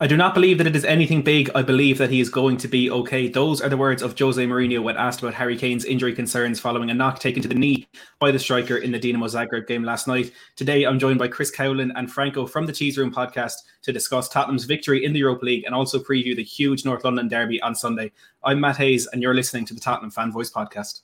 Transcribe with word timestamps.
I 0.00 0.06
do 0.06 0.16
not 0.16 0.32
believe 0.32 0.58
that 0.58 0.66
it 0.68 0.76
is 0.76 0.84
anything 0.84 1.22
big. 1.22 1.50
I 1.56 1.62
believe 1.62 1.98
that 1.98 2.10
he 2.10 2.20
is 2.20 2.30
going 2.30 2.56
to 2.58 2.68
be 2.68 2.88
okay. 2.88 3.26
Those 3.26 3.60
are 3.60 3.68
the 3.68 3.76
words 3.76 4.00
of 4.00 4.16
Jose 4.16 4.46
Mourinho 4.46 4.80
when 4.80 4.96
asked 4.96 5.18
about 5.18 5.34
Harry 5.34 5.56
Kane's 5.56 5.84
injury 5.84 6.14
concerns 6.14 6.60
following 6.60 6.88
a 6.88 6.94
knock 6.94 7.18
taken 7.18 7.42
to 7.42 7.48
the 7.48 7.56
knee 7.56 7.88
by 8.20 8.30
the 8.30 8.38
striker 8.38 8.76
in 8.76 8.92
the 8.92 9.00
Dinamo 9.00 9.28
Zagreb 9.28 9.66
game 9.66 9.82
last 9.82 10.06
night. 10.06 10.30
Today, 10.54 10.84
I'm 10.84 11.00
joined 11.00 11.18
by 11.18 11.26
Chris 11.26 11.50
Cowlin 11.50 11.90
and 11.96 12.12
Franco 12.12 12.46
from 12.46 12.64
the 12.64 12.72
Cheese 12.72 12.96
Room 12.96 13.12
podcast 13.12 13.54
to 13.82 13.92
discuss 13.92 14.28
Tottenham's 14.28 14.66
victory 14.66 15.04
in 15.04 15.12
the 15.12 15.18
Europa 15.18 15.44
League 15.44 15.64
and 15.64 15.74
also 15.74 15.98
preview 15.98 16.36
the 16.36 16.44
huge 16.44 16.84
North 16.84 17.02
London 17.02 17.26
derby 17.26 17.60
on 17.62 17.74
Sunday. 17.74 18.12
I'm 18.44 18.60
Matt 18.60 18.76
Hayes, 18.76 19.08
and 19.08 19.20
you're 19.20 19.34
listening 19.34 19.64
to 19.64 19.74
the 19.74 19.80
Tottenham 19.80 20.12
Fan 20.12 20.30
Voice 20.30 20.52
podcast. 20.52 21.00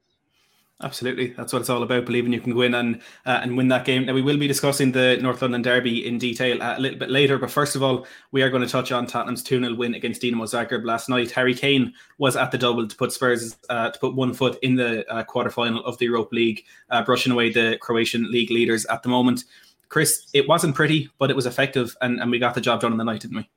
Absolutely, 0.83 1.27
that's 1.27 1.53
what 1.53 1.61
it's 1.61 1.69
all 1.69 1.81
about. 1.81 2.05
Believing 2.05 2.33
you 2.33 2.41
can 2.41 2.53
go 2.53 2.61
in 2.61 2.73
and 2.73 2.97
uh, 3.25 3.39
and 3.41 3.55
win 3.55 3.69
that 3.69 3.85
game. 3.85 4.05
Now 4.05 4.13
we 4.13 4.21
will 4.21 4.37
be 4.37 4.49
discussing 4.49 4.91
the 4.91 5.17
North 5.21 5.41
London 5.41 5.61
derby 5.61 6.05
in 6.05 6.17
detail 6.17 6.57
a 6.59 6.79
little 6.79 6.99
bit 6.99 7.09
later, 7.09 7.37
but 7.37 7.49
first 7.49 7.77
of 7.77 7.81
all, 7.81 8.05
we 8.31 8.41
are 8.41 8.49
going 8.49 8.63
to 8.63 8.67
touch 8.67 8.91
on 8.91 9.07
Tottenham's 9.07 9.43
two 9.43 9.59
0 9.59 9.75
win 9.75 9.93
against 9.93 10.21
Dinamo 10.21 10.43
Zagreb 10.43 10.83
last 10.83 11.07
night. 11.07 11.31
Harry 11.31 11.53
Kane 11.55 11.93
was 12.17 12.35
at 12.35 12.51
the 12.51 12.57
double 12.57 12.85
to 12.85 12.95
put 12.97 13.13
Spurs 13.13 13.55
uh, 13.69 13.91
to 13.91 13.99
put 13.99 14.13
one 14.13 14.33
foot 14.33 14.59
in 14.61 14.75
the 14.75 15.09
uh, 15.09 15.23
quarter 15.23 15.49
final 15.49 15.83
of 15.85 15.97
the 15.99 16.05
Europa 16.05 16.35
League, 16.35 16.65
uh, 16.89 17.01
brushing 17.01 17.31
away 17.31 17.49
the 17.49 17.77
Croatian 17.79 18.29
league 18.29 18.51
leaders 18.51 18.85
at 18.87 19.03
the 19.03 19.09
moment. 19.09 19.45
Chris, 19.87 20.27
it 20.33 20.49
wasn't 20.49 20.75
pretty, 20.75 21.09
but 21.17 21.29
it 21.29 21.35
was 21.35 21.45
effective, 21.45 21.95
and, 22.01 22.19
and 22.19 22.29
we 22.29 22.39
got 22.39 22.55
the 22.55 22.61
job 22.61 22.81
done 22.81 22.91
in 22.91 22.97
the 22.97 23.05
night, 23.05 23.21
didn't 23.21 23.37
we? 23.37 23.49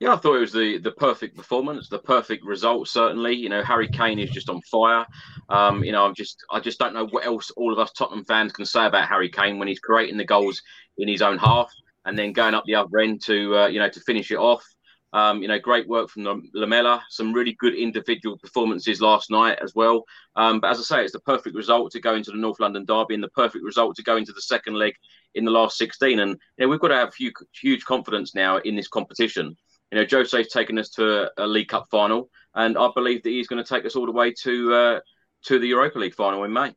Yeah, 0.00 0.14
I 0.14 0.16
thought 0.16 0.36
it 0.36 0.40
was 0.40 0.52
the 0.52 0.78
the 0.78 0.92
perfect 0.92 1.36
performance, 1.36 1.90
the 1.90 1.98
perfect 1.98 2.42
result. 2.42 2.88
Certainly, 2.88 3.34
you 3.34 3.50
know, 3.50 3.62
Harry 3.62 3.86
Kane 3.86 4.18
is 4.18 4.30
just 4.30 4.48
on 4.48 4.62
fire. 4.62 5.06
Um, 5.50 5.84
you 5.84 5.92
know, 5.92 6.06
I'm 6.06 6.14
just 6.14 6.42
I 6.50 6.58
just 6.58 6.78
don't 6.78 6.94
know 6.94 7.06
what 7.08 7.26
else 7.26 7.50
all 7.50 7.70
of 7.70 7.78
us 7.78 7.92
Tottenham 7.92 8.24
fans 8.24 8.52
can 8.52 8.64
say 8.64 8.86
about 8.86 9.08
Harry 9.08 9.28
Kane 9.28 9.58
when 9.58 9.68
he's 9.68 9.78
creating 9.78 10.16
the 10.16 10.24
goals 10.24 10.62
in 10.96 11.06
his 11.06 11.20
own 11.20 11.36
half 11.36 11.70
and 12.06 12.18
then 12.18 12.32
going 12.32 12.54
up 12.54 12.64
the 12.64 12.76
other 12.76 12.98
end 12.98 13.22
to 13.26 13.54
uh, 13.58 13.66
you 13.66 13.78
know 13.78 13.90
to 13.90 14.00
finish 14.00 14.30
it 14.30 14.38
off. 14.38 14.64
Um, 15.12 15.42
you 15.42 15.48
know, 15.48 15.58
great 15.58 15.86
work 15.86 16.08
from 16.08 16.48
Lamela. 16.54 17.02
Some 17.10 17.34
really 17.34 17.56
good 17.58 17.74
individual 17.74 18.38
performances 18.38 19.02
last 19.02 19.28
night 19.28 19.58
as 19.60 19.74
well. 19.74 20.04
Um, 20.36 20.60
but 20.60 20.70
as 20.70 20.78
I 20.78 20.82
say, 20.82 21.02
it's 21.02 21.12
the 21.12 21.20
perfect 21.20 21.56
result 21.56 21.90
to 21.92 22.00
go 22.00 22.14
into 22.14 22.30
the 22.30 22.38
North 22.38 22.60
London 22.60 22.84
derby 22.86 23.14
and 23.14 23.22
the 23.22 23.28
perfect 23.30 23.64
result 23.64 23.96
to 23.96 24.04
go 24.04 24.16
into 24.16 24.32
the 24.32 24.40
second 24.40 24.74
leg 24.74 24.94
in 25.34 25.44
the 25.44 25.50
last 25.50 25.76
16. 25.78 26.20
And 26.20 26.30
you 26.30 26.36
know, 26.64 26.68
we've 26.68 26.78
got 26.78 26.88
to 26.88 26.94
have 26.94 27.12
huge, 27.12 27.34
huge 27.60 27.84
confidence 27.84 28.36
now 28.36 28.58
in 28.58 28.76
this 28.76 28.86
competition. 28.86 29.56
You 29.90 29.98
know, 29.98 30.06
Jose's 30.08 30.48
taken 30.48 30.78
us 30.78 30.90
to 30.90 31.24
a, 31.24 31.44
a, 31.44 31.46
League 31.46 31.68
Cup 31.68 31.88
final, 31.90 32.30
and 32.54 32.78
I 32.78 32.88
believe 32.94 33.22
that 33.24 33.30
he's 33.30 33.48
going 33.48 33.62
to 33.62 33.68
take 33.68 33.84
us 33.84 33.96
all 33.96 34.06
the 34.06 34.12
way 34.12 34.32
to 34.42 34.74
uh, 34.74 35.00
to 35.44 35.58
the 35.58 35.68
Europa 35.68 35.98
League 35.98 36.14
final 36.14 36.44
in 36.44 36.52
May. 36.52 36.74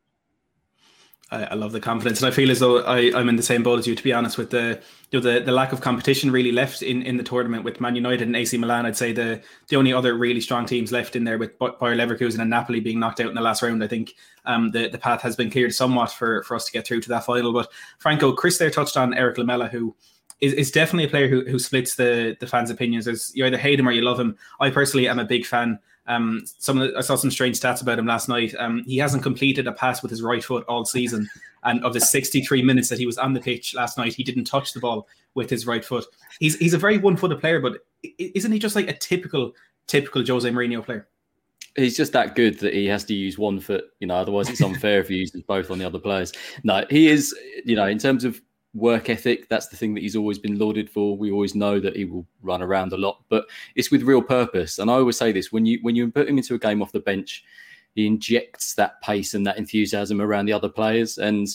I, 1.30 1.44
I, 1.44 1.54
love 1.54 1.72
the 1.72 1.80
confidence, 1.80 2.20
and 2.20 2.28
I 2.28 2.30
feel 2.30 2.50
as 2.50 2.58
though 2.58 2.78
I, 2.82 3.18
am 3.18 3.28
in 3.28 3.36
the 3.36 3.42
same 3.42 3.62
boat 3.62 3.78
as 3.78 3.86
you. 3.86 3.94
To 3.94 4.02
be 4.02 4.12
honest, 4.12 4.36
with 4.36 4.50
the 4.50 4.80
you 5.10 5.20
know 5.20 5.32
the, 5.32 5.40
the 5.40 5.52
lack 5.52 5.72
of 5.72 5.80
competition 5.80 6.30
really 6.30 6.52
left 6.52 6.82
in, 6.82 7.02
in 7.02 7.16
the 7.16 7.22
tournament 7.22 7.64
with 7.64 7.80
Man 7.80 7.96
United 7.96 8.26
and 8.26 8.36
AC 8.36 8.56
Milan, 8.58 8.84
I'd 8.84 8.96
say 8.96 9.12
the 9.12 9.42
the 9.68 9.76
only 9.76 9.92
other 9.92 10.14
really 10.14 10.40
strong 10.40 10.66
teams 10.66 10.92
left 10.92 11.16
in 11.16 11.24
there 11.24 11.38
with 11.38 11.58
Bayer 11.58 11.96
Leverkusen 11.96 12.40
and 12.40 12.50
Napoli 12.50 12.80
being 12.80 13.00
knocked 13.00 13.20
out 13.20 13.28
in 13.28 13.34
the 13.34 13.40
last 13.40 13.62
round. 13.62 13.82
I 13.82 13.88
think 13.88 14.14
um, 14.44 14.70
the 14.70 14.88
the 14.88 14.98
path 14.98 15.22
has 15.22 15.36
been 15.36 15.50
cleared 15.50 15.74
somewhat 15.74 16.12
for 16.12 16.42
for 16.42 16.56
us 16.56 16.66
to 16.66 16.72
get 16.72 16.86
through 16.86 17.00
to 17.02 17.08
that 17.10 17.24
final. 17.24 17.52
But 17.52 17.70
Franco, 17.98 18.32
Chris 18.32 18.58
there 18.58 18.70
touched 18.70 18.96
on 18.96 19.14
Erik 19.14 19.38
Lamela, 19.38 19.68
who 19.68 19.96
is, 20.44 20.52
is 20.52 20.70
definitely 20.70 21.04
a 21.04 21.08
player 21.08 21.28
who, 21.28 21.44
who 21.44 21.58
splits 21.58 21.94
the 21.94 22.36
the 22.40 22.46
fans' 22.46 22.70
opinions. 22.70 23.06
There's 23.06 23.34
you 23.34 23.44
either 23.46 23.56
hate 23.56 23.80
him 23.80 23.88
or 23.88 23.92
you 23.92 24.02
love 24.02 24.20
him. 24.20 24.36
I 24.60 24.70
personally 24.70 25.08
am 25.08 25.18
a 25.18 25.24
big 25.24 25.46
fan. 25.46 25.78
Um, 26.06 26.42
some 26.58 26.78
the, 26.78 26.92
I 26.96 27.00
saw 27.00 27.16
some 27.16 27.30
strange 27.30 27.58
stats 27.58 27.80
about 27.80 27.98
him 27.98 28.06
last 28.06 28.28
night. 28.28 28.54
Um, 28.58 28.84
he 28.86 28.98
hasn't 28.98 29.22
completed 29.22 29.66
a 29.66 29.72
pass 29.72 30.02
with 30.02 30.10
his 30.10 30.22
right 30.22 30.44
foot 30.44 30.64
all 30.68 30.84
season, 30.84 31.28
and 31.64 31.82
of 31.84 31.94
the 31.94 32.00
63 32.00 32.62
minutes 32.62 32.90
that 32.90 32.98
he 32.98 33.06
was 33.06 33.18
on 33.18 33.32
the 33.32 33.40
pitch 33.40 33.74
last 33.74 33.96
night, 33.96 34.14
he 34.14 34.22
didn't 34.22 34.44
touch 34.44 34.72
the 34.72 34.80
ball 34.80 35.08
with 35.34 35.48
his 35.48 35.66
right 35.66 35.84
foot. 35.84 36.04
He's 36.40 36.56
he's 36.58 36.74
a 36.74 36.78
very 36.78 36.98
one-footed 36.98 37.40
player, 37.40 37.60
but 37.60 37.78
isn't 38.18 38.52
he 38.52 38.58
just 38.58 38.76
like 38.76 38.88
a 38.88 38.96
typical 38.96 39.52
typical 39.86 40.24
Jose 40.24 40.48
Mourinho 40.48 40.84
player? 40.84 41.08
he's 41.76 41.96
just 41.96 42.12
that 42.12 42.34
good 42.34 42.58
that 42.60 42.72
he 42.72 42.86
has 42.86 43.04
to 43.04 43.14
use 43.14 43.38
one 43.38 43.58
foot. 43.60 43.84
You 44.00 44.06
know, 44.06 44.14
otherwise 44.14 44.48
it's 44.48 44.62
unfair 44.62 45.00
if 45.00 45.08
he 45.08 45.16
uses 45.16 45.42
both 45.42 45.70
on 45.70 45.78
the 45.78 45.84
other 45.84 45.98
players. 45.98 46.32
No, 46.62 46.84
he 46.90 47.08
is. 47.08 47.34
You 47.64 47.76
know, 47.76 47.86
in 47.86 47.98
terms 47.98 48.24
of 48.24 48.40
work 48.74 49.08
ethic. 49.08 49.48
That's 49.48 49.68
the 49.68 49.76
thing 49.76 49.94
that 49.94 50.02
he's 50.02 50.16
always 50.16 50.38
been 50.38 50.58
lauded 50.58 50.90
for. 50.90 51.16
We 51.16 51.30
always 51.30 51.54
know 51.54 51.80
that 51.80 51.96
he 51.96 52.04
will 52.04 52.26
run 52.42 52.62
around 52.62 52.92
a 52.92 52.96
lot, 52.96 53.22
but 53.28 53.46
it's 53.74 53.90
with 53.90 54.02
real 54.02 54.22
purpose. 54.22 54.78
And 54.78 54.90
I 54.90 54.94
always 54.94 55.16
say 55.16 55.32
this: 55.32 55.52
when 55.52 55.64
you 55.64 55.78
when 55.82 55.96
you 55.96 56.10
put 56.10 56.28
him 56.28 56.38
into 56.38 56.54
a 56.54 56.58
game 56.58 56.82
off 56.82 56.92
the 56.92 57.00
bench, 57.00 57.44
he 57.94 58.06
injects 58.06 58.74
that 58.74 59.00
pace 59.00 59.34
and 59.34 59.46
that 59.46 59.58
enthusiasm 59.58 60.20
around 60.20 60.46
the 60.46 60.52
other 60.52 60.68
players. 60.68 61.18
And 61.18 61.48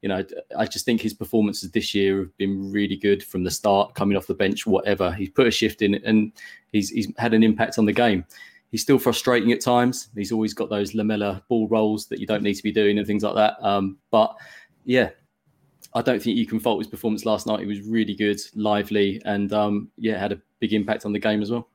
you 0.00 0.08
know, 0.08 0.24
I 0.58 0.66
just 0.66 0.84
think 0.84 1.00
his 1.00 1.14
performances 1.14 1.70
this 1.70 1.94
year 1.94 2.18
have 2.20 2.36
been 2.36 2.72
really 2.72 2.96
good 2.96 3.22
from 3.22 3.44
the 3.44 3.50
start, 3.50 3.94
coming 3.94 4.16
off 4.16 4.26
the 4.26 4.34
bench, 4.34 4.66
whatever. 4.66 5.12
He's 5.12 5.30
put 5.30 5.46
a 5.46 5.50
shift 5.50 5.82
in, 5.82 5.94
and 6.04 6.32
he's 6.72 6.90
he's 6.90 7.12
had 7.18 7.34
an 7.34 7.42
impact 7.42 7.78
on 7.78 7.84
the 7.84 7.92
game. 7.92 8.24
He's 8.72 8.82
still 8.82 8.98
frustrating 8.98 9.52
at 9.52 9.60
times. 9.60 10.08
He's 10.14 10.32
always 10.32 10.54
got 10.54 10.70
those 10.70 10.94
Lamela 10.94 11.42
ball 11.48 11.68
rolls 11.68 12.06
that 12.06 12.18
you 12.18 12.26
don't 12.26 12.42
need 12.42 12.54
to 12.54 12.62
be 12.62 12.72
doing 12.72 12.96
and 12.96 13.06
things 13.06 13.22
like 13.22 13.34
that. 13.34 13.62
Um, 13.62 13.98
but 14.10 14.34
yeah, 14.86 15.10
I 15.94 16.02
don't 16.02 16.22
think 16.22 16.36
you 16.36 16.46
can 16.46 16.60
fault 16.60 16.80
his 16.80 16.86
performance 16.88 17.24
last 17.26 17.46
night. 17.46 17.60
He 17.60 17.66
was 17.66 17.80
really 17.82 18.14
good, 18.14 18.40
lively, 18.54 19.20
and 19.24 19.52
um, 19.52 19.90
yeah, 19.96 20.18
had 20.18 20.32
a 20.32 20.40
big 20.58 20.72
impact 20.72 21.04
on 21.04 21.12
the 21.12 21.18
game 21.18 21.42
as 21.42 21.50
well. 21.50 21.68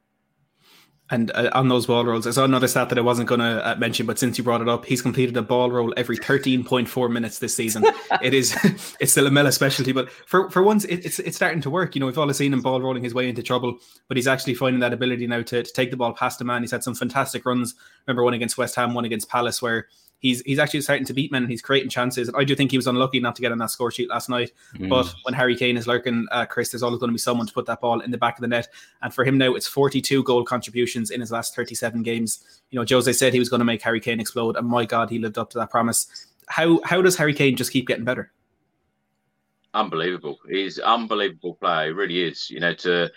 And 1.09 1.31
uh, 1.31 1.49
on 1.53 1.69
those 1.69 1.85
ball 1.85 2.03
rolls, 2.03 2.27
I 2.27 2.31
saw 2.31 2.43
another 2.43 2.67
stat 2.67 2.89
that 2.89 2.97
I 2.97 3.01
wasn't 3.01 3.29
going 3.29 3.39
to 3.39 3.65
uh, 3.65 3.75
mention, 3.77 4.05
but 4.05 4.19
since 4.19 4.37
you 4.37 4.43
brought 4.43 4.61
it 4.61 4.67
up, 4.67 4.85
he's 4.85 5.01
completed 5.01 5.37
a 5.37 5.41
ball 5.41 5.71
roll 5.71 5.93
every 5.95 6.17
13.4 6.17 7.09
minutes 7.09 7.39
this 7.39 7.55
season. 7.55 7.85
it 8.21 8.33
is, 8.33 8.53
it's 8.99 9.13
the 9.13 9.21
Lamela 9.21 9.53
specialty, 9.53 9.93
but 9.93 10.11
for, 10.11 10.49
for 10.49 10.61
once, 10.61 10.83
it, 10.83 11.05
it's 11.05 11.19
it's 11.19 11.37
starting 11.37 11.61
to 11.61 11.69
work. 11.69 11.95
You 11.95 12.01
know, 12.01 12.07
we've 12.07 12.17
all 12.17 12.31
seen 12.33 12.51
him 12.51 12.61
ball 12.61 12.81
rolling 12.81 13.03
his 13.03 13.13
way 13.13 13.29
into 13.29 13.41
trouble, 13.41 13.77
but 14.09 14.17
he's 14.17 14.27
actually 14.27 14.55
finding 14.55 14.81
that 14.81 14.91
ability 14.91 15.27
now 15.27 15.43
to, 15.43 15.63
to 15.63 15.73
take 15.73 15.91
the 15.91 15.97
ball 15.97 16.13
past 16.13 16.41
a 16.41 16.43
man. 16.43 16.61
He's 16.61 16.71
had 16.71 16.83
some 16.83 16.95
fantastic 16.95 17.45
runs. 17.45 17.73
Remember 18.05 18.23
one 18.23 18.33
against 18.33 18.57
West 18.57 18.75
Ham, 18.75 18.93
one 18.93 19.05
against 19.05 19.29
Palace, 19.29 19.61
where 19.61 19.87
he's 20.19 20.41
he's 20.41 20.59
actually 20.59 20.81
starting 20.81 21.05
to 21.05 21.13
beat 21.13 21.31
men. 21.31 21.43
And 21.43 21.51
he's 21.51 21.61
creating 21.61 21.89
chances. 21.89 22.29
I 22.35 22.43
do 22.43 22.55
think 22.55 22.71
he 22.71 22.77
was 22.77 22.87
unlucky 22.87 23.19
not 23.19 23.35
to 23.35 23.41
get 23.41 23.51
on 23.51 23.57
that 23.59 23.71
score 23.71 23.91
sheet 23.91 24.09
last 24.09 24.29
night. 24.29 24.51
Mm. 24.75 24.89
But 24.89 25.13
when 25.23 25.33
Harry 25.33 25.55
Kane 25.55 25.77
is 25.77 25.87
lurking, 25.87 26.27
uh, 26.31 26.45
Chris, 26.45 26.71
there's 26.71 26.83
always 26.83 26.99
going 26.99 27.09
to 27.09 27.13
be 27.13 27.19
someone 27.19 27.47
to 27.47 27.53
put 27.53 27.65
that 27.67 27.81
ball 27.81 27.99
in 28.01 28.11
the 28.11 28.17
back 28.17 28.37
of 28.37 28.41
the 28.41 28.47
net. 28.47 28.67
And 29.01 29.13
for 29.13 29.23
him 29.23 29.37
now, 29.37 29.53
it's 29.55 29.67
42 29.67 30.23
goal 30.23 30.43
contributions 30.43 31.11
in 31.11 31.21
his 31.21 31.31
last 31.31 31.55
37 31.55 32.03
games. 32.03 32.61
You 32.71 32.79
know, 32.79 32.85
Jose 32.87 33.11
said 33.13 33.33
he 33.33 33.39
was 33.39 33.49
going 33.49 33.59
to 33.59 33.65
make 33.65 33.81
Harry 33.81 33.99
Kane 33.99 34.19
explode, 34.19 34.57
and 34.57 34.67
my 34.67 34.85
God, 34.85 35.09
he 35.09 35.19
lived 35.19 35.37
up 35.37 35.49
to 35.51 35.59
that 35.59 35.69
promise. 35.69 36.27
How 36.47 36.81
how 36.83 37.01
does 37.01 37.17
Harry 37.17 37.33
Kane 37.33 37.55
just 37.55 37.71
keep 37.71 37.87
getting 37.87 38.05
better? 38.05 38.31
Unbelievable. 39.73 40.39
He's 40.49 40.79
unbelievable 40.79 41.55
player. 41.55 41.87
He 41.87 41.91
really 41.91 42.23
is. 42.23 42.49
You 42.49 42.59
know, 42.59 42.73
to 42.75 43.11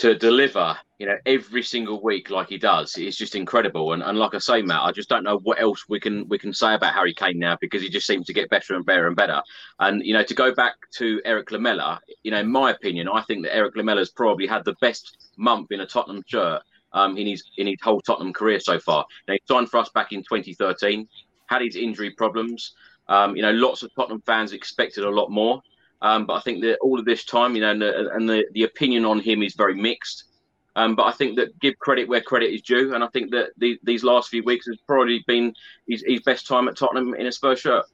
to 0.00 0.14
deliver, 0.14 0.74
you 0.98 1.04
know, 1.04 1.18
every 1.26 1.62
single 1.62 2.02
week 2.02 2.30
like 2.30 2.48
he 2.48 2.56
does 2.56 2.96
is 2.96 3.18
just 3.18 3.34
incredible. 3.34 3.92
And, 3.92 4.02
and 4.02 4.18
like 4.18 4.34
I 4.34 4.38
say, 4.38 4.62
Matt, 4.62 4.80
I 4.80 4.92
just 4.92 5.10
don't 5.10 5.24
know 5.24 5.38
what 5.42 5.60
else 5.60 5.84
we 5.90 6.00
can 6.00 6.26
we 6.26 6.38
can 6.38 6.54
say 6.54 6.72
about 6.72 6.94
Harry 6.94 7.12
Kane 7.12 7.38
now 7.38 7.58
because 7.60 7.82
he 7.82 7.90
just 7.90 8.06
seems 8.06 8.24
to 8.26 8.32
get 8.32 8.48
better 8.48 8.74
and 8.74 8.86
better 8.86 9.08
and 9.08 9.14
better. 9.14 9.42
And 9.78 10.02
you 10.02 10.14
know, 10.14 10.22
to 10.22 10.34
go 10.34 10.54
back 10.54 10.72
to 10.94 11.20
Erik 11.26 11.50
Lamela, 11.50 12.00
you 12.22 12.30
know, 12.30 12.40
in 12.40 12.50
my 12.50 12.70
opinion, 12.70 13.10
I 13.12 13.20
think 13.24 13.42
that 13.44 13.54
Erik 13.54 13.76
Lamela's 13.76 14.10
probably 14.10 14.46
had 14.46 14.64
the 14.64 14.74
best 14.80 15.18
month 15.36 15.70
in 15.70 15.80
a 15.80 15.86
Tottenham 15.86 16.22
shirt 16.26 16.62
um, 16.94 17.18
in 17.18 17.26
his 17.26 17.44
in 17.58 17.66
his 17.66 17.76
whole 17.82 18.00
Tottenham 18.00 18.32
career 18.32 18.58
so 18.58 18.78
far. 18.78 19.04
Now, 19.28 19.34
he 19.34 19.40
signed 19.46 19.68
for 19.68 19.80
us 19.80 19.90
back 19.90 20.12
in 20.12 20.20
2013, 20.20 21.06
had 21.46 21.60
his 21.60 21.76
injury 21.76 22.12
problems. 22.12 22.72
Um, 23.06 23.36
you 23.36 23.42
know, 23.42 23.52
lots 23.52 23.82
of 23.82 23.94
Tottenham 23.94 24.22
fans 24.24 24.52
expected 24.52 25.04
a 25.04 25.10
lot 25.10 25.30
more. 25.30 25.60
Um, 26.02 26.26
but 26.26 26.34
I 26.34 26.40
think 26.40 26.62
that 26.62 26.78
all 26.78 26.98
of 26.98 27.04
this 27.04 27.24
time, 27.24 27.54
you 27.54 27.60
know, 27.60 27.70
and 27.70 27.82
the, 27.82 28.10
and 28.10 28.28
the, 28.28 28.44
the 28.52 28.62
opinion 28.64 29.04
on 29.04 29.20
him 29.20 29.42
is 29.42 29.54
very 29.54 29.74
mixed. 29.74 30.24
Um, 30.76 30.94
but 30.94 31.04
I 31.04 31.12
think 31.12 31.36
that 31.36 31.58
give 31.58 31.78
credit 31.78 32.08
where 32.08 32.20
credit 32.20 32.54
is 32.54 32.62
due, 32.62 32.94
and 32.94 33.02
I 33.02 33.08
think 33.08 33.30
that 33.32 33.50
the, 33.58 33.78
these 33.82 34.04
last 34.04 34.28
few 34.28 34.42
weeks 34.44 34.66
has 34.66 34.78
probably 34.86 35.22
been 35.26 35.52
his, 35.88 36.04
his 36.06 36.20
best 36.22 36.46
time 36.46 36.68
at 36.68 36.76
Tottenham 36.76 37.14
in 37.14 37.26
a 37.26 37.32
Spurs 37.32 37.60
shirt. 37.60 37.84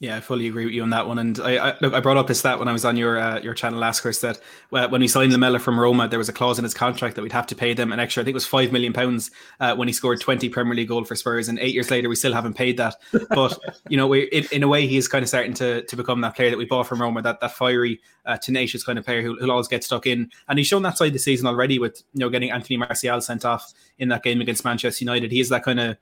Yeah, 0.00 0.16
I 0.16 0.20
fully 0.20 0.48
agree 0.48 0.64
with 0.64 0.74
you 0.74 0.82
on 0.82 0.90
that 0.90 1.06
one. 1.06 1.20
And 1.20 1.38
I, 1.38 1.68
I 1.70 1.76
look, 1.80 1.94
I 1.94 2.00
brought 2.00 2.16
up 2.16 2.26
this 2.26 2.40
stat 2.40 2.58
when 2.58 2.66
I 2.66 2.72
was 2.72 2.84
on 2.84 2.96
your 2.96 3.16
uh, 3.16 3.38
your 3.38 3.54
channel 3.54 3.78
last, 3.78 4.00
Chris, 4.00 4.20
that 4.22 4.40
uh, 4.72 4.88
when 4.88 5.00
we 5.00 5.06
signed 5.06 5.30
Lamela 5.30 5.60
from 5.60 5.78
Roma, 5.78 6.08
there 6.08 6.18
was 6.18 6.28
a 6.28 6.32
clause 6.32 6.58
in 6.58 6.64
his 6.64 6.74
contract 6.74 7.14
that 7.14 7.22
we'd 7.22 7.30
have 7.30 7.46
to 7.46 7.54
pay 7.54 7.74
them 7.74 7.92
an 7.92 8.00
extra. 8.00 8.20
I 8.20 8.24
think 8.24 8.32
it 8.32 8.34
was 8.34 8.46
five 8.46 8.72
million 8.72 8.92
pounds 8.92 9.30
uh, 9.60 9.76
when 9.76 9.86
he 9.86 9.94
scored 9.94 10.20
twenty 10.20 10.48
Premier 10.48 10.74
League 10.74 10.88
goals 10.88 11.06
for 11.06 11.14
Spurs, 11.14 11.48
and 11.48 11.60
eight 11.60 11.74
years 11.74 11.92
later, 11.92 12.08
we 12.08 12.16
still 12.16 12.32
haven't 12.32 12.54
paid 12.54 12.76
that. 12.76 12.96
But 13.30 13.56
you 13.88 13.96
know, 13.96 14.08
we 14.08 14.24
in, 14.24 14.46
in 14.50 14.62
a 14.64 14.68
way, 14.68 14.88
he's 14.88 15.06
kind 15.06 15.22
of 15.22 15.28
starting 15.28 15.54
to 15.54 15.82
to 15.84 15.96
become 15.96 16.20
that 16.22 16.34
player 16.34 16.50
that 16.50 16.58
we 16.58 16.64
bought 16.64 16.88
from 16.88 17.00
Roma, 17.00 17.22
that 17.22 17.38
that 17.40 17.52
fiery, 17.52 18.00
uh, 18.26 18.36
tenacious 18.36 18.82
kind 18.82 18.98
of 18.98 19.04
player 19.04 19.22
who, 19.22 19.38
who'll 19.38 19.52
always 19.52 19.68
get 19.68 19.84
stuck 19.84 20.08
in. 20.08 20.28
And 20.48 20.58
he's 20.58 20.66
shown 20.66 20.82
that 20.82 20.98
side 20.98 21.08
of 21.08 21.12
the 21.12 21.20
season 21.20 21.46
already 21.46 21.78
with 21.78 22.02
you 22.14 22.20
know 22.20 22.30
getting 22.30 22.50
Anthony 22.50 22.78
Martial 22.78 23.20
sent 23.20 23.44
off 23.44 23.72
in 24.00 24.08
that 24.08 24.24
game 24.24 24.40
against 24.40 24.64
Manchester 24.64 25.04
United. 25.04 25.30
He 25.30 25.38
is 25.38 25.50
that 25.50 25.62
kind 25.62 25.78
of 25.78 25.96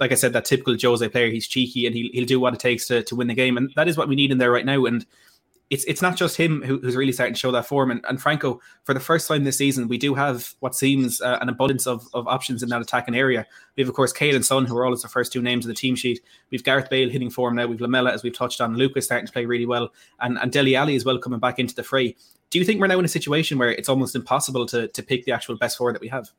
like 0.00 0.12
I 0.12 0.14
said, 0.16 0.32
that 0.32 0.44
typical 0.44 0.76
Jose 0.80 1.08
player. 1.08 1.30
He's 1.30 1.48
cheeky 1.48 1.86
and 1.86 1.94
he'll, 1.94 2.10
he'll 2.12 2.26
do 2.26 2.40
what 2.40 2.54
it 2.54 2.60
takes 2.60 2.86
to, 2.88 3.02
to 3.04 3.16
win 3.16 3.28
the 3.28 3.34
game. 3.34 3.56
And 3.56 3.72
that 3.76 3.88
is 3.88 3.96
what 3.96 4.08
we 4.08 4.16
need 4.16 4.30
in 4.30 4.38
there 4.38 4.52
right 4.52 4.66
now. 4.66 4.84
And 4.84 5.06
it's 5.68 5.84
it's 5.84 6.02
not 6.02 6.16
just 6.16 6.36
him 6.36 6.62
who, 6.62 6.78
who's 6.78 6.94
really 6.94 7.10
starting 7.10 7.34
to 7.34 7.40
show 7.40 7.50
that 7.50 7.66
form. 7.66 7.90
And, 7.90 8.04
and 8.08 8.22
Franco, 8.22 8.60
for 8.84 8.94
the 8.94 9.00
first 9.00 9.26
time 9.26 9.42
this 9.42 9.58
season, 9.58 9.88
we 9.88 9.98
do 9.98 10.14
have 10.14 10.54
what 10.60 10.76
seems 10.76 11.20
uh, 11.20 11.38
an 11.40 11.48
abundance 11.48 11.86
of, 11.86 12.06
of 12.14 12.28
options 12.28 12.62
in 12.62 12.68
that 12.68 12.80
attacking 12.80 13.16
area. 13.16 13.44
We 13.76 13.82
have, 13.82 13.88
of 13.88 13.96
course, 13.96 14.12
Kane 14.12 14.36
and 14.36 14.46
Son, 14.46 14.64
who 14.64 14.76
are 14.76 14.84
always 14.84 15.02
the 15.02 15.08
first 15.08 15.32
two 15.32 15.42
names 15.42 15.64
in 15.64 15.68
the 15.68 15.74
team 15.74 15.96
sheet. 15.96 16.20
We've 16.50 16.62
Gareth 16.62 16.88
Bale 16.88 17.10
hitting 17.10 17.30
form 17.30 17.56
now. 17.56 17.66
We've 17.66 17.80
Lamela, 17.80 18.12
as 18.12 18.22
we've 18.22 18.36
touched 18.36 18.60
on. 18.60 18.76
Lucas 18.76 19.06
starting 19.06 19.26
to 19.26 19.32
play 19.32 19.44
really 19.44 19.66
well. 19.66 19.92
And, 20.20 20.38
and 20.38 20.52
Dele 20.52 20.76
Alli 20.76 20.94
as 20.94 21.04
well 21.04 21.18
coming 21.18 21.40
back 21.40 21.58
into 21.58 21.74
the 21.74 21.82
fray. 21.82 22.14
Do 22.50 22.60
you 22.60 22.64
think 22.64 22.80
we're 22.80 22.86
now 22.86 23.00
in 23.00 23.04
a 23.04 23.08
situation 23.08 23.58
where 23.58 23.72
it's 23.72 23.88
almost 23.88 24.14
impossible 24.14 24.66
to, 24.66 24.86
to 24.86 25.02
pick 25.02 25.24
the 25.24 25.32
actual 25.32 25.56
best 25.56 25.78
four 25.78 25.92
that 25.92 26.00
we 26.00 26.08
have? 26.08 26.30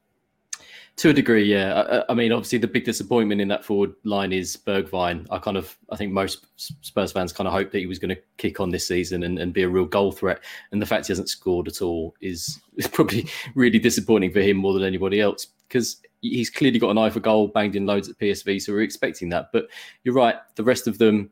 To 0.97 1.09
a 1.09 1.13
degree, 1.13 1.43
yeah. 1.43 2.03
I, 2.07 2.11
I, 2.11 2.15
mean, 2.15 2.31
obviously, 2.31 2.57
the 2.57 2.67
big 2.67 2.83
disappointment 2.83 3.39
in 3.39 3.47
that 3.49 3.63
forward 3.63 3.93
line 4.03 4.33
is 4.33 4.57
Bergwijn. 4.57 5.27
I 5.29 5.37
kind 5.37 5.55
of, 5.55 5.77
I 5.91 5.95
think 5.95 6.11
most 6.11 6.47
Spurs 6.55 7.11
fans 7.11 7.31
kind 7.31 7.47
of 7.47 7.53
hoped 7.53 7.71
that 7.73 7.79
he 7.79 7.85
was 7.85 7.99
going 7.99 8.15
to 8.15 8.21
kick 8.37 8.59
on 8.59 8.71
this 8.71 8.87
season 8.87 9.21
and, 9.21 9.37
and 9.37 9.53
be 9.53 9.61
a 9.61 9.69
real 9.69 9.85
goal 9.85 10.11
threat. 10.11 10.43
And 10.71 10.81
the 10.81 10.87
fact 10.87 11.05
he 11.05 11.11
hasn't 11.11 11.29
scored 11.29 11.67
at 11.67 11.83
all 11.83 12.15
is, 12.19 12.59
is 12.77 12.87
probably 12.87 13.27
really 13.53 13.77
disappointing 13.77 14.33
for 14.33 14.41
him 14.41 14.57
more 14.57 14.73
than 14.73 14.83
anybody 14.83 15.21
else 15.21 15.45
because 15.67 16.01
he's 16.21 16.49
clearly 16.49 16.79
got 16.79 16.89
an 16.89 16.97
eye 16.97 17.11
for 17.11 17.19
goal, 17.19 17.47
banged 17.47 17.75
in 17.75 17.85
loads 17.85 18.09
at 18.09 18.17
PSV. 18.17 18.59
So 18.63 18.73
we're 18.73 18.81
expecting 18.81 19.29
that. 19.29 19.49
But 19.53 19.67
you're 20.03 20.15
right. 20.15 20.37
The 20.55 20.63
rest 20.63 20.87
of 20.87 20.97
them, 20.97 21.29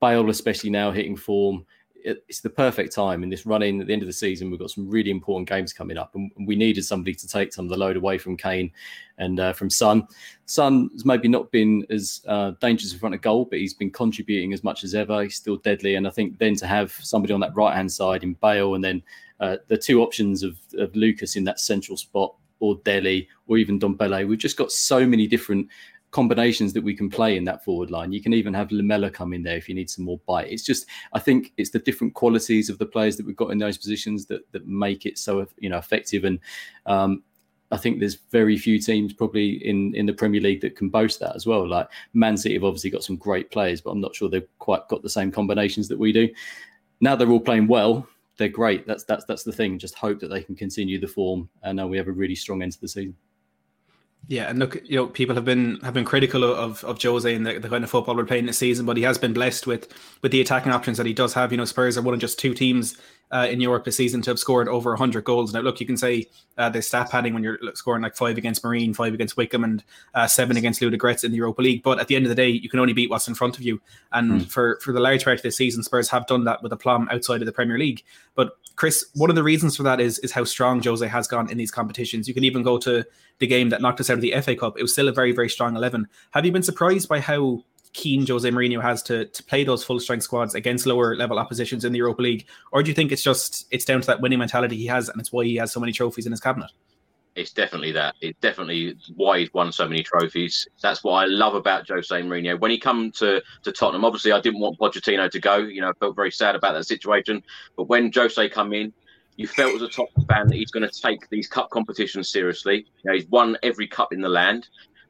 Bale 0.00 0.30
especially 0.30 0.70
now 0.70 0.92
hitting 0.92 1.16
form, 1.16 1.66
it's 2.04 2.40
the 2.40 2.50
perfect 2.50 2.94
time 2.94 3.22
in 3.22 3.28
this 3.28 3.46
running 3.46 3.80
at 3.80 3.86
the 3.86 3.92
end 3.92 4.02
of 4.02 4.06
the 4.06 4.12
season. 4.12 4.50
We've 4.50 4.60
got 4.60 4.70
some 4.70 4.88
really 4.88 5.10
important 5.10 5.48
games 5.48 5.72
coming 5.72 5.96
up, 5.96 6.14
and 6.14 6.30
we 6.46 6.56
needed 6.56 6.84
somebody 6.84 7.14
to 7.14 7.28
take 7.28 7.52
some 7.52 7.66
of 7.66 7.70
the 7.70 7.76
load 7.76 7.96
away 7.96 8.18
from 8.18 8.36
Kane 8.36 8.70
and 9.18 9.40
uh, 9.40 9.52
from 9.52 9.70
Son. 9.70 10.06
Son 10.46 10.90
has 10.92 11.04
maybe 11.04 11.28
not 11.28 11.50
been 11.50 11.86
as 11.90 12.22
uh, 12.26 12.52
dangerous 12.60 12.92
in 12.92 12.98
front 12.98 13.14
of 13.14 13.20
goal, 13.20 13.44
but 13.44 13.58
he's 13.58 13.74
been 13.74 13.90
contributing 13.90 14.52
as 14.52 14.64
much 14.64 14.84
as 14.84 14.94
ever. 14.94 15.22
He's 15.22 15.36
still 15.36 15.56
deadly, 15.56 15.96
and 15.96 16.06
I 16.06 16.10
think 16.10 16.38
then 16.38 16.54
to 16.56 16.66
have 16.66 16.92
somebody 16.92 17.32
on 17.32 17.40
that 17.40 17.54
right 17.54 17.74
hand 17.74 17.90
side 17.90 18.22
in 18.22 18.34
Bale, 18.34 18.74
and 18.74 18.84
then 18.84 19.02
uh, 19.40 19.56
the 19.68 19.78
two 19.78 20.02
options 20.02 20.42
of, 20.42 20.58
of 20.78 20.94
Lucas 20.94 21.36
in 21.36 21.44
that 21.44 21.60
central 21.60 21.96
spot, 21.96 22.34
or 22.60 22.76
Dele, 22.84 23.26
or 23.46 23.58
even 23.58 23.80
Ndombele, 23.80 24.28
we've 24.28 24.38
just 24.38 24.56
got 24.56 24.70
so 24.70 25.06
many 25.06 25.26
different 25.26 25.68
combinations 26.10 26.72
that 26.72 26.82
we 26.82 26.94
can 26.94 27.08
play 27.08 27.36
in 27.36 27.44
that 27.44 27.64
forward 27.64 27.90
line. 27.90 28.12
You 28.12 28.22
can 28.22 28.32
even 28.32 28.52
have 28.54 28.72
Lamela 28.72 29.10
come 29.10 29.32
in 29.32 29.42
there 29.42 29.56
if 29.56 29.68
you 29.68 29.74
need 29.74 29.90
some 29.90 30.04
more 30.04 30.20
bite. 30.26 30.50
It's 30.50 30.64
just 30.64 30.86
I 31.12 31.18
think 31.18 31.52
it's 31.56 31.70
the 31.70 31.78
different 31.78 32.14
qualities 32.14 32.68
of 32.68 32.78
the 32.78 32.86
players 32.86 33.16
that 33.16 33.26
we've 33.26 33.36
got 33.36 33.50
in 33.50 33.58
those 33.58 33.78
positions 33.78 34.26
that 34.26 34.50
that 34.52 34.66
make 34.66 35.06
it 35.06 35.18
so 35.18 35.46
you 35.58 35.68
know 35.68 35.78
effective. 35.78 36.24
And 36.24 36.38
um, 36.86 37.22
I 37.70 37.76
think 37.76 38.00
there's 38.00 38.16
very 38.30 38.58
few 38.58 38.80
teams 38.80 39.12
probably 39.12 39.64
in 39.66 39.94
in 39.94 40.06
the 40.06 40.12
Premier 40.12 40.40
League 40.40 40.60
that 40.62 40.76
can 40.76 40.88
boast 40.88 41.20
that 41.20 41.36
as 41.36 41.46
well. 41.46 41.68
Like 41.68 41.88
Man 42.12 42.36
City 42.36 42.54
have 42.54 42.64
obviously 42.64 42.90
got 42.90 43.04
some 43.04 43.16
great 43.16 43.50
players, 43.50 43.80
but 43.80 43.90
I'm 43.90 44.00
not 44.00 44.14
sure 44.14 44.28
they've 44.28 44.58
quite 44.58 44.88
got 44.88 45.02
the 45.02 45.10
same 45.10 45.30
combinations 45.30 45.88
that 45.88 45.98
we 45.98 46.12
do. 46.12 46.28
Now 47.00 47.14
they're 47.16 47.30
all 47.30 47.40
playing 47.40 47.68
well. 47.68 48.06
They're 48.36 48.48
great. 48.48 48.86
That's 48.86 49.04
that's 49.04 49.24
that's 49.26 49.44
the 49.44 49.52
thing. 49.52 49.78
Just 49.78 49.94
hope 49.94 50.18
that 50.20 50.28
they 50.28 50.42
can 50.42 50.56
continue 50.56 50.98
the 50.98 51.06
form, 51.06 51.48
and 51.62 51.80
uh, 51.80 51.86
we 51.86 51.96
have 51.98 52.08
a 52.08 52.12
really 52.12 52.34
strong 52.34 52.62
end 52.62 52.72
to 52.72 52.80
the 52.80 52.88
season. 52.88 53.16
Yeah, 54.28 54.48
and 54.48 54.58
look, 54.60 54.80
you 54.84 54.96
know, 54.96 55.06
people 55.06 55.34
have 55.34 55.44
been 55.44 55.80
have 55.80 55.94
been 55.94 56.04
critical 56.04 56.44
of 56.44 56.84
of 56.84 57.02
Jose 57.02 57.34
and 57.34 57.44
the, 57.44 57.58
the 57.58 57.68
kind 57.68 57.82
of 57.82 57.90
football 57.90 58.14
we're 58.14 58.24
playing 58.24 58.46
this 58.46 58.58
season, 58.58 58.86
but 58.86 58.96
he 58.96 59.02
has 59.02 59.18
been 59.18 59.32
blessed 59.32 59.66
with 59.66 59.92
with 60.22 60.30
the 60.30 60.40
attacking 60.40 60.72
options 60.72 60.98
that 60.98 61.06
he 61.06 61.12
does 61.12 61.34
have. 61.34 61.50
You 61.50 61.58
know, 61.58 61.64
Spurs 61.64 61.98
are 61.98 62.02
one 62.02 62.14
of 62.14 62.20
just 62.20 62.38
two 62.38 62.54
teams 62.54 62.96
uh, 63.32 63.46
in 63.50 63.60
Europe 63.60 63.84
this 63.84 63.96
season 63.96 64.22
to 64.22 64.30
have 64.30 64.38
scored 64.38 64.68
over 64.68 64.90
100 64.90 65.24
goals. 65.24 65.52
Now, 65.52 65.60
look, 65.60 65.80
you 65.80 65.86
can 65.86 65.96
say 65.96 66.26
uh, 66.58 66.68
the 66.68 66.82
stat 66.82 67.10
padding 67.10 67.32
when 67.32 67.42
you're 67.42 67.58
scoring 67.74 68.02
like 68.02 68.16
five 68.16 68.36
against 68.36 68.64
Marine, 68.64 68.92
five 68.92 69.14
against 69.14 69.36
Wycombe, 69.36 69.64
and 69.64 69.84
uh, 70.14 70.26
seven 70.26 70.56
against 70.56 70.80
Ludogorets 70.80 71.24
in 71.24 71.30
the 71.30 71.36
Europa 71.36 71.62
League. 71.62 71.82
But 71.82 72.00
at 72.00 72.08
the 72.08 72.16
end 72.16 72.24
of 72.24 72.28
the 72.28 72.34
day, 72.34 72.48
you 72.48 72.68
can 72.68 72.80
only 72.80 72.92
beat 72.92 73.10
what's 73.10 73.28
in 73.28 73.34
front 73.34 73.56
of 73.56 73.62
you. 73.62 73.80
And 74.12 74.42
mm. 74.42 74.50
for 74.50 74.78
for 74.82 74.92
the 74.92 75.00
large 75.00 75.24
part 75.24 75.38
of 75.38 75.42
this 75.42 75.56
season, 75.56 75.82
Spurs 75.82 76.08
have 76.08 76.26
done 76.26 76.44
that 76.44 76.62
with 76.62 76.72
aplomb 76.72 77.08
outside 77.10 77.40
of 77.42 77.46
the 77.46 77.52
Premier 77.52 77.78
League. 77.78 78.04
But 78.34 78.52
Chris, 78.80 79.04
one 79.12 79.28
of 79.28 79.36
the 79.36 79.42
reasons 79.42 79.76
for 79.76 79.82
that 79.82 80.00
is 80.00 80.18
is 80.20 80.32
how 80.32 80.42
strong 80.42 80.82
Jose 80.82 81.06
has 81.06 81.28
gone 81.28 81.50
in 81.50 81.58
these 81.58 81.70
competitions. 81.70 82.26
You 82.26 82.32
can 82.32 82.44
even 82.44 82.62
go 82.62 82.78
to 82.78 83.04
the 83.38 83.46
game 83.46 83.68
that 83.68 83.82
knocked 83.82 84.00
us 84.00 84.08
out 84.08 84.14
of 84.14 84.22
the 84.22 84.32
FA 84.40 84.56
Cup. 84.56 84.78
It 84.78 84.80
was 84.80 84.94
still 84.94 85.08
a 85.08 85.12
very, 85.12 85.32
very 85.32 85.50
strong 85.50 85.76
eleven. 85.76 86.08
Have 86.30 86.46
you 86.46 86.50
been 86.50 86.62
surprised 86.62 87.06
by 87.06 87.20
how 87.20 87.62
keen 87.92 88.26
Jose 88.26 88.48
Mourinho 88.48 88.80
has 88.80 89.02
to 89.02 89.26
to 89.26 89.42
play 89.44 89.64
those 89.64 89.84
full 89.84 90.00
strength 90.00 90.22
squads 90.22 90.54
against 90.54 90.86
lower 90.86 91.14
level 91.14 91.38
oppositions 91.38 91.84
in 91.84 91.92
the 91.92 91.98
Europa 91.98 92.22
League, 92.22 92.46
or 92.72 92.82
do 92.82 92.88
you 92.88 92.94
think 92.94 93.12
it's 93.12 93.22
just 93.22 93.66
it's 93.70 93.84
down 93.84 94.00
to 94.00 94.06
that 94.06 94.22
winning 94.22 94.38
mentality 94.38 94.78
he 94.78 94.86
has, 94.86 95.10
and 95.10 95.20
it's 95.20 95.30
why 95.30 95.44
he 95.44 95.56
has 95.56 95.70
so 95.70 95.78
many 95.78 95.92
trophies 95.92 96.24
in 96.24 96.32
his 96.32 96.40
cabinet? 96.40 96.70
It's 97.36 97.52
definitely 97.52 97.92
that. 97.92 98.16
It's 98.20 98.38
definitely 98.40 98.96
why 99.14 99.40
he's 99.40 99.54
won 99.54 99.72
so 99.72 99.88
many 99.88 100.02
trophies. 100.02 100.66
That's 100.82 101.04
what 101.04 101.12
I 101.12 101.26
love 101.26 101.54
about 101.54 101.88
Jose 101.88 102.14
Mourinho. 102.22 102.58
When 102.58 102.70
he 102.70 102.78
come 102.78 103.12
to, 103.12 103.40
to 103.62 103.72
Tottenham, 103.72 104.04
obviously 104.04 104.32
I 104.32 104.40
didn't 104.40 104.60
want 104.60 104.78
Pochettino 104.78 105.30
to 105.30 105.40
go. 105.40 105.56
You 105.56 105.80
know, 105.80 105.90
I 105.90 105.92
felt 106.00 106.16
very 106.16 106.32
sad 106.32 106.54
about 106.56 106.74
that 106.74 106.84
situation. 106.84 107.42
But 107.76 107.84
when 107.84 108.10
Jose 108.12 108.48
come 108.50 108.72
in, 108.72 108.92
you 109.36 109.46
felt 109.46 109.74
as 109.74 109.82
a 109.82 109.88
Tottenham 109.88 110.26
fan 110.26 110.48
that 110.48 110.56
he's 110.56 110.70
going 110.70 110.88
to 110.88 111.00
take 111.00 111.28
these 111.30 111.46
cup 111.46 111.70
competitions 111.70 112.30
seriously. 112.30 112.86
You 113.02 113.10
know, 113.10 113.14
he's 113.14 113.26
won 113.28 113.56
every 113.62 113.86
cup 113.86 114.12
in 114.12 114.20
the 114.20 114.28
land. 114.28 114.68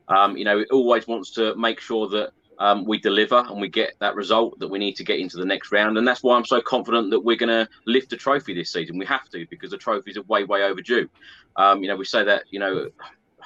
Um, 0.08 0.36
you 0.36 0.44
know, 0.44 0.58
he 0.58 0.64
always 0.66 1.08
wants 1.08 1.30
to 1.32 1.54
make 1.56 1.80
sure 1.80 2.08
that 2.08 2.32
um, 2.61 2.85
we 2.85 2.99
deliver 2.99 3.38
and 3.49 3.59
we 3.61 3.69
get 3.69 3.95
that 4.00 4.14
result 4.14 4.59
that 4.61 4.69
we 4.69 4.79
need 4.79 4.95
to 4.97 5.05
get 5.05 5.19
into 5.19 5.38
the 5.38 5.45
next 5.45 5.73
round. 5.73 5.97
And 5.97 6.07
that's 6.07 6.23
why 6.23 6.37
I'm 6.37 6.45
so 6.45 6.61
confident 6.61 7.11
that 7.11 7.21
we're 7.21 7.37
going 7.37 7.49
to 7.49 7.69
lift 7.87 8.12
a 8.12 8.17
trophy 8.17 8.55
this 8.55 8.71
season. 8.71 8.99
We 8.99 9.07
have 9.07 9.29
to 9.31 9.47
because 9.49 9.71
the 9.71 9.79
trophies 9.79 10.19
are 10.19 10.23
way, 10.23 10.45
way 10.45 10.62
overdue. 10.62 11.09
Um, 11.57 11.83
you 11.83 11.88
know, 11.88 11.97
we 11.97 12.05
say 12.05 12.23
that, 12.23 12.45
you 12.50 12.61
know, 12.61 12.90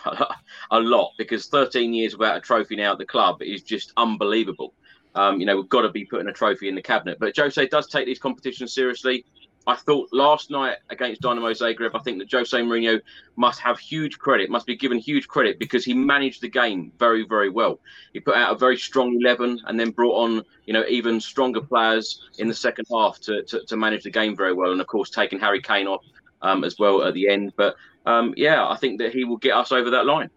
a 0.71 0.81
lot 0.81 1.13
because 1.17 1.47
13 1.47 1.95
years 1.95 2.17
without 2.19 2.37
a 2.37 2.41
trophy 2.41 2.75
now 2.75 2.93
at 2.93 2.99
the 2.99 3.07
club 3.07 3.41
is 3.41 3.63
just 3.63 3.93
unbelievable. 3.97 4.75
Um, 5.15 5.39
you 5.39 5.47
know, 5.47 5.57
we've 5.57 5.69
got 5.69 5.83
to 5.83 5.91
be 5.91 6.05
putting 6.05 6.27
a 6.27 6.33
trophy 6.33 6.69
in 6.69 6.75
the 6.75 6.83
cabinet. 6.83 7.19
But 7.21 7.37
Jose 7.37 7.69
does 7.69 7.87
take 7.87 8.07
these 8.07 8.19
competitions 8.19 8.75
seriously. 8.75 9.25
I 9.67 9.77
thought 9.77 10.11
last 10.13 10.51
night 10.51 10.77
against 10.91 11.23
Dinamo 11.23 11.51
Zagreb, 11.53 11.95
I 11.95 11.99
think 12.01 12.19
that 12.19 12.31
Jose 12.31 12.57
Mourinho 12.57 13.01
must 13.37 13.61
have 13.61 13.79
huge 13.79 14.19
credit, 14.19 14.51
must 14.51 14.67
be 14.67 14.77
given 14.77 14.99
huge 14.99 15.27
credit 15.27 15.59
because 15.59 15.85
he 15.85 15.95
managed 15.95 16.43
the 16.43 16.49
game 16.49 16.93
very, 16.99 17.25
very 17.25 17.49
well. 17.49 17.81
He 18.13 18.21
put 18.21 18.37
out 18.37 18.55
a 18.55 18.59
very 18.59 18.77
strong 18.77 19.19
11 19.21 19.63
and 19.67 19.81
then 19.81 19.91
brought 19.91 20.17
on, 20.17 20.45
you 20.67 20.75
know, 20.75 20.85
even 20.87 21.19
stronger 21.21 21.63
players 21.63 22.29
in 22.39 22.49
the 22.49 22.55
second 22.55 22.87
half 22.91 23.19
to, 23.21 23.43
to, 23.45 23.65
to 23.65 23.77
manage 23.77 24.05
the 24.05 24.11
game 24.11 24.37
very 24.37 24.53
well. 24.53 24.73
And 24.73 24.81
of 24.81 24.87
course, 24.87 25.09
taking 25.09 25.41
Harry 25.41 25.63
Kane 25.63 25.87
off 25.87 26.05
um, 26.43 26.63
as 26.63 26.79
well 26.79 27.03
at 27.03 27.15
the 27.15 27.29
end. 27.29 27.55
But 27.57 27.77
um, 28.05 28.35
yeah, 28.37 28.69
I 28.69 28.77
think 28.77 28.99
that 28.99 29.15
he 29.15 29.25
will 29.25 29.39
get 29.39 29.55
us 29.55 29.73
over 29.73 29.91
that 29.91 30.05
line 30.05 30.31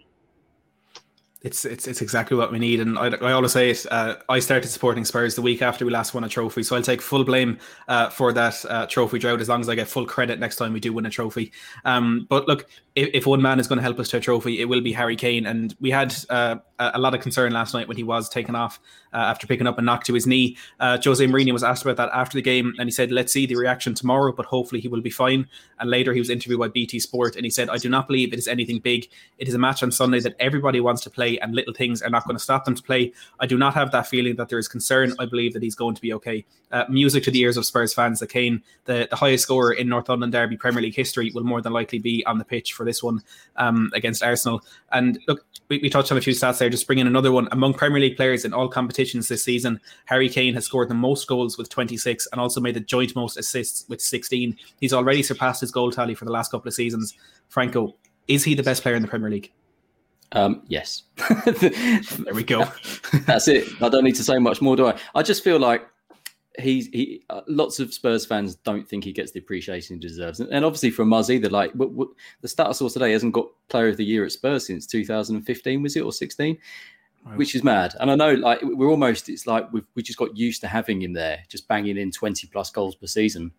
it's 1.44 1.65
it's 1.65 1.88
it's 1.88 2.01
exactly 2.01 2.36
what 2.36 2.51
we 2.51 2.58
need. 2.58 2.79
And 2.79 2.98
I, 2.98 3.08
I 3.08 3.32
always 3.32 3.51
say 3.51 3.70
it. 3.70 3.86
Uh, 3.91 4.15
I 4.27 4.39
started 4.39 4.70
supporting 4.70 5.06
Spurs 5.06 5.36
the 5.36 5.41
week 5.41 5.62
after 5.62 5.86
we 5.86 5.91
last 5.91 6.13
won 6.13 6.24
a 6.24 6.29
trophy, 6.29 6.63
so 6.63 6.75
I'll 6.75 6.82
take 6.82 7.01
full 7.01 7.24
blame 7.24 7.60
uh, 7.88 8.10
for 8.10 8.34
that 8.34 8.65
uh, 8.65 8.88
trophy 8.88 9.20
drought 9.20 9.39
as 9.39 9.48
long 9.48 9.62
as 9.62 9.70
I 9.70 9.75
get 9.75 9.88
full 9.88 10.06
credit 10.06 10.39
next 10.39 10.56
time 10.56 10.74
we 10.74 10.79
do 10.79 10.94
win 10.94 11.06
a 11.06 11.10
trophy. 11.10 11.51
Um, 11.86 12.25
but 12.29 12.48
look, 12.48 12.67
if, 12.96 13.10
if, 13.13 13.25
one 13.27 13.41
man 13.41 13.60
is 13.60 13.67
going 13.67 13.77
to 13.77 13.84
help 13.84 14.00
us 14.00 14.10
to 14.10 14.17
a 14.17 14.20
trophy, 14.20 14.60
it 14.60 14.65
will 14.65 14.82
be 14.82 14.91
Harry 14.91 15.15
Kane. 15.15 15.46
And 15.46 15.75
we 15.79 15.91
had 15.91 16.15
uh, 16.29 16.56
a 16.79 17.00
lot 17.00 17.13
of 17.13 17.22
concern 17.22 17.51
last 17.53 17.74
night 17.74 17.88
when 17.88 17.98
he 17.98 18.03
was 18.03 18.29
taken 18.29 18.56
off 18.56 18.79
uh, 19.13 19.17
after 19.17 19.48
picking 19.48 19.67
up 19.67 19.77
a 19.77 19.82
knock 19.82 20.03
to 20.06 20.13
his 20.13 20.27
knee. 20.27 20.58
Uh, 20.79 20.98
Jose 21.03 21.25
Mourinho 21.25 21.53
was 21.53 21.63
asked 21.63 21.84
about 21.84 21.98
that 21.98 22.10
after 22.13 22.38
the 22.38 22.41
game, 22.41 22.74
and 22.77 22.88
he 22.88 22.91
said, 22.91 23.12
"Let's 23.12 23.34
see 23.34 23.46
the 23.46 23.56
reaction 23.56 23.94
tomorrow, 23.94 24.32
but 24.32 24.46
hopefully 24.46 24.82
he 24.82 24.88
will 24.88 25.01
be 25.01 25.10
fine." 25.10 25.48
And 25.79 25.89
later 25.89 26.13
he 26.13 26.20
was 26.20 26.29
interviewed 26.29 26.60
by 26.60 26.67
BT 26.67 27.00
Sport, 27.00 27.36
and 27.36 27.46
he 27.46 27.50
said, 27.50 27.70
"I 27.70 27.77
do 27.77 27.89
not 27.89 28.08
believe 28.08 28.34
it 28.34 28.39
is 28.39 28.48
anything 28.48 28.79
big. 28.79 29.08
It 29.38 29.48
is 29.48 29.53
a 29.53 29.60
match 29.60 29.84
on 29.84 29.91
Sunday 29.91 30.20
that 30.22 30.36
everybody 30.39 30.79
wants 30.79 31.01
to 31.03 31.10
play, 31.10 31.27
and 31.36 31.54
little 31.54 31.74
things 31.74 32.02
are 32.02 32.10
not 32.10 32.26
going 32.26 32.36
to 32.38 32.44
stop 32.44 32.66
them 32.66 32.76
to 32.76 32.84
play. 32.84 33.12
I 33.40 33.46
do 33.46 33.58
not 33.58 33.74
have 33.74 33.92
that 33.92 34.08
feeling 34.08 34.36
that 34.38 34.50
there 34.50 34.60
is 34.60 34.68
concern. 34.68 35.14
I 35.20 35.26
believe 35.26 35.54
that 35.54 35.64
he's 35.64 35.76
going 35.76 35.96
to 35.96 36.02
be 36.02 36.14
okay." 36.14 36.46
Uh, 36.72 36.84
music 36.90 37.24
to 37.24 37.32
the 37.32 37.40
ears 37.40 37.56
of 37.56 37.66
Spurs 37.66 37.94
fans 37.94 38.20
that 38.20 38.30
Kane, 38.30 38.62
the, 38.86 39.08
the 39.10 39.16
highest 39.16 39.44
scorer 39.44 39.72
in 39.72 39.88
North 39.88 40.10
London 40.10 40.30
Derby 40.30 40.58
Premier 40.58 40.82
League 40.82 40.96
history, 40.96 41.32
will 41.34 41.44
more 41.44 41.62
than 41.62 41.72
likely 41.72 42.00
be 42.00 42.26
on 42.26 42.38
the 42.38 42.44
pitch 42.44 42.74
for 42.74 42.86
this 42.86 43.02
one 43.02 43.22
um, 43.56 43.90
against 43.94 44.22
Arsenal. 44.22 44.62
And 44.92 45.18
look, 45.28 45.46
we, 45.70 45.80
we 45.80 45.90
touched 45.90 46.12
on 46.12 46.18
a 46.18 46.22
few 46.22 46.34
stats 46.34 46.58
there. 46.58 46.70
Just 46.70 46.86
bring 46.88 47.00
in 47.00 47.08
another 47.08 47.32
one 47.32 47.48
among 47.52 47.74
Premier 47.74 48.02
League 48.02 48.18
players 48.18 48.46
in 48.46 48.54
all 48.54 48.68
competitions 48.68 49.28
this 49.28 49.44
season. 49.44 49.80
Harry 50.06 50.30
Kane 50.30 50.54
has 50.54 50.66
scored 50.66 50.90
the 50.90 50.94
most 50.96 51.28
goals 51.28 51.58
with 51.58 51.70
26 51.70 52.28
and 52.32 52.42
also 52.42 52.60
made 52.60 52.76
the 52.76 52.82
joint 52.82 53.16
most 53.16 53.38
assists 53.38 53.88
with 53.90 54.02
16. 54.02 54.58
He's 54.80 54.94
already 54.94 55.24
surpassed 55.24 55.62
his 55.62 55.72
goal 55.72 55.92
tally 55.92 56.16
for 56.16 56.26
the 56.26 56.32
last 56.32 56.52
couple 56.52 56.68
of 56.68 56.74
seasons. 56.74 57.14
Franco, 57.50 57.96
is 58.28 58.44
he 58.44 58.56
the 58.56 58.64
best 58.64 58.82
player 58.82 58.96
in 58.96 59.02
the 59.02 59.08
Premier 59.08 59.30
League? 59.30 59.52
Um, 60.34 60.64
yes. 60.68 61.04
there 61.46 62.34
we 62.34 62.44
go. 62.44 62.66
That's 63.26 63.48
it. 63.48 63.68
I 63.82 63.90
don't 63.90 64.04
need 64.04 64.16
to 64.16 64.24
say 64.24 64.38
much 64.40 64.62
more, 64.62 64.76
do 64.76 64.88
I? 64.88 64.98
I 65.16 65.24
just 65.24 65.44
feel 65.44 65.60
like 65.60 65.88
he's 66.60 66.88
he. 66.88 67.24
Uh, 67.30 67.42
lots 67.48 67.80
of 67.80 67.94
Spurs 67.94 68.26
fans 68.26 68.56
don't 68.56 68.88
think 68.88 69.04
he 69.04 69.12
gets 69.12 69.32
the 69.32 69.40
appreciation 69.40 69.96
he 69.96 70.00
deserves, 70.00 70.40
and, 70.40 70.50
and 70.52 70.66
obviously 70.66 70.90
from 70.90 71.14
us 71.14 71.30
either. 71.30 71.50
Like 71.50 71.72
what, 71.74 71.92
what, 71.92 72.10
the 72.42 72.48
status 72.48 72.80
source 72.80 72.94
today 72.94 73.12
hasn't 73.12 73.34
got 73.34 73.48
Player 73.70 73.90
of 73.90 73.98
the 73.98 74.06
Year 74.06 74.26
at 74.26 74.32
Spurs 74.32 74.68
since 74.68 74.86
2015, 74.86 75.82
was 75.82 75.96
it 75.96 76.02
or 76.02 76.12
16? 76.12 76.58
Which 77.36 77.56
is 77.56 77.64
mad, 77.64 77.94
and 78.00 78.10
I 78.10 78.16
know 78.16 78.36
like 78.36 78.60
we're 78.62 78.90
almost. 78.90 79.28
It's 79.28 79.46
like 79.46 79.72
we've 79.74 79.86
we 79.96 80.02
just 80.02 80.18
got 80.18 80.38
used 80.38 80.62
to 80.62 80.68
having 80.68 81.02
him 81.02 81.12
there, 81.12 81.40
just 81.50 81.68
banging 81.68 81.98
in 81.98 82.10
twenty 82.10 82.48
plus 82.48 82.70
goals 82.70 82.96
per 82.96 83.06
season. 83.06 83.52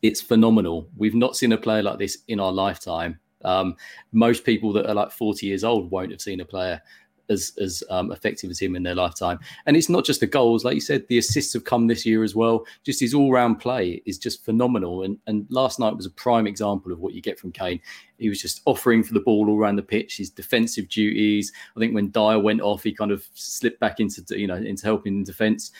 It's 0.00 0.22
phenomenal. 0.22 0.88
We've 0.96 1.14
not 1.14 1.36
seen 1.36 1.52
a 1.52 1.58
player 1.58 1.82
like 1.82 1.98
this 1.98 2.18
in 2.28 2.40
our 2.40 2.50
lifetime. 2.50 3.20
Um, 3.44 3.76
most 4.12 4.44
people 4.44 4.72
that 4.74 4.88
are 4.88 4.94
like 4.94 5.10
40 5.10 5.46
years 5.46 5.64
old 5.64 5.90
won't 5.90 6.10
have 6.10 6.20
seen 6.20 6.40
a 6.40 6.44
player 6.44 6.82
as 7.28 7.52
as 7.60 7.82
um, 7.90 8.12
effective 8.12 8.50
as 8.50 8.58
him 8.58 8.76
in 8.76 8.82
their 8.82 8.94
lifetime. 8.94 9.38
And 9.66 9.76
it's 9.76 9.88
not 9.88 10.04
just 10.04 10.20
the 10.20 10.26
goals, 10.26 10.64
like 10.64 10.74
you 10.74 10.80
said, 10.80 11.06
the 11.08 11.18
assists 11.18 11.52
have 11.52 11.64
come 11.64 11.86
this 11.86 12.06
year 12.06 12.24
as 12.24 12.34
well. 12.34 12.64
Just 12.84 13.00
his 13.00 13.14
all 13.14 13.30
round 13.30 13.60
play 13.60 14.02
is 14.06 14.18
just 14.18 14.44
phenomenal. 14.44 15.02
And 15.02 15.18
and 15.26 15.46
last 15.50 15.78
night 15.78 15.96
was 15.96 16.06
a 16.06 16.10
prime 16.10 16.46
example 16.46 16.92
of 16.92 17.00
what 17.00 17.14
you 17.14 17.22
get 17.22 17.38
from 17.38 17.52
Kane. 17.52 17.80
He 18.18 18.28
was 18.28 18.40
just 18.40 18.62
offering 18.64 19.02
for 19.02 19.14
the 19.14 19.20
ball 19.20 19.48
all 19.48 19.58
around 19.58 19.76
the 19.76 19.82
pitch. 19.82 20.16
His 20.16 20.30
defensive 20.30 20.88
duties. 20.88 21.52
I 21.76 21.80
think 21.80 21.94
when 21.94 22.10
Dier 22.10 22.38
went 22.38 22.60
off, 22.60 22.82
he 22.82 22.92
kind 22.92 23.12
of 23.12 23.26
slipped 23.34 23.80
back 23.80 24.00
into 24.00 24.22
you 24.38 24.46
know 24.46 24.56
into 24.56 24.84
helping 24.84 25.18
in 25.18 25.24
defence. 25.24 25.72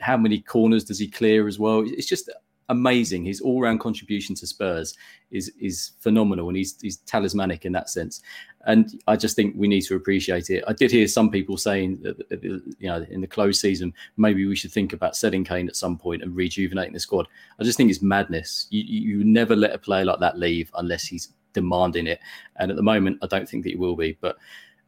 How 0.00 0.16
many 0.16 0.40
corners 0.40 0.84
does 0.84 0.98
he 0.98 1.08
clear 1.08 1.46
as 1.46 1.58
well? 1.58 1.84
It's 1.86 2.08
just 2.08 2.30
amazing. 2.68 3.24
His 3.24 3.40
all-round 3.40 3.80
contribution 3.80 4.34
to 4.36 4.46
Spurs 4.46 4.94
is 5.30 5.52
is 5.60 5.92
phenomenal, 6.00 6.48
and 6.48 6.56
he's 6.56 6.80
he's 6.80 6.98
talismanic 6.98 7.64
in 7.64 7.72
that 7.72 7.90
sense. 7.90 8.22
And 8.66 9.02
I 9.08 9.16
just 9.16 9.34
think 9.34 9.54
we 9.56 9.66
need 9.66 9.82
to 9.82 9.96
appreciate 9.96 10.48
it. 10.50 10.62
I 10.68 10.72
did 10.72 10.90
hear 10.90 11.08
some 11.08 11.30
people 11.30 11.56
saying 11.56 12.00
that 12.02 12.42
you 12.78 12.88
know 12.88 13.04
in 13.10 13.20
the 13.20 13.26
close 13.26 13.60
season 13.60 13.92
maybe 14.16 14.46
we 14.46 14.56
should 14.56 14.72
think 14.72 14.92
about 14.92 15.16
selling 15.16 15.44
Kane 15.44 15.68
at 15.68 15.76
some 15.76 15.98
point 15.98 16.22
and 16.22 16.34
rejuvenating 16.36 16.94
the 16.94 17.00
squad. 17.00 17.26
I 17.58 17.64
just 17.64 17.76
think 17.76 17.90
it's 17.90 18.02
madness. 18.02 18.66
You 18.70 18.82
you 18.82 19.24
never 19.24 19.56
let 19.56 19.74
a 19.74 19.78
player 19.78 20.04
like 20.04 20.20
that 20.20 20.38
leave 20.38 20.70
unless 20.74 21.04
he's 21.04 21.32
demanding 21.52 22.06
it. 22.06 22.20
And 22.56 22.70
at 22.70 22.76
the 22.76 22.82
moment, 22.82 23.18
I 23.22 23.26
don't 23.26 23.48
think 23.48 23.64
that 23.64 23.70
he 23.70 23.76
will 23.76 23.96
be. 23.96 24.16
But 24.20 24.36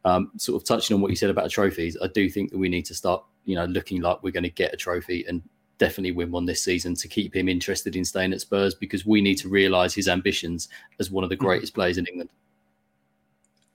um, 0.03 0.31
sort 0.37 0.61
of 0.61 0.67
touching 0.67 0.95
on 0.95 1.01
what 1.01 1.09
you 1.09 1.17
said 1.17 1.29
about 1.29 1.49
trophies, 1.49 1.97
I 2.01 2.07
do 2.07 2.29
think 2.29 2.51
that 2.51 2.57
we 2.57 2.69
need 2.69 2.85
to 2.85 2.95
start, 2.95 3.23
you 3.45 3.55
know, 3.55 3.65
looking 3.65 4.01
like 4.01 4.21
we're 4.23 4.31
going 4.31 4.43
to 4.43 4.49
get 4.49 4.73
a 4.73 4.77
trophy 4.77 5.25
and 5.27 5.41
definitely 5.77 6.11
win 6.11 6.31
one 6.31 6.45
this 6.45 6.63
season 6.63 6.95
to 6.95 7.07
keep 7.07 7.35
him 7.35 7.49
interested 7.49 7.95
in 7.95 8.05
staying 8.05 8.33
at 8.33 8.41
Spurs 8.41 8.75
because 8.75 9.05
we 9.05 9.21
need 9.21 9.35
to 9.35 9.49
realise 9.49 9.93
his 9.93 10.07
ambitions 10.07 10.69
as 10.99 11.11
one 11.11 11.23
of 11.23 11.29
the 11.29 11.35
mm. 11.35 11.39
greatest 11.39 11.73
mm-hmm. 11.73 11.81
players 11.81 11.97
in 11.97 12.05
England. 12.07 12.29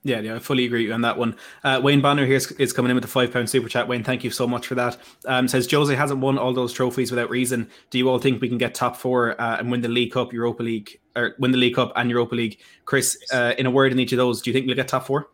Yeah, 0.03 0.19
yeah, 0.19 0.35
I 0.35 0.39
fully 0.39 0.65
agree 0.65 0.91
on 0.91 1.01
that 1.01 1.17
one. 1.17 1.35
Uh, 1.63 1.79
Wayne 1.83 2.01
Banner 2.01 2.25
here 2.25 2.37
is, 2.37 2.51
is, 2.53 2.73
coming 2.73 2.89
in 2.89 2.95
with 2.95 3.05
a 3.05 3.07
five 3.07 3.31
pound 3.31 3.51
super 3.51 3.69
chat. 3.69 3.87
Wayne, 3.87 4.03
thank 4.03 4.23
you 4.23 4.31
so 4.31 4.47
much 4.47 4.65
for 4.65 4.73
that. 4.73 4.97
Um, 5.27 5.47
says 5.47 5.69
Jose 5.69 5.93
hasn't 5.93 6.21
won 6.21 6.39
all 6.39 6.53
those 6.53 6.73
trophies 6.73 7.11
without 7.11 7.29
reason. 7.29 7.69
Do 7.91 7.99
you 7.99 8.09
all 8.09 8.17
think 8.17 8.41
we 8.41 8.49
can 8.49 8.57
get 8.57 8.73
top 8.73 8.95
four 8.95 9.39
uh, 9.39 9.57
and 9.57 9.69
win 9.69 9.81
the 9.81 9.89
League 9.89 10.11
Cup, 10.11 10.33
Europa 10.33 10.63
League, 10.63 10.99
or 11.15 11.35
win 11.37 11.51
the 11.51 11.59
League 11.59 11.75
Cup 11.75 11.93
and 11.95 12.09
Europa 12.09 12.33
League? 12.33 12.59
Chris, 12.85 13.15
uh, 13.31 13.53
in 13.59 13.67
a 13.67 13.71
word 13.71 13.91
in 13.91 13.99
each 13.99 14.11
of 14.11 14.17
those, 14.17 14.41
do 14.41 14.49
you 14.49 14.53
think 14.55 14.65
we'll 14.65 14.75
get 14.75 14.87
top 14.87 15.05
four? 15.05 15.29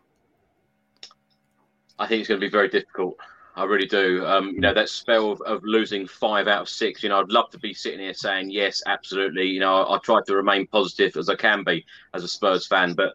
I 1.98 2.06
think 2.06 2.20
it's 2.20 2.28
going 2.28 2.40
to 2.40 2.46
be 2.46 2.50
very 2.50 2.68
difficult. 2.68 3.16
I 3.58 3.64
really 3.64 3.86
do. 3.86 4.24
Um, 4.24 4.50
you 4.50 4.60
know, 4.60 4.72
that 4.72 4.88
spell 4.88 5.32
of, 5.32 5.40
of, 5.40 5.64
losing 5.64 6.06
five 6.06 6.46
out 6.46 6.62
of 6.62 6.68
six, 6.68 7.02
you 7.02 7.08
know, 7.08 7.18
I'd 7.20 7.32
love 7.32 7.50
to 7.50 7.58
be 7.58 7.74
sitting 7.74 7.98
here 7.98 8.14
saying, 8.14 8.50
yes, 8.50 8.80
absolutely. 8.86 9.46
You 9.48 9.58
know, 9.58 9.82
I, 9.82 9.96
I 9.96 9.98
tried 9.98 10.26
to 10.26 10.36
remain 10.36 10.68
positive 10.68 11.16
as 11.16 11.28
I 11.28 11.34
can 11.34 11.64
be 11.64 11.84
as 12.14 12.22
a 12.22 12.28
Spurs 12.28 12.68
fan. 12.68 12.94
But 12.94 13.14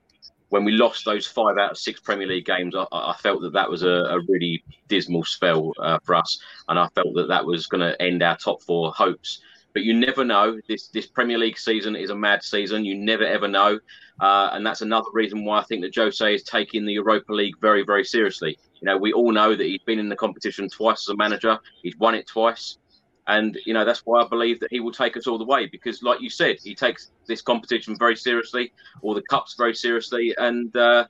when 0.50 0.66
we 0.66 0.74
lost 0.74 1.06
those 1.06 1.26
five 1.26 1.58
out 1.58 1.72
of 1.72 1.78
six 1.78 2.02
Premier 2.02 2.28
League 2.28 2.46
games, 2.46 2.76
I, 2.76 2.86
I 2.92 3.16
felt 3.22 3.42
that 3.44 3.54
that 3.54 3.70
was 3.70 3.84
a, 3.84 3.88
a 3.88 4.20
really 4.28 4.62
dismal 4.90 5.24
spell 5.24 5.72
uh, 5.80 6.00
for 6.04 6.14
us. 6.14 6.38
And 6.68 6.78
I 6.78 6.90
felt 6.90 7.16
that 7.16 7.30
that 7.30 7.46
was 7.46 7.68
going 7.68 7.82
to 7.82 8.00
end 8.02 8.22
our 8.22 8.36
top 8.36 8.62
four 8.64 8.92
hopes. 8.92 9.42
But 9.74 9.84
you 9.84 9.94
never 9.94 10.26
know. 10.26 10.60
This 10.68 10.90
this 10.90 11.08
Premier 11.08 11.38
League 11.38 11.58
season 11.58 11.96
is 11.96 12.12
a 12.12 12.16
mad 12.16 12.44
season. 12.44 12.86
You 12.86 12.96
never 12.96 13.26
ever 13.26 13.48
know, 13.48 13.80
uh, 14.20 14.52
and 14.54 14.64
that's 14.64 14.82
another 14.82 15.08
reason 15.14 15.46
why 15.46 15.60
I 15.60 15.64
think 15.64 15.82
that 15.82 15.96
Jose 15.96 16.36
is 16.36 16.44
taking 16.44 16.86
the 16.86 16.94
Europa 16.94 17.34
League 17.34 17.60
very 17.60 17.84
very 17.84 18.04
seriously. 18.04 18.60
You 18.84 18.90
know, 18.90 18.98
we 18.98 19.14
all 19.14 19.32
know 19.32 19.56
that 19.56 19.66
he's 19.66 19.82
been 19.86 19.98
in 19.98 20.10
the 20.10 20.16
competition 20.18 20.68
twice 20.68 21.08
as 21.08 21.14
a 21.14 21.16
manager. 21.16 21.58
He's 21.82 21.98
won 21.98 22.16
it 22.16 22.28
twice. 22.28 22.80
And, 23.28 23.58
you 23.66 23.74
know, 23.74 23.86
that's 23.86 24.02
why 24.02 24.22
I 24.22 24.28
believe 24.28 24.60
that 24.60 24.72
he 24.72 24.82
will 24.82 24.92
take 24.92 25.16
us 25.16 25.26
all 25.26 25.38
the 25.38 25.46
way 25.46 25.68
because, 25.68 26.04
like 26.04 26.20
you 26.20 26.30
said, 26.30 26.58
he 26.62 26.76
takes 26.76 27.12
this 27.26 27.42
competition 27.42 27.96
very 27.98 28.18
seriously, 28.18 28.74
all 29.02 29.14
the 29.14 29.22
cups 29.30 29.56
very 29.58 29.74
seriously. 29.74 30.36
And 30.38 30.76
uh, 30.76 31.08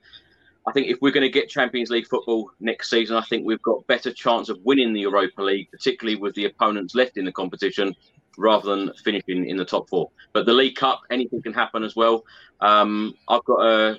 I 0.67 0.71
think 0.71 0.85
if 0.85 0.99
we're 1.01 1.11
going 1.11 1.23
to 1.23 1.29
get 1.29 1.49
Champions 1.49 1.89
League 1.89 2.05
football 2.05 2.51
next 2.59 2.91
season, 2.91 3.15
I 3.15 3.21
think 3.21 3.43
we've 3.43 3.61
got 3.63 3.87
better 3.87 4.13
chance 4.13 4.49
of 4.49 4.59
winning 4.63 4.93
the 4.93 5.01
Europa 5.01 5.41
League, 5.41 5.71
particularly 5.71 6.15
with 6.15 6.35
the 6.35 6.45
opponents 6.45 6.93
left 6.93 7.17
in 7.17 7.25
the 7.25 7.31
competition, 7.31 7.95
rather 8.37 8.75
than 8.75 8.93
finishing 9.03 9.49
in 9.49 9.57
the 9.57 9.65
top 9.65 9.89
four. 9.89 10.11
But 10.31 10.45
the 10.45 10.53
League 10.53 10.75
Cup, 10.75 11.01
anything 11.09 11.41
can 11.41 11.53
happen 11.53 11.83
as 11.83 11.95
well. 11.95 12.23
Um, 12.61 13.15
I've 13.27 13.43
got 13.45 13.65
a 13.65 13.97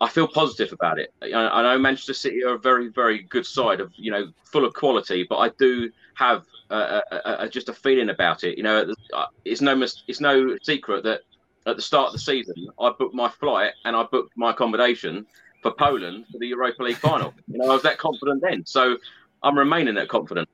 I 0.00 0.08
feel 0.08 0.28
positive 0.28 0.72
about 0.72 0.98
it. 0.98 1.12
I 1.22 1.62
know 1.62 1.78
Manchester 1.78 2.14
City 2.14 2.44
are 2.44 2.54
a 2.54 2.58
very, 2.58 2.88
very 2.88 3.22
good 3.22 3.46
side 3.46 3.80
of 3.80 3.92
you 3.96 4.10
know 4.10 4.30
full 4.44 4.64
of 4.64 4.74
quality, 4.74 5.26
but 5.28 5.38
I 5.38 5.48
do 5.58 5.90
have 6.14 6.44
a, 6.70 7.02
a, 7.10 7.36
a, 7.40 7.48
just 7.48 7.68
a 7.68 7.72
feeling 7.72 8.10
about 8.10 8.44
it. 8.44 8.56
You 8.56 8.64
know, 8.64 8.92
uh, 9.12 9.26
it's 9.44 9.60
no 9.60 9.80
it's 9.82 10.20
no 10.20 10.56
secret 10.62 11.04
that 11.04 11.22
at 11.66 11.76
the 11.76 11.82
start 11.82 12.08
of 12.08 12.12
the 12.12 12.18
season, 12.18 12.54
I 12.80 12.90
booked 12.98 13.14
my 13.14 13.28
flight 13.28 13.72
and 13.84 13.96
I 13.96 14.04
booked 14.04 14.32
my 14.36 14.50
accommodation 14.50 15.26
for 15.62 15.72
Poland 15.72 16.26
for 16.30 16.38
the 16.38 16.46
Europa 16.46 16.82
League 16.82 16.96
final. 16.96 17.34
You 17.48 17.58
know, 17.58 17.66
I 17.66 17.74
was 17.74 17.82
that 17.82 17.98
confident 17.98 18.42
then. 18.42 18.64
So 18.64 18.96
I'm 19.42 19.58
remaining 19.58 19.94
that 19.96 20.08
confident. 20.08 20.48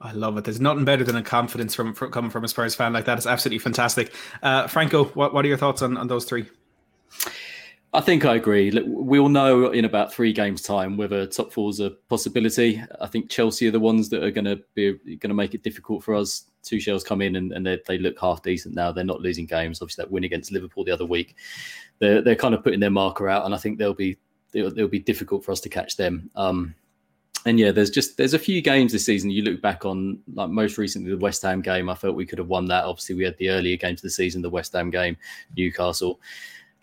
I 0.00 0.12
love 0.12 0.36
it. 0.36 0.44
There's 0.44 0.60
nothing 0.60 0.84
better 0.84 1.02
than 1.02 1.16
a 1.16 1.22
confidence 1.22 1.74
from, 1.74 1.94
from 1.94 2.10
coming 2.10 2.30
from 2.30 2.44
a 2.44 2.48
Spurs 2.48 2.74
fan 2.74 2.92
like 2.92 3.06
that. 3.06 3.16
It's 3.16 3.26
absolutely 3.26 3.60
fantastic. 3.60 4.12
Uh, 4.42 4.66
Franco, 4.66 5.04
what, 5.06 5.32
what 5.32 5.44
are 5.44 5.48
your 5.48 5.56
thoughts 5.56 5.80
on, 5.80 5.96
on 5.96 6.08
those 6.08 6.26
three? 6.26 6.46
I 7.94 8.00
think 8.00 8.24
I 8.24 8.34
agree. 8.34 8.72
We'll 8.84 9.28
know 9.28 9.70
in 9.70 9.84
about 9.84 10.12
three 10.12 10.32
games' 10.32 10.62
time 10.62 10.96
whether 10.96 11.26
top 11.26 11.52
four 11.52 11.70
is 11.70 11.78
a 11.78 11.90
possibility. 12.08 12.82
I 13.00 13.06
think 13.06 13.30
Chelsea 13.30 13.68
are 13.68 13.70
the 13.70 13.78
ones 13.78 14.08
that 14.08 14.24
are 14.24 14.32
going 14.32 14.46
to 14.46 14.60
be 14.74 14.94
going 14.94 15.30
to 15.30 15.34
make 15.34 15.54
it 15.54 15.62
difficult 15.62 16.02
for 16.02 16.12
us. 16.12 16.50
Tuchel's 16.64 17.04
come 17.04 17.22
in 17.22 17.36
and, 17.36 17.52
and 17.52 17.64
they, 17.64 17.78
they 17.86 17.98
look 17.98 18.18
half 18.18 18.42
decent 18.42 18.74
now. 18.74 18.90
They're 18.90 19.04
not 19.04 19.20
losing 19.20 19.46
games. 19.46 19.80
Obviously, 19.80 20.02
that 20.02 20.10
win 20.10 20.24
against 20.24 20.50
Liverpool 20.50 20.84
the 20.84 20.90
other 20.90 21.06
week, 21.06 21.36
they're 22.00 22.20
they're 22.20 22.34
kind 22.34 22.52
of 22.54 22.64
putting 22.64 22.80
their 22.80 22.90
marker 22.90 23.28
out, 23.28 23.44
and 23.44 23.54
I 23.54 23.58
think 23.58 23.78
they'll 23.78 23.94
be 23.94 24.18
they'll, 24.50 24.74
they'll 24.74 24.88
be 24.88 24.98
difficult 24.98 25.44
for 25.44 25.52
us 25.52 25.60
to 25.60 25.68
catch 25.68 25.96
them. 25.96 26.28
Um, 26.34 26.74
and 27.46 27.60
yeah, 27.60 27.70
there's 27.70 27.90
just 27.90 28.16
there's 28.16 28.34
a 28.34 28.40
few 28.40 28.60
games 28.60 28.90
this 28.90 29.06
season. 29.06 29.30
You 29.30 29.42
look 29.42 29.62
back 29.62 29.84
on 29.84 30.18
like 30.34 30.50
most 30.50 30.78
recently 30.78 31.10
the 31.10 31.18
West 31.18 31.42
Ham 31.42 31.60
game. 31.60 31.88
I 31.88 31.94
felt 31.94 32.16
we 32.16 32.26
could 32.26 32.38
have 32.38 32.48
won 32.48 32.66
that. 32.66 32.86
Obviously, 32.86 33.14
we 33.14 33.22
had 33.22 33.36
the 33.38 33.50
earlier 33.50 33.76
games 33.76 34.00
of 34.00 34.02
the 34.02 34.10
season, 34.10 34.42
the 34.42 34.50
West 34.50 34.72
Ham 34.72 34.90
game, 34.90 35.16
Newcastle 35.56 36.18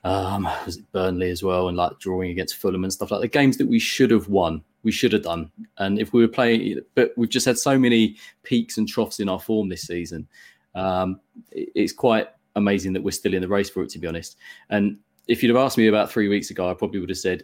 um, 0.04 0.44
was 0.66 0.78
it 0.78 0.92
Burnley 0.92 1.30
as 1.30 1.44
well, 1.44 1.68
and 1.68 1.78
like 1.78 2.00
drawing 2.00 2.32
against 2.32 2.58
Fulham 2.58 2.84
and 2.84 2.92
stuff 2.92 3.12
like 3.12 3.22
the 3.22 3.28
games 3.28 3.58
that 3.58 3.68
we 3.68 3.80
should 3.80 4.12
have 4.12 4.28
won, 4.30 4.64
we 4.84 4.92
should 4.92 5.14
have 5.14 5.24
done. 5.24 5.52
And 5.78 6.00
if 6.00 6.14
we 6.14 6.22
were 6.22 6.28
playing, 6.28 6.80
but 6.96 7.12
we've 7.16 7.30
just 7.30 7.46
had 7.46 7.58
so 7.58 7.78
many 7.78 8.18
peaks 8.44 8.78
and 8.78 8.88
troughs 8.88 9.20
in 9.20 9.30
our 9.30 9.40
form 9.40 9.70
this 9.70 9.84
season. 9.84 10.28
Um, 10.74 11.20
it's 11.52 11.94
quite 11.94 12.30
amazing 12.56 12.94
that 12.94 13.04
we're 13.04 13.12
still 13.12 13.34
in 13.34 13.42
the 13.42 13.48
race 13.48 13.70
for 13.70 13.84
it, 13.84 13.90
to 13.92 14.00
be 14.00 14.08
honest. 14.08 14.38
And 14.70 14.98
if 15.28 15.44
you'd 15.44 15.50
have 15.50 15.64
asked 15.64 15.78
me 15.78 15.88
about 15.88 16.12
three 16.12 16.28
weeks 16.28 16.50
ago, 16.50 16.70
I 16.70 16.74
probably 16.74 17.00
would 17.00 17.10
have 17.10 17.18
said 17.18 17.44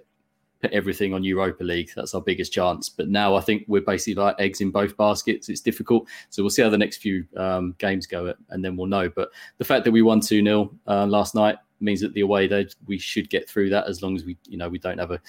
put 0.62 0.72
everything 0.72 1.14
on 1.14 1.24
Europa 1.24 1.64
League. 1.64 1.92
That's 1.96 2.16
our 2.16 2.22
biggest 2.22 2.52
chance. 2.52 2.90
But 2.90 3.10
now 3.10 3.36
I 3.36 3.42
think 3.42 3.66
we're 3.68 3.82
basically 3.82 4.16
like 4.16 4.36
eggs 4.40 4.62
in 4.62 4.72
both 4.72 4.98
baskets. 4.98 5.50
It's 5.50 5.62
difficult. 5.62 6.08
So 6.30 6.42
we'll 6.42 6.50
see 6.50 6.64
how 6.64 6.70
the 6.70 6.78
next 6.78 6.98
few 6.98 7.26
um, 7.36 7.76
games 7.78 8.08
go, 8.08 8.34
and 8.50 8.66
then 8.66 8.76
we'll 8.76 8.88
know. 8.88 9.10
But 9.10 9.30
the 9.60 9.66
fact 9.66 9.86
that 9.86 9.92
we 9.92 10.02
won 10.02 10.20
2 10.20 10.44
0 10.44 10.72
uh, 10.88 11.06
last 11.06 11.36
night 11.36 11.58
means 11.80 12.02
that 12.02 12.14
the 12.14 12.22
away 12.22 12.48
day 12.48 12.68
we 12.86 12.98
should 12.98 13.30
get 13.30 13.50
through 13.50 13.70
that 13.70 13.88
as 13.88 14.02
long 14.02 14.16
as 14.16 14.26
we 14.26 14.38
you 14.48 14.58
know 14.58 14.70
we 14.70 14.80
don't 14.80 14.98
have 14.98 15.12
a 15.12 15.22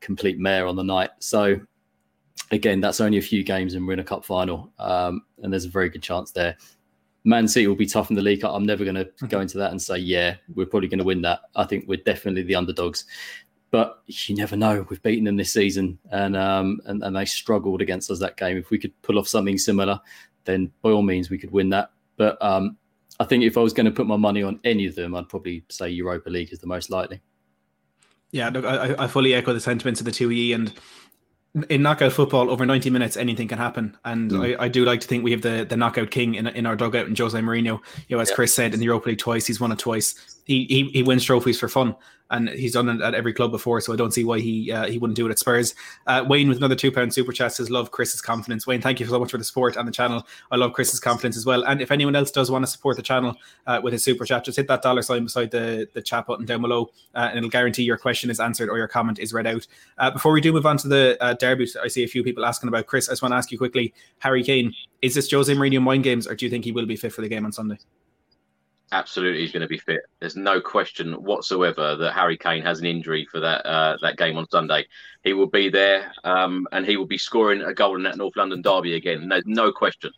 complete 0.00 0.38
mare 0.38 0.66
on 0.66 0.76
the 0.76 0.84
night. 0.84 1.10
So 1.18 1.60
again, 2.50 2.80
that's 2.80 3.00
only 3.00 3.18
a 3.18 3.22
few 3.22 3.42
games 3.42 3.74
and 3.74 3.86
we're 3.86 3.94
in 3.94 4.00
a 4.00 4.04
cup 4.04 4.24
final, 4.24 4.72
um, 4.78 5.22
and 5.42 5.52
there's 5.52 5.64
a 5.64 5.70
very 5.70 5.88
good 5.88 6.02
chance 6.02 6.30
there. 6.32 6.56
Man 7.24 7.46
City 7.46 7.66
will 7.66 7.76
be 7.76 7.86
tough 7.86 8.10
in 8.10 8.16
the 8.16 8.22
league. 8.22 8.44
I'm 8.44 8.64
never 8.64 8.84
going 8.84 8.96
to 8.96 9.04
mm-hmm. 9.04 9.26
go 9.26 9.40
into 9.40 9.58
that 9.58 9.72
and 9.72 9.80
say, 9.80 9.98
yeah, 9.98 10.36
we're 10.54 10.66
probably 10.66 10.88
going 10.88 10.98
to 10.98 11.04
win 11.04 11.20
that. 11.22 11.40
I 11.54 11.64
think 11.64 11.84
we're 11.86 11.98
definitely 11.98 12.42
the 12.42 12.54
underdogs, 12.54 13.04
but 13.70 14.02
you 14.06 14.34
never 14.34 14.56
know. 14.56 14.86
We've 14.88 15.02
beaten 15.02 15.24
them 15.24 15.36
this 15.36 15.52
season, 15.52 15.98
and 16.10 16.36
um, 16.36 16.80
and, 16.86 17.02
and 17.02 17.14
they 17.14 17.26
struggled 17.26 17.82
against 17.82 18.10
us 18.10 18.18
that 18.20 18.36
game. 18.36 18.56
If 18.56 18.70
we 18.70 18.78
could 18.78 19.00
pull 19.02 19.18
off 19.18 19.28
something 19.28 19.58
similar, 19.58 20.00
then 20.44 20.72
by 20.82 20.90
all 20.90 21.02
means 21.02 21.30
we 21.30 21.38
could 21.38 21.52
win 21.52 21.68
that. 21.70 21.90
But 22.16 22.38
um, 22.42 22.76
I 23.20 23.24
think 23.24 23.44
if 23.44 23.58
I 23.58 23.60
was 23.60 23.74
going 23.74 23.84
to 23.84 23.92
put 23.92 24.06
my 24.06 24.16
money 24.16 24.42
on 24.42 24.58
any 24.64 24.86
of 24.86 24.96
them, 24.96 25.14
I'd 25.14 25.28
probably 25.28 25.62
say 25.68 25.90
Europa 25.90 26.30
League 26.30 26.52
is 26.52 26.58
the 26.58 26.66
most 26.66 26.90
likely. 26.90 27.20
Yeah, 28.32 28.48
look, 28.48 28.64
I, 28.64 28.94
I 28.98 29.06
fully 29.08 29.34
echo 29.34 29.52
the 29.52 29.60
sentiments 29.60 30.00
of 30.00 30.06
the 30.06 30.12
two 30.12 30.32
E, 30.32 30.54
and 30.54 30.72
in 31.68 31.82
knockout 31.82 32.12
football, 32.12 32.50
over 32.50 32.64
90 32.64 32.88
minutes, 32.88 33.16
anything 33.18 33.46
can 33.46 33.58
happen. 33.58 33.96
And 34.04 34.30
mm. 34.30 34.58
I, 34.58 34.64
I, 34.64 34.68
do 34.68 34.84
like 34.84 35.00
to 35.00 35.06
think 35.06 35.22
we 35.22 35.32
have 35.32 35.42
the, 35.42 35.66
the 35.68 35.76
knockout 35.76 36.10
king 36.10 36.36
in, 36.36 36.46
in 36.46 36.64
our 36.64 36.76
dugout 36.76 37.08
in 37.08 37.16
Jose 37.16 37.38
Mourinho. 37.38 37.80
You 38.08 38.16
know, 38.16 38.20
as 38.20 38.30
yeah. 38.30 38.36
Chris 38.36 38.54
said, 38.54 38.72
in 38.72 38.78
the 38.78 38.86
Europa 38.86 39.10
League 39.10 39.18
twice, 39.18 39.46
he's 39.46 39.60
won 39.60 39.72
it 39.72 39.78
twice. 39.78 40.38
He, 40.44 40.64
he, 40.66 40.84
he 40.90 41.02
wins 41.02 41.24
trophies 41.24 41.58
for 41.58 41.68
fun 41.68 41.96
and 42.30 42.48
he's 42.48 42.72
done 42.72 42.88
it 42.88 43.00
at 43.00 43.14
every 43.14 43.32
club 43.32 43.50
before, 43.50 43.80
so 43.80 43.92
I 43.92 43.96
don't 43.96 44.12
see 44.12 44.24
why 44.24 44.40
he 44.40 44.72
uh, 44.72 44.86
he 44.86 44.98
wouldn't 44.98 45.16
do 45.16 45.26
it 45.26 45.30
at 45.30 45.38
Spurs. 45.38 45.74
Uh, 46.06 46.24
Wayne 46.26 46.48
with 46.48 46.58
another 46.58 46.74
two 46.74 46.92
pound 46.92 47.12
super 47.12 47.32
chat 47.32 47.52
says, 47.52 47.70
"Love 47.70 47.90
Chris's 47.90 48.20
confidence." 48.20 48.66
Wayne, 48.66 48.80
thank 48.80 49.00
you 49.00 49.06
so 49.06 49.18
much 49.18 49.30
for 49.30 49.38
the 49.38 49.44
support 49.44 49.76
on 49.76 49.86
the 49.86 49.92
channel. 49.92 50.26
I 50.50 50.56
love 50.56 50.72
Chris's 50.72 51.00
confidence 51.00 51.36
as 51.36 51.44
well. 51.44 51.64
And 51.64 51.80
if 51.80 51.90
anyone 51.90 52.16
else 52.16 52.30
does 52.30 52.50
want 52.50 52.64
to 52.64 52.70
support 52.70 52.96
the 52.96 53.02
channel 53.02 53.34
uh, 53.66 53.80
with 53.82 53.94
a 53.94 53.98
super 53.98 54.24
chat, 54.24 54.44
just 54.44 54.56
hit 54.56 54.68
that 54.68 54.82
dollar 54.82 55.02
sign 55.02 55.24
beside 55.24 55.50
the 55.50 55.88
the 55.92 56.02
chat 56.02 56.26
button 56.26 56.46
down 56.46 56.62
below, 56.62 56.90
uh, 57.14 57.28
and 57.30 57.38
it'll 57.38 57.50
guarantee 57.50 57.82
your 57.82 57.98
question 57.98 58.30
is 58.30 58.40
answered 58.40 58.68
or 58.68 58.78
your 58.78 58.88
comment 58.88 59.18
is 59.18 59.32
read 59.32 59.46
out. 59.46 59.66
Uh, 59.98 60.10
before 60.10 60.32
we 60.32 60.40
do 60.40 60.52
move 60.52 60.66
on 60.66 60.76
to 60.78 60.88
the 60.88 61.16
uh, 61.20 61.34
derby, 61.34 61.68
I 61.82 61.88
see 61.88 62.04
a 62.04 62.08
few 62.08 62.22
people 62.22 62.44
asking 62.44 62.68
about 62.68 62.86
Chris. 62.86 63.08
I 63.08 63.12
just 63.12 63.22
want 63.22 63.32
to 63.32 63.36
ask 63.36 63.50
you 63.50 63.58
quickly, 63.58 63.92
Harry 64.18 64.42
Kane, 64.42 64.74
is 65.02 65.14
this 65.14 65.30
Jose 65.30 65.52
Mourinho 65.52 65.82
mind 65.82 66.04
games, 66.04 66.26
or 66.26 66.34
do 66.34 66.44
you 66.44 66.50
think 66.50 66.64
he 66.64 66.72
will 66.72 66.86
be 66.86 66.96
fit 66.96 67.12
for 67.12 67.22
the 67.22 67.28
game 67.28 67.44
on 67.44 67.52
Sunday? 67.52 67.78
Absolutely 68.92 69.40
he's 69.40 69.52
going 69.52 69.62
to 69.62 69.68
be 69.68 69.78
fit. 69.78 70.02
There's 70.18 70.36
no 70.36 70.60
question 70.60 71.12
whatsoever 71.14 71.96
that 71.96 72.12
Harry 72.12 72.36
Kane 72.36 72.62
has 72.62 72.80
an 72.80 72.86
injury 72.86 73.26
for 73.30 73.40
that 73.40 73.66
uh, 73.66 73.96
that 74.02 74.16
game 74.16 74.36
on 74.36 74.48
Sunday. 74.50 74.86
He 75.22 75.32
will 75.32 75.46
be 75.46 75.68
there, 75.68 76.12
um, 76.24 76.66
and 76.72 76.86
he 76.86 76.96
will 76.96 77.06
be 77.06 77.18
scoring 77.18 77.62
a 77.62 77.74
goal 77.74 77.96
in 77.96 78.02
that 78.04 78.16
North 78.16 78.36
London 78.36 78.62
derby 78.62 78.94
again. 78.94 79.28
There's 79.28 79.44
no 79.46 79.72
question. 79.72 80.10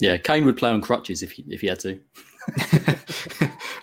Yeah, 0.00 0.16
Kane 0.16 0.44
would 0.46 0.56
play 0.56 0.70
on 0.70 0.80
crutches 0.80 1.22
if 1.22 1.32
he, 1.32 1.44
if 1.48 1.60
he 1.60 1.68
had 1.68 1.80
to. 1.80 2.00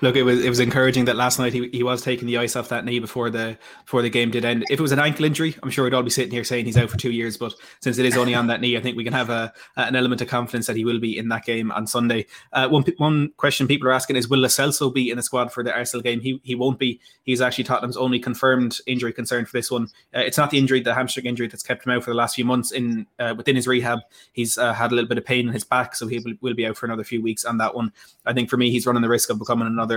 Look, 0.01 0.15
it 0.15 0.23
was 0.23 0.43
it 0.43 0.49
was 0.49 0.59
encouraging 0.59 1.05
that 1.05 1.15
last 1.15 1.39
night 1.39 1.53
he, 1.53 1.69
he 1.73 1.83
was 1.83 2.01
taking 2.01 2.27
the 2.27 2.37
ice 2.37 2.55
off 2.55 2.69
that 2.69 2.85
knee 2.85 2.99
before 2.99 3.29
the 3.29 3.57
before 3.83 4.01
the 4.01 4.09
game 4.09 4.31
did 4.31 4.45
end. 4.45 4.63
If 4.69 4.79
it 4.79 4.81
was 4.81 4.91
an 4.91 4.99
ankle 4.99 5.25
injury, 5.25 5.55
I'm 5.61 5.69
sure 5.69 5.83
we'd 5.83 5.93
all 5.93 6.03
be 6.03 6.09
sitting 6.09 6.31
here 6.31 6.43
saying 6.43 6.65
he's 6.65 6.77
out 6.77 6.89
for 6.89 6.97
two 6.97 7.11
years. 7.11 7.37
But 7.37 7.53
since 7.81 7.97
it 7.97 8.05
is 8.05 8.15
only 8.15 8.33
on 8.33 8.47
that 8.47 8.61
knee, 8.61 8.77
I 8.77 8.81
think 8.81 8.95
we 8.95 9.03
can 9.03 9.13
have 9.13 9.29
a 9.29 9.53
an 9.75 9.95
element 9.95 10.21
of 10.21 10.29
confidence 10.29 10.67
that 10.67 10.77
he 10.77 10.85
will 10.85 10.99
be 10.99 11.17
in 11.17 11.27
that 11.29 11.45
game 11.45 11.71
on 11.71 11.85
Sunday. 11.85 12.27
Uh, 12.53 12.69
one 12.69 12.85
one 12.97 13.31
question 13.37 13.67
people 13.67 13.89
are 13.89 13.93
asking 13.93 14.15
is, 14.15 14.29
will 14.29 14.39
Celso 14.45 14.93
be 14.93 15.09
in 15.09 15.17
the 15.17 15.23
squad 15.23 15.51
for 15.51 15.63
the 15.63 15.73
Arsenal 15.73 16.01
game? 16.01 16.21
He 16.21 16.39
he 16.43 16.55
won't 16.55 16.79
be. 16.79 17.01
He's 17.23 17.41
actually 17.41 17.65
Tottenham's 17.65 17.97
only 17.97 18.19
confirmed 18.19 18.79
injury 18.87 19.11
concern 19.11 19.45
for 19.45 19.57
this 19.57 19.69
one. 19.69 19.87
Uh, 20.15 20.21
it's 20.21 20.37
not 20.37 20.49
the 20.49 20.57
injury, 20.57 20.79
the 20.79 20.93
hamstring 20.93 21.25
injury 21.25 21.47
that's 21.47 21.63
kept 21.63 21.85
him 21.85 21.91
out 21.91 22.03
for 22.03 22.11
the 22.11 22.17
last 22.17 22.35
few 22.35 22.45
months. 22.45 22.71
In 22.71 23.05
uh, 23.19 23.33
within 23.35 23.57
his 23.57 23.67
rehab, 23.67 23.99
he's 24.31 24.57
uh, 24.57 24.73
had 24.73 24.91
a 24.91 24.95
little 24.95 25.09
bit 25.09 25.17
of 25.17 25.25
pain 25.25 25.47
in 25.47 25.53
his 25.53 25.65
back, 25.65 25.95
so 25.95 26.07
he 26.07 26.19
will, 26.19 26.35
will 26.39 26.53
be 26.53 26.65
out 26.65 26.77
for 26.77 26.85
another 26.85 27.03
few 27.03 27.21
weeks 27.21 27.43
on 27.43 27.57
that 27.57 27.75
one. 27.75 27.91
I 28.25 28.33
think 28.33 28.49
for 28.49 28.57
me, 28.57 28.71
he's 28.71 28.85
running 28.85 29.01
the 29.01 29.09
risk 29.09 29.29
of 29.29 29.39
becoming 29.39 29.67
another 29.67 29.88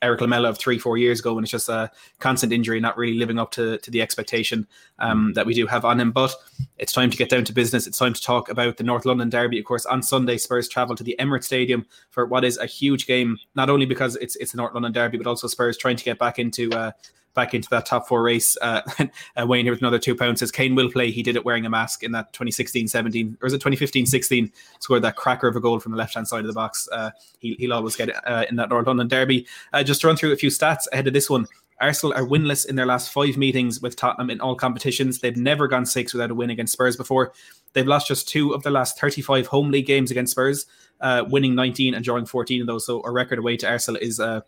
Erik 0.00 0.20
Lamela 0.20 0.48
of 0.48 0.58
three, 0.58 0.78
four 0.78 0.96
years 0.96 1.20
ago, 1.20 1.36
and 1.36 1.44
it's 1.44 1.50
just 1.50 1.68
a 1.68 1.90
constant 2.20 2.52
injury, 2.52 2.80
not 2.80 2.96
really 2.96 3.18
living 3.18 3.38
up 3.38 3.50
to, 3.52 3.78
to 3.78 3.90
the 3.90 4.00
expectation 4.00 4.66
um, 4.98 5.32
that 5.34 5.46
we 5.46 5.54
do 5.54 5.66
have 5.66 5.84
on 5.84 5.98
him. 5.98 6.12
But 6.12 6.34
it's 6.78 6.92
time 6.92 7.10
to 7.10 7.16
get 7.16 7.30
down 7.30 7.44
to 7.44 7.52
business. 7.52 7.86
It's 7.86 7.98
time 7.98 8.12
to 8.12 8.22
talk 8.22 8.48
about 8.48 8.76
the 8.76 8.84
North 8.84 9.04
London 9.04 9.28
Derby. 9.28 9.58
Of 9.58 9.64
course, 9.64 9.86
on 9.86 10.02
Sunday, 10.02 10.38
Spurs 10.38 10.68
travel 10.68 10.94
to 10.96 11.02
the 11.02 11.16
Emirates 11.18 11.44
Stadium 11.44 11.86
for 12.10 12.26
what 12.26 12.44
is 12.44 12.58
a 12.58 12.66
huge 12.66 13.06
game, 13.06 13.38
not 13.54 13.70
only 13.70 13.86
because 13.86 14.16
it's 14.16 14.36
it's 14.36 14.52
the 14.52 14.58
North 14.58 14.74
London 14.74 14.92
Derby, 14.92 15.18
but 15.18 15.26
also 15.26 15.48
Spurs 15.48 15.76
trying 15.76 15.96
to 15.96 16.04
get 16.04 16.18
back 16.18 16.38
into 16.38 16.70
uh, 16.72 16.92
back 17.38 17.54
into 17.54 17.68
that 17.70 17.86
top 17.86 18.08
four 18.08 18.20
race. 18.20 18.56
Uh, 18.60 18.82
uh, 19.36 19.46
Wayne 19.46 19.64
here 19.64 19.72
with 19.72 19.80
another 19.80 19.98
two 20.00 20.16
pounds 20.16 20.40
says 20.40 20.50
Kane 20.50 20.74
will 20.74 20.90
play. 20.90 21.12
He 21.12 21.22
did 21.22 21.36
it 21.36 21.44
wearing 21.44 21.64
a 21.64 21.70
mask 21.70 22.02
in 22.02 22.10
that 22.10 22.32
2016-17 22.32 23.36
or 23.40 23.46
is 23.46 23.52
it 23.52 23.62
2015-16? 23.62 24.50
Scored 24.80 25.02
that 25.02 25.14
cracker 25.14 25.46
of 25.46 25.54
a 25.54 25.60
goal 25.60 25.78
from 25.78 25.92
the 25.92 25.98
left 25.98 26.14
hand 26.14 26.26
side 26.26 26.40
of 26.40 26.48
the 26.48 26.52
box. 26.52 26.88
Uh, 26.90 27.10
he, 27.38 27.56
will 27.60 27.74
always 27.74 27.94
get 27.94 28.08
it 28.08 28.16
uh, 28.26 28.44
in 28.50 28.56
that 28.56 28.70
North 28.70 28.88
London 28.88 29.06
derby. 29.06 29.46
Uh, 29.72 29.84
just 29.84 30.00
to 30.00 30.08
run 30.08 30.16
through 30.16 30.32
a 30.32 30.36
few 30.36 30.50
stats 30.50 30.86
ahead 30.92 31.06
of 31.06 31.12
this 31.12 31.30
one. 31.30 31.46
Arsenal 31.80 32.12
are 32.14 32.26
winless 32.26 32.66
in 32.66 32.74
their 32.74 32.86
last 32.86 33.12
five 33.12 33.36
meetings 33.36 33.80
with 33.80 33.94
Tottenham 33.94 34.30
in 34.30 34.40
all 34.40 34.56
competitions. 34.56 35.20
They've 35.20 35.36
never 35.36 35.68
gone 35.68 35.86
six 35.86 36.12
without 36.12 36.32
a 36.32 36.34
win 36.34 36.50
against 36.50 36.72
Spurs 36.72 36.96
before. 36.96 37.32
They've 37.72 37.86
lost 37.86 38.08
just 38.08 38.28
two 38.28 38.52
of 38.52 38.64
their 38.64 38.72
last 38.72 38.98
35 38.98 39.46
home 39.46 39.70
league 39.70 39.86
games 39.86 40.10
against 40.10 40.32
Spurs, 40.32 40.66
uh, 41.00 41.24
winning 41.28 41.54
19 41.54 41.94
and 41.94 42.04
drawing 42.04 42.26
14 42.26 42.62
of 42.62 42.66
those. 42.66 42.84
So 42.84 43.00
a 43.04 43.12
record 43.12 43.38
away 43.38 43.56
to 43.58 43.68
Arsenal 43.68 44.00
is 44.00 44.18
uh, 44.18 44.40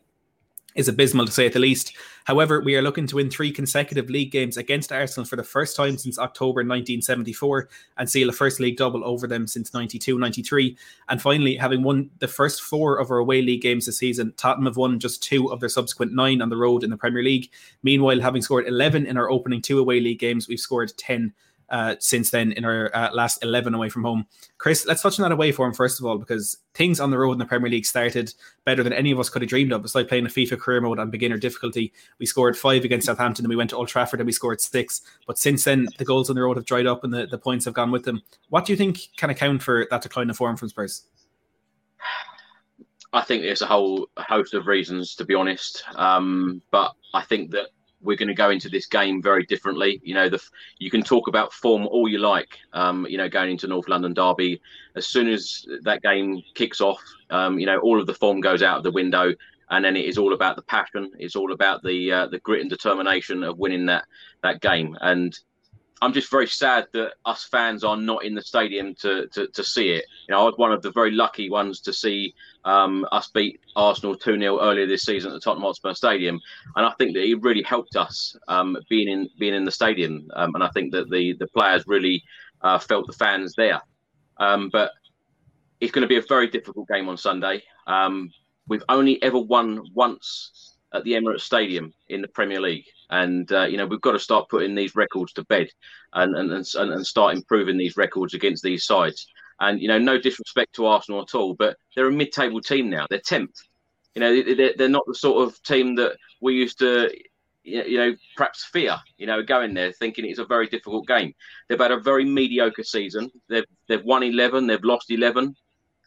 is 0.74 0.88
abysmal 0.88 1.26
to 1.26 1.33
say 1.33 1.46
at 1.46 1.52
the 1.52 1.59
least. 1.59 1.96
However, 2.24 2.61
we 2.61 2.76
are 2.76 2.83
looking 2.83 3.06
to 3.09 3.16
win 3.16 3.30
three 3.30 3.50
consecutive 3.50 4.09
league 4.09 4.30
games 4.30 4.56
against 4.56 4.92
Arsenal 4.92 5.24
for 5.24 5.37
the 5.37 5.42
first 5.42 5.76
time 5.76 5.98
since 5.98 6.18
October 6.18 6.61
1974 6.61 7.68
and 7.98 8.09
seal 8.09 8.28
a 8.28 8.33
first 8.33 8.61
league 8.61 8.76
double 8.76 9.04
over 9.04 9.26
them 9.26 9.46
since 9.46 9.74
92 9.74 10.18
93. 10.18 10.76
And 11.09 11.20
finally, 11.20 11.56
having 11.56 11.83
won 11.83 12.11
the 12.18 12.28
first 12.28 12.62
four 12.62 12.98
of 12.98 13.11
our 13.11 13.18
away 13.18 13.42
league 13.42 13.62
games 13.62 13.87
this 13.87 13.98
season, 13.98 14.33
Tottenham 14.37 14.66
have 14.66 14.76
won 14.76 15.00
just 15.00 15.22
two 15.22 15.50
of 15.50 15.61
their 15.61 15.68
subsequent 15.68 16.12
nine 16.12 16.42
on 16.42 16.50
the 16.50 16.56
road 16.56 16.85
in 16.85 16.90
the 16.90 16.96
Premier 16.96 17.22
League. 17.22 17.50
Meanwhile, 17.83 18.20
having 18.20 18.42
scored 18.42 18.68
11 18.68 19.06
in 19.06 19.16
our 19.16 19.30
opening 19.30 19.62
two 19.62 19.78
away 19.78 20.00
league 20.00 20.18
games, 20.20 20.46
we've 20.46 20.61
scored 20.61 20.92
10 20.96 21.33
uh, 21.70 21.96
since 21.98 22.30
then 22.30 22.52
in 22.52 22.64
our 22.64 22.94
uh, 22.94 23.11
last 23.12 23.42
11 23.42 23.74
away 23.74 23.88
from 23.88 24.02
home. 24.02 24.26
Chris, 24.59 24.87
let's 24.87 25.02
touch 25.02 25.18
on 25.18 25.22
that 25.22 25.33
away 25.33 25.52
form 25.52 25.72
first 25.72 26.00
of 26.00 26.06
all, 26.06 26.18
because 26.18 26.59
things 26.74 27.00
on 27.00 27.11
the 27.11 27.18
road 27.18 27.33
in 27.33 27.38
the 27.38 27.44
Premier 27.44 27.70
League 27.70 27.87
started 27.87 28.33
better 28.64 28.83
than 28.83 28.92
any 28.92 29.11
of 29.11 29.20
us 29.20 29.28
could 29.28 29.42
have 29.42 29.48
dreamed 29.48 29.72
of. 29.72 29.85
It's 29.85 29.94
like 29.94 30.09
playing 30.09 30.26
a 30.26 30.30
FIFA 30.30 30.59
career 30.59 30.80
mode 30.80 30.98
on 30.98 31.11
beginner 31.11 31.38
difficulty. 31.38 31.92
We 32.18 32.26
scored 32.26 32.56
five 32.56 32.85
against 32.85 33.06
Southampton, 33.06 33.44
and 33.44 33.50
we 33.50 33.56
went 33.56 33.70
to 33.70 33.76
Old 33.76 33.88
Trafford 33.88 34.20
and 34.20 34.26
we 34.26 34.33
scored 34.33 34.61
six. 34.61 35.02
But 35.26 35.38
since 35.38 35.64
then, 35.64 35.88
the 35.98 36.04
goals 36.04 36.30
on 36.30 36.37
the 36.37 36.42
road 36.42 36.56
have 36.56 36.66
dried 36.66 36.87
up 36.87 37.04
and 37.04 37.12
the, 37.12 37.26
the 37.26 37.38
points 37.38 37.64
have 37.64 37.74
gone 37.74 37.90
with 37.90 38.04
them. 38.04 38.22
What 38.48 38.64
do 38.64 38.72
you 38.72 38.76
think 38.76 38.98
can 39.16 39.30
account 39.30 39.62
for 39.62 39.87
that 39.90 40.02
decline 40.02 40.30
of 40.30 40.37
form 40.37 40.56
from 40.56 40.68
Spurs? 40.68 41.04
I 43.12 43.22
think 43.22 43.42
there's 43.42 43.62
a 43.62 43.66
whole 43.66 44.09
host 44.18 44.54
of 44.54 44.66
reasons, 44.66 45.14
to 45.16 45.24
be 45.24 45.35
honest. 45.35 45.83
Um, 45.96 46.62
but 46.70 46.94
I 47.12 47.22
think 47.22 47.50
that 47.50 47.68
we're 48.02 48.16
going 48.16 48.28
to 48.28 48.34
go 48.34 48.50
into 48.50 48.68
this 48.68 48.86
game 48.86 49.22
very 49.22 49.44
differently. 49.44 50.00
You 50.02 50.14
know, 50.14 50.28
the 50.28 50.42
you 50.78 50.90
can 50.90 51.02
talk 51.02 51.28
about 51.28 51.52
form 51.52 51.86
all 51.86 52.08
you 52.08 52.18
like. 52.18 52.58
Um, 52.72 53.06
you 53.08 53.18
know, 53.18 53.28
going 53.28 53.50
into 53.50 53.66
North 53.66 53.88
London 53.88 54.14
Derby, 54.14 54.60
as 54.96 55.06
soon 55.06 55.28
as 55.28 55.66
that 55.82 56.02
game 56.02 56.42
kicks 56.54 56.80
off, 56.80 57.02
um, 57.30 57.58
you 57.58 57.66
know, 57.66 57.78
all 57.78 58.00
of 58.00 58.06
the 58.06 58.14
form 58.14 58.40
goes 58.40 58.62
out 58.62 58.78
of 58.78 58.82
the 58.82 58.90
window, 58.90 59.34
and 59.70 59.84
then 59.84 59.96
it 59.96 60.04
is 60.04 60.18
all 60.18 60.32
about 60.32 60.56
the 60.56 60.62
passion. 60.62 61.10
It's 61.18 61.36
all 61.36 61.52
about 61.52 61.82
the 61.82 62.12
uh, 62.12 62.26
the 62.26 62.40
grit 62.40 62.60
and 62.60 62.70
determination 62.70 63.44
of 63.44 63.58
winning 63.58 63.86
that 63.86 64.04
that 64.42 64.60
game. 64.60 64.96
And 65.00 65.38
I'm 66.02 66.14
just 66.14 66.30
very 66.30 66.46
sad 66.46 66.86
that 66.92 67.12
us 67.26 67.44
fans 67.44 67.84
are 67.84 67.96
not 67.96 68.24
in 68.24 68.34
the 68.34 68.40
stadium 68.40 68.94
to, 68.96 69.26
to, 69.28 69.46
to 69.48 69.62
see 69.62 69.90
it. 69.90 70.06
You 70.26 70.34
know, 70.34 70.40
I 70.40 70.44
was 70.44 70.54
one 70.56 70.72
of 70.72 70.80
the 70.80 70.90
very 70.92 71.10
lucky 71.10 71.50
ones 71.50 71.80
to 71.82 71.92
see 71.92 72.34
um, 72.64 73.06
us 73.12 73.28
beat 73.28 73.60
Arsenal 73.76 74.16
2 74.16 74.38
0 74.38 74.60
earlier 74.60 74.86
this 74.86 75.02
season 75.02 75.30
at 75.30 75.34
the 75.34 75.40
Tottenham 75.40 75.64
Hotspur 75.64 75.92
Stadium. 75.92 76.40
And 76.76 76.86
I 76.86 76.92
think 76.98 77.12
that 77.14 77.24
it 77.24 77.42
really 77.42 77.62
helped 77.62 77.96
us 77.96 78.34
um, 78.48 78.78
being 78.88 79.08
in 79.08 79.28
being 79.38 79.54
in 79.54 79.64
the 79.64 79.70
stadium. 79.70 80.26
Um, 80.34 80.54
and 80.54 80.64
I 80.64 80.68
think 80.68 80.92
that 80.92 81.10
the, 81.10 81.34
the 81.34 81.48
players 81.48 81.84
really 81.86 82.22
uh, 82.62 82.78
felt 82.78 83.06
the 83.06 83.12
fans 83.12 83.54
there. 83.56 83.82
Um, 84.38 84.70
but 84.70 84.92
it's 85.80 85.92
going 85.92 86.02
to 86.02 86.08
be 86.08 86.16
a 86.16 86.22
very 86.22 86.48
difficult 86.48 86.88
game 86.88 87.10
on 87.10 87.18
Sunday. 87.18 87.62
Um, 87.86 88.32
we've 88.68 88.84
only 88.88 89.22
ever 89.22 89.38
won 89.38 89.82
once 89.94 90.76
at 90.94 91.04
the 91.04 91.12
Emirates 91.12 91.42
Stadium 91.42 91.92
in 92.08 92.22
the 92.22 92.28
Premier 92.28 92.60
League 92.60 92.86
and 93.10 93.50
uh, 93.52 93.64
you 93.64 93.76
know 93.76 93.86
we've 93.86 94.00
got 94.00 94.12
to 94.12 94.18
start 94.18 94.48
putting 94.48 94.74
these 94.74 94.94
records 94.94 95.32
to 95.34 95.44
bed 95.44 95.68
and 96.14 96.36
and, 96.36 96.52
and 96.52 96.92
and 96.92 97.06
start 97.06 97.36
improving 97.36 97.76
these 97.76 97.96
records 97.96 98.34
against 98.34 98.62
these 98.62 98.84
sides. 98.84 99.26
And 99.60 99.80
you 99.80 99.88
know, 99.88 99.98
no 99.98 100.18
disrespect 100.18 100.74
to 100.76 100.86
Arsenal 100.86 101.20
at 101.20 101.34
all, 101.34 101.54
but 101.54 101.76
they're 101.94 102.08
a 102.08 102.12
mid-table 102.12 102.62
team 102.62 102.88
now. 102.88 103.06
They're 103.10 103.20
tenth. 103.20 103.54
You 104.14 104.20
know, 104.20 104.42
they're, 104.54 104.72
they're 104.76 104.88
not 104.88 105.04
the 105.06 105.14
sort 105.14 105.46
of 105.46 105.62
team 105.62 105.94
that 105.96 106.16
we 106.40 106.54
used 106.54 106.78
to, 106.78 107.10
you 107.62 107.98
know, 107.98 108.14
perhaps 108.36 108.64
fear. 108.72 108.96
You 109.18 109.26
know, 109.26 109.42
going 109.42 109.74
there 109.74 109.92
thinking 109.92 110.24
it's 110.24 110.38
a 110.38 110.46
very 110.46 110.66
difficult 110.66 111.06
game. 111.06 111.34
They've 111.68 111.78
had 111.78 111.92
a 111.92 112.00
very 112.00 112.24
mediocre 112.24 112.84
season. 112.84 113.30
They've 113.48 113.66
they've 113.86 114.02
won 114.02 114.22
eleven. 114.22 114.66
They've 114.66 114.82
lost 114.82 115.10
eleven. 115.10 115.54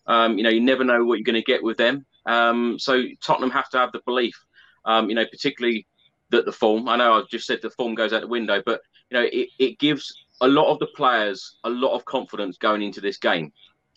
Um, 0.07 0.37
you 0.37 0.43
know, 0.43 0.49
you 0.49 0.59
never 0.59 0.83
know 0.83 1.05
what 1.05 1.19
you're 1.19 1.23
going 1.23 1.35
to 1.35 1.43
get 1.43 1.63
with 1.63 1.77
them. 1.77 2.05
Um, 2.25 2.77
so 2.79 3.03
Tottenham 3.23 3.51
have 3.51 3.69
to 3.69 3.77
have 3.77 3.91
the 3.91 4.01
belief. 4.05 4.35
Um, 4.85 5.09
you 5.09 5.15
know, 5.15 5.25
particularly 5.25 5.85
that 6.33 6.45
the 6.45 6.51
form. 6.51 6.89
I 6.89 6.97
know 6.97 7.13
I've 7.13 7.29
just 7.29 7.47
said 7.47 7.59
the 7.61 7.69
form 7.69 7.95
goes 7.95 8.13
out 8.13 8.21
the 8.21 8.27
window, 8.27 8.61
but 8.65 8.81
you 9.09 9.17
know 9.17 9.25
it, 9.31 9.49
it 9.59 9.79
gives 9.79 10.25
a 10.41 10.47
lot 10.47 10.71
of 10.71 10.79
the 10.79 10.87
players 10.87 11.57
a 11.63 11.69
lot 11.69 11.95
of 11.95 12.05
confidence 12.05 12.57
going 12.57 12.81
into 12.81 13.01
this 13.01 13.17
game. 13.17 13.51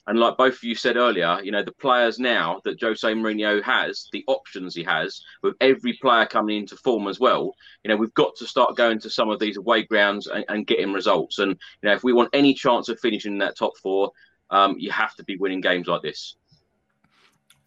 And 0.09 0.21
like 0.21 0.37
both 0.37 0.55
of 0.55 0.63
you 0.63 0.77
said 0.77 0.97
earlier, 0.97 1.41
you 1.43 1.51
know 1.51 1.65
the 1.65 1.73
players 1.73 2.19
now 2.19 2.61
that 2.65 2.81
Jose 2.81 3.13
Mourinho 3.13 3.63
has, 3.63 4.09
the 4.13 4.25
options 4.29 4.75
he 4.75 4.85
has, 4.85 5.21
with 5.43 5.55
every 5.61 5.95
player 5.95 6.27
coming 6.27 6.59
into 6.59 6.77
form 6.77 7.09
as 7.09 7.19
well. 7.19 7.55
You 7.83 7.89
know 7.89 7.97
we've 7.97 8.15
got 8.15 8.37
to 8.37 8.47
start 8.47 8.77
going 8.77 9.01
to 9.01 9.11
some 9.11 9.31
of 9.31 9.41
these 9.41 9.57
away 9.57 9.83
grounds 9.83 10.27
and, 10.29 10.45
and 10.49 10.67
getting 10.67 10.93
results. 10.93 11.39
And 11.39 11.53
you 11.83 11.89
know 11.89 11.95
if 11.95 12.05
we 12.05 12.13
want 12.13 12.31
any 12.33 12.55
chance 12.55 12.89
of 12.89 13.01
finishing 13.01 13.33
in 13.33 13.39
that 13.39 13.57
top 13.57 13.77
four, 13.79 14.13
um, 14.51 14.77
you 14.79 14.91
have 14.91 15.15
to 15.17 15.25
be 15.25 15.37
winning 15.37 15.61
games 15.61 15.89
like 15.89 16.03
this. 16.03 16.37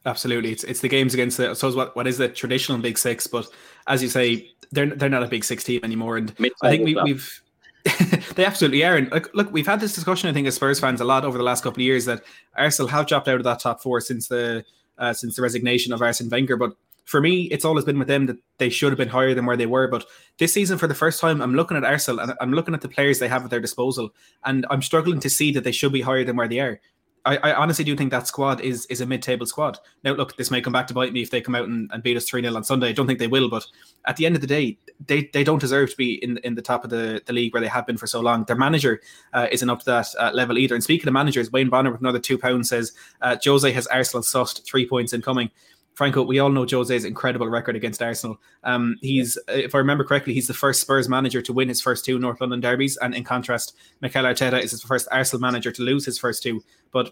Absolutely, 0.05 0.51
it's 0.51 0.63
it's 0.63 0.79
the 0.79 0.87
games 0.87 1.13
against 1.13 1.37
the. 1.37 1.49
I 1.49 1.53
suppose 1.53 1.75
what 1.75 1.95
what 1.95 2.07
is 2.07 2.17
the 2.17 2.29
traditional 2.29 2.77
Big 2.77 2.97
Six, 2.97 3.27
but 3.27 3.47
as 3.87 4.01
you 4.01 4.09
say, 4.09 4.49
they're 4.71 4.87
they're 4.87 5.09
not 5.09 5.23
a 5.23 5.27
Big 5.27 5.43
Six 5.43 5.63
team 5.63 5.81
anymore, 5.83 6.17
and 6.17 6.33
I 6.63 6.69
think 6.69 6.85
we, 6.85 6.95
we've 7.03 7.41
they 8.35 8.45
absolutely 8.45 8.83
are. 8.83 8.95
And 8.95 9.11
look, 9.11 9.29
look, 9.33 9.51
we've 9.51 9.67
had 9.67 9.79
this 9.79 9.93
discussion, 9.93 10.29
I 10.29 10.33
think, 10.33 10.47
as 10.47 10.55
Spurs 10.55 10.79
fans 10.79 11.01
a 11.01 11.05
lot 11.05 11.25
over 11.25 11.37
the 11.37 11.43
last 11.43 11.63
couple 11.63 11.81
of 11.81 11.85
years 11.85 12.05
that 12.05 12.23
Arsenal 12.55 12.89
have 12.89 13.07
dropped 13.07 13.27
out 13.27 13.35
of 13.37 13.43
that 13.43 13.59
top 13.59 13.81
four 13.81 14.01
since 14.01 14.27
the 14.27 14.63
uh, 14.97 15.13
since 15.13 15.35
the 15.35 15.41
resignation 15.41 15.93
of 15.93 16.01
Arsene 16.01 16.29
Wenger. 16.29 16.57
But 16.57 16.73
for 17.05 17.21
me, 17.21 17.43
it's 17.43 17.65
always 17.65 17.85
been 17.85 17.97
with 17.97 18.07
them 18.07 18.27
that 18.27 18.37
they 18.57 18.69
should 18.69 18.91
have 18.91 18.97
been 18.97 19.09
higher 19.09 19.33
than 19.33 19.45
where 19.45 19.57
they 19.57 19.65
were. 19.65 19.87
But 19.87 20.05
this 20.37 20.53
season, 20.53 20.77
for 20.77 20.87
the 20.87 20.95
first 20.95 21.19
time, 21.19 21.41
I'm 21.41 21.55
looking 21.55 21.77
at 21.77 21.83
Arsenal 21.83 22.19
and 22.19 22.33
I'm 22.39 22.53
looking 22.53 22.73
at 22.73 22.81
the 22.81 22.89
players 22.89 23.19
they 23.19 23.27
have 23.27 23.43
at 23.43 23.49
their 23.49 23.59
disposal, 23.59 24.13
and 24.45 24.65
I'm 24.69 24.81
struggling 24.81 25.19
to 25.21 25.29
see 25.29 25.51
that 25.53 25.63
they 25.63 25.71
should 25.71 25.93
be 25.93 26.01
higher 26.01 26.23
than 26.23 26.35
where 26.35 26.47
they 26.47 26.59
are. 26.59 26.79
I, 27.25 27.37
I, 27.37 27.53
honestly 27.53 27.83
do 27.85 27.95
think 27.95 28.11
that 28.11 28.27
squad 28.27 28.61
is 28.61 28.85
is 28.87 29.01
a 29.01 29.05
mid 29.05 29.21
table 29.21 29.45
squad. 29.45 29.79
Now, 30.03 30.13
look, 30.13 30.37
this 30.37 30.51
may 30.51 30.61
come 30.61 30.73
back 30.73 30.87
to 30.87 30.93
bite 30.93 31.13
me 31.13 31.21
if 31.21 31.29
they 31.29 31.41
come 31.41 31.55
out 31.55 31.67
and, 31.67 31.89
and 31.91 32.01
beat 32.01 32.17
us 32.17 32.27
3 32.27 32.41
0 32.41 32.55
on 32.55 32.63
Sunday. 32.63 32.89
I 32.89 32.91
don't 32.91 33.07
think 33.07 33.19
they 33.19 33.27
will, 33.27 33.49
but 33.49 33.65
at 34.05 34.15
the 34.15 34.25
end 34.25 34.35
of 34.35 34.41
the 34.41 34.47
day, 34.47 34.77
they, 35.05 35.29
they 35.33 35.43
don't 35.43 35.59
deserve 35.59 35.91
to 35.91 35.97
be 35.97 36.23
in, 36.23 36.37
in 36.39 36.55
the 36.55 36.61
top 36.61 36.83
of 36.83 36.89
the, 36.89 37.21
the 37.25 37.33
league 37.33 37.53
where 37.53 37.61
they 37.61 37.67
have 37.67 37.85
been 37.85 37.97
for 37.97 38.07
so 38.07 38.19
long. 38.19 38.43
Their 38.45 38.55
manager 38.55 39.01
uh, 39.33 39.47
isn't 39.51 39.69
up 39.69 39.79
to 39.79 39.85
that 39.85 40.07
uh, 40.17 40.31
level 40.33 40.57
either. 40.57 40.75
And 40.75 40.83
speaking 40.83 41.07
of 41.07 41.13
managers, 41.13 41.51
Wayne 41.51 41.69
Bonner 41.69 41.91
with 41.91 42.01
another 42.01 42.19
£2 42.19 42.65
says 42.65 42.93
uh, 43.21 43.37
Jose 43.43 43.71
has 43.71 43.87
Arsenal 43.87 44.23
sussed, 44.23 44.63
three 44.63 44.87
points 44.87 45.13
incoming. 45.13 45.51
Franco, 45.99 46.23
we 46.23 46.39
all 46.39 46.47
know 46.47 46.65
Jose's 46.65 47.03
incredible 47.03 47.49
record 47.49 47.75
against 47.75 48.01
Arsenal. 48.01 48.39
Um, 48.63 48.95
he's, 49.01 49.37
if 49.49 49.75
I 49.75 49.79
remember 49.79 50.05
correctly, 50.05 50.33
he's 50.33 50.47
the 50.47 50.53
first 50.53 50.79
Spurs 50.79 51.09
manager 51.09 51.41
to 51.41 51.51
win 51.51 51.67
his 51.67 51.81
first 51.81 52.05
two 52.05 52.17
North 52.17 52.39
London 52.39 52.61
derbies, 52.61 52.95
and 52.95 53.13
in 53.13 53.25
contrast, 53.25 53.75
Mikel 53.99 54.23
Arteta 54.23 54.63
is 54.63 54.71
the 54.71 54.87
first 54.87 55.09
Arsenal 55.11 55.41
manager 55.41 55.73
to 55.73 55.81
lose 55.81 56.05
his 56.05 56.17
first 56.17 56.41
two. 56.41 56.63
But 56.91 57.11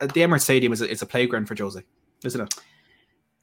the 0.00 0.08
Emirates 0.22 0.40
Stadium 0.40 0.72
is 0.72 0.80
a, 0.80 0.90
it's 0.90 1.00
a 1.00 1.06
playground 1.06 1.46
for 1.46 1.54
Jose, 1.56 1.80
isn't 2.24 2.40
it? 2.40 2.54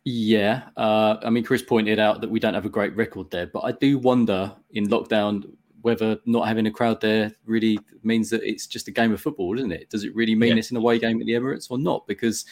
Yeah, 0.03 0.63
uh, 0.75 1.15
I 1.23 1.29
mean, 1.29 1.45
Chris 1.45 1.61
pointed 1.61 1.97
out 1.97 2.19
that 2.19 2.29
we 2.29 2.41
don't 2.41 2.53
have 2.53 2.65
a 2.65 2.69
great 2.69 2.93
record 2.97 3.31
there, 3.31 3.47
but 3.47 3.61
I 3.61 3.71
do 3.71 3.97
wonder 3.97 4.53
in 4.71 4.87
lockdown 4.87 5.53
whether 5.81 6.17
not 6.25 6.47
having 6.47 6.67
a 6.67 6.71
crowd 6.71 7.01
there 7.01 7.31
really 7.45 7.79
means 8.03 8.29
that 8.29 8.43
it's 8.43 8.67
just 8.67 8.87
a 8.87 8.91
game 8.91 9.13
of 9.13 9.21
football, 9.21 9.55
doesn't 9.55 9.71
it? 9.71 9.89
Does 9.89 10.03
it 10.03 10.15
really 10.15 10.35
mean 10.35 10.51
yeah. 10.51 10.57
it's 10.57 10.71
an 10.71 10.77
away 10.77 10.99
game 10.99 11.19
at 11.19 11.25
the 11.25 11.33
Emirates 11.33 11.69
or 11.69 11.77
not? 11.77 12.05
Because 12.07 12.45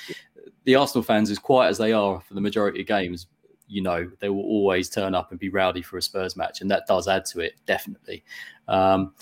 the 0.64 0.76
Arsenal 0.76 1.04
fans, 1.04 1.30
as 1.30 1.40
quiet 1.40 1.70
as 1.70 1.78
they 1.78 1.94
are 1.94 2.22
for 2.22 2.34
the 2.34 2.42
majority 2.42 2.82
of 2.82 2.88
games, 2.88 3.28
you 3.68 3.82
know, 3.82 4.10
they 4.20 4.30
will 4.30 4.44
always 4.44 4.90
turn 4.90 5.14
up 5.14 5.32
and 5.32 5.40
be 5.40 5.50
rowdy 5.50 5.82
for 5.82 5.98
a 5.98 6.02
Spurs 6.02 6.36
match, 6.36 6.62
and 6.62 6.72
that 6.72 6.88
does 6.88 7.08
add 7.08 7.26
to 7.26 7.40
it, 7.40 7.54
definitely. 7.66 8.24
Um, 8.68 9.14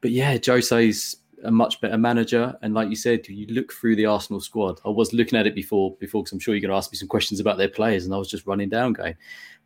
but 0.00 0.10
yeah, 0.10 0.36
Jose's 0.44 1.16
a 1.44 1.50
much 1.50 1.80
better 1.80 1.98
manager. 1.98 2.56
And 2.62 2.74
like 2.74 2.88
you 2.88 2.96
said, 2.96 3.28
you 3.28 3.46
look 3.48 3.72
through 3.72 3.96
the 3.96 4.06
Arsenal 4.06 4.40
squad. 4.40 4.80
I 4.84 4.88
was 4.88 5.12
looking 5.12 5.38
at 5.38 5.46
it 5.46 5.54
before, 5.54 5.94
before 5.96 6.22
because 6.22 6.32
I'm 6.32 6.38
sure 6.38 6.54
you're 6.54 6.62
going 6.62 6.70
to 6.70 6.76
ask 6.76 6.90
me 6.90 6.96
some 6.96 7.08
questions 7.08 7.38
about 7.38 7.58
their 7.58 7.68
players, 7.68 8.04
and 8.04 8.14
I 8.14 8.18
was 8.18 8.30
just 8.30 8.46
running 8.46 8.68
down, 8.68 8.94
going, 8.94 9.14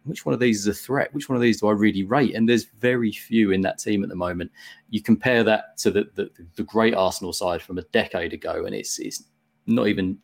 which 0.09 0.27
one 0.27 0.33
of 0.33 0.40
these 0.40 0.61
is 0.61 0.66
a 0.66 0.75
threat? 0.75 1.12
Which 1.12 1.29
one 1.29 1.37
of 1.37 1.42
these 1.42 1.61
do 1.61 1.68
I 1.68 1.73
really 1.73 2.05
rate? 2.05 2.35
And 2.35 2.49
there's 2.49 2.64
very 2.64 3.12
few 3.12 3.53
in 3.53 3.61
that 3.62 3.79
team 3.79 4.03
at 4.03 4.09
the 4.09 4.16
moment. 4.16 4.51
You 4.90 5.03
compare 5.03 5.44
that 5.44 5.77
to 5.79 5.90
the 5.90 6.09
the, 6.14 6.31
the 6.57 6.64
great 6.64 6.94
Arsenal 6.94 7.33
side 7.33 7.62
from 7.62 7.79
a 7.79 7.83
decade 7.83 8.33
ago, 8.33 8.64
and 8.64 8.75
it's 8.75 8.99
it's 8.99 9.25
not 9.66 9.88
even 9.88 10.18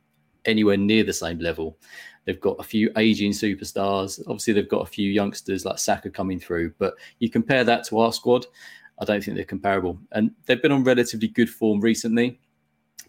anywhere 0.44 0.76
near 0.76 1.04
the 1.04 1.12
same 1.12 1.38
level. 1.38 1.78
They've 2.24 2.40
got 2.40 2.58
a 2.58 2.62
few 2.62 2.90
aging 2.96 3.32
superstars. 3.32 4.20
Obviously, 4.26 4.54
they've 4.54 4.68
got 4.68 4.82
a 4.82 4.90
few 4.90 5.10
youngsters 5.10 5.64
like 5.64 5.78
Saka 5.78 6.10
coming 6.10 6.40
through. 6.40 6.72
But 6.78 6.94
you 7.18 7.28
compare 7.28 7.64
that 7.64 7.84
to 7.88 7.98
our 7.98 8.12
squad, 8.12 8.46
I 8.98 9.04
don't 9.04 9.22
think 9.22 9.36
they're 9.36 9.44
comparable. 9.44 9.98
And 10.12 10.30
they've 10.46 10.60
been 10.60 10.72
on 10.72 10.84
relatively 10.84 11.28
good 11.28 11.50
form 11.50 11.80
recently, 11.80 12.40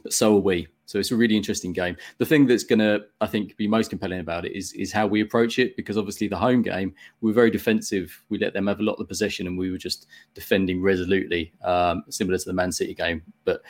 but 0.04 0.14
so 0.14 0.36
are 0.36 0.42
we. 0.42 0.68
So 0.86 1.00
it's 1.00 1.12
a 1.12 1.16
really 1.16 1.36
interesting 1.36 1.74
game. 1.74 1.98
The 2.20 2.26
thing 2.26 2.46
that's 2.46 2.64
going 2.64 2.80
to, 2.80 3.06
I 3.20 3.28
think, 3.28 3.58
be 3.58 3.68
most 3.68 3.90
compelling 3.90 4.20
about 4.20 4.46
it 4.46 4.56
is 4.56 4.74
is 4.74 4.92
how 4.92 5.08
we 5.08 5.22
approach 5.22 5.58
it. 5.60 5.76
Because 5.76 5.98
obviously, 5.98 6.28
the 6.28 6.38
home 6.38 6.62
game 6.62 6.94
we 7.22 7.30
were 7.32 7.34
very 7.34 7.52
defensive. 7.52 8.24
We 8.30 8.38
let 8.38 8.54
them 8.54 8.68
have 8.68 8.80
a 8.80 8.84
lot 8.84 8.94
of 8.94 9.00
the 9.00 9.06
possession, 9.06 9.48
and 9.48 9.58
we 9.58 9.72
were 9.72 9.78
just 9.78 10.08
defending 10.34 10.82
resolutely, 10.82 11.54
um, 11.64 12.04
similar 12.10 12.38
to 12.38 12.46
the 12.46 12.54
Man 12.54 12.72
City 12.72 12.94
game. 12.94 13.24
But 13.46 13.62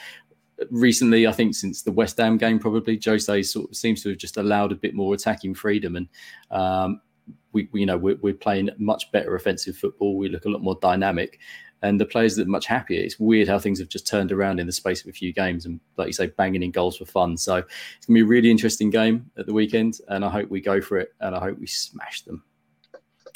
recently, 0.69 1.27
I 1.27 1.31
think 1.31 1.55
since 1.55 1.81
the 1.81 1.91
West 1.91 2.17
Ham 2.17 2.37
game, 2.37 2.59
probably 2.59 2.99
Jose 3.03 3.43
sort 3.43 3.69
of 3.69 3.75
seems 3.75 4.03
to 4.03 4.09
have 4.09 4.17
just 4.17 4.37
allowed 4.37 4.71
a 4.71 4.75
bit 4.75 4.93
more 4.93 5.13
attacking 5.13 5.55
freedom, 5.55 5.95
and 5.95 6.07
um, 6.51 7.01
we, 7.51 7.69
we, 7.71 7.79
you 7.81 7.85
know, 7.85 7.97
we're, 7.97 8.17
we're 8.21 8.33
playing 8.33 8.69
much 8.77 9.11
better 9.11 9.35
offensive 9.35 9.77
football. 9.77 10.17
We 10.17 10.29
look 10.29 10.45
a 10.45 10.49
lot 10.49 10.61
more 10.61 10.77
dynamic, 10.81 11.39
and 11.85 12.01
the 12.01 12.05
players 12.05 12.39
are 12.39 12.45
much 12.45 12.65
happier. 12.65 13.01
It's 13.01 13.19
weird 13.19 13.47
how 13.47 13.59
things 13.59 13.79
have 13.79 13.89
just 13.89 14.07
turned 14.07 14.31
around 14.31 14.59
in 14.59 14.65
the 14.65 14.73
space 14.73 15.01
of 15.01 15.07
a 15.07 15.13
few 15.13 15.31
games, 15.31 15.65
and 15.65 15.79
like 15.97 16.07
you 16.07 16.13
say, 16.13 16.27
banging 16.27 16.63
in 16.63 16.71
goals 16.71 16.97
for 16.97 17.05
fun. 17.05 17.37
So 17.37 17.57
it's 17.57 18.05
gonna 18.07 18.15
be 18.15 18.21
a 18.21 18.25
really 18.25 18.49
interesting 18.49 18.89
game 18.89 19.29
at 19.37 19.45
the 19.45 19.53
weekend, 19.53 19.99
and 20.07 20.25
I 20.25 20.29
hope 20.29 20.49
we 20.49 20.61
go 20.61 20.81
for 20.81 20.97
it, 20.97 21.13
and 21.19 21.35
I 21.35 21.39
hope 21.39 21.59
we 21.59 21.67
smash 21.67 22.23
them. 22.23 22.43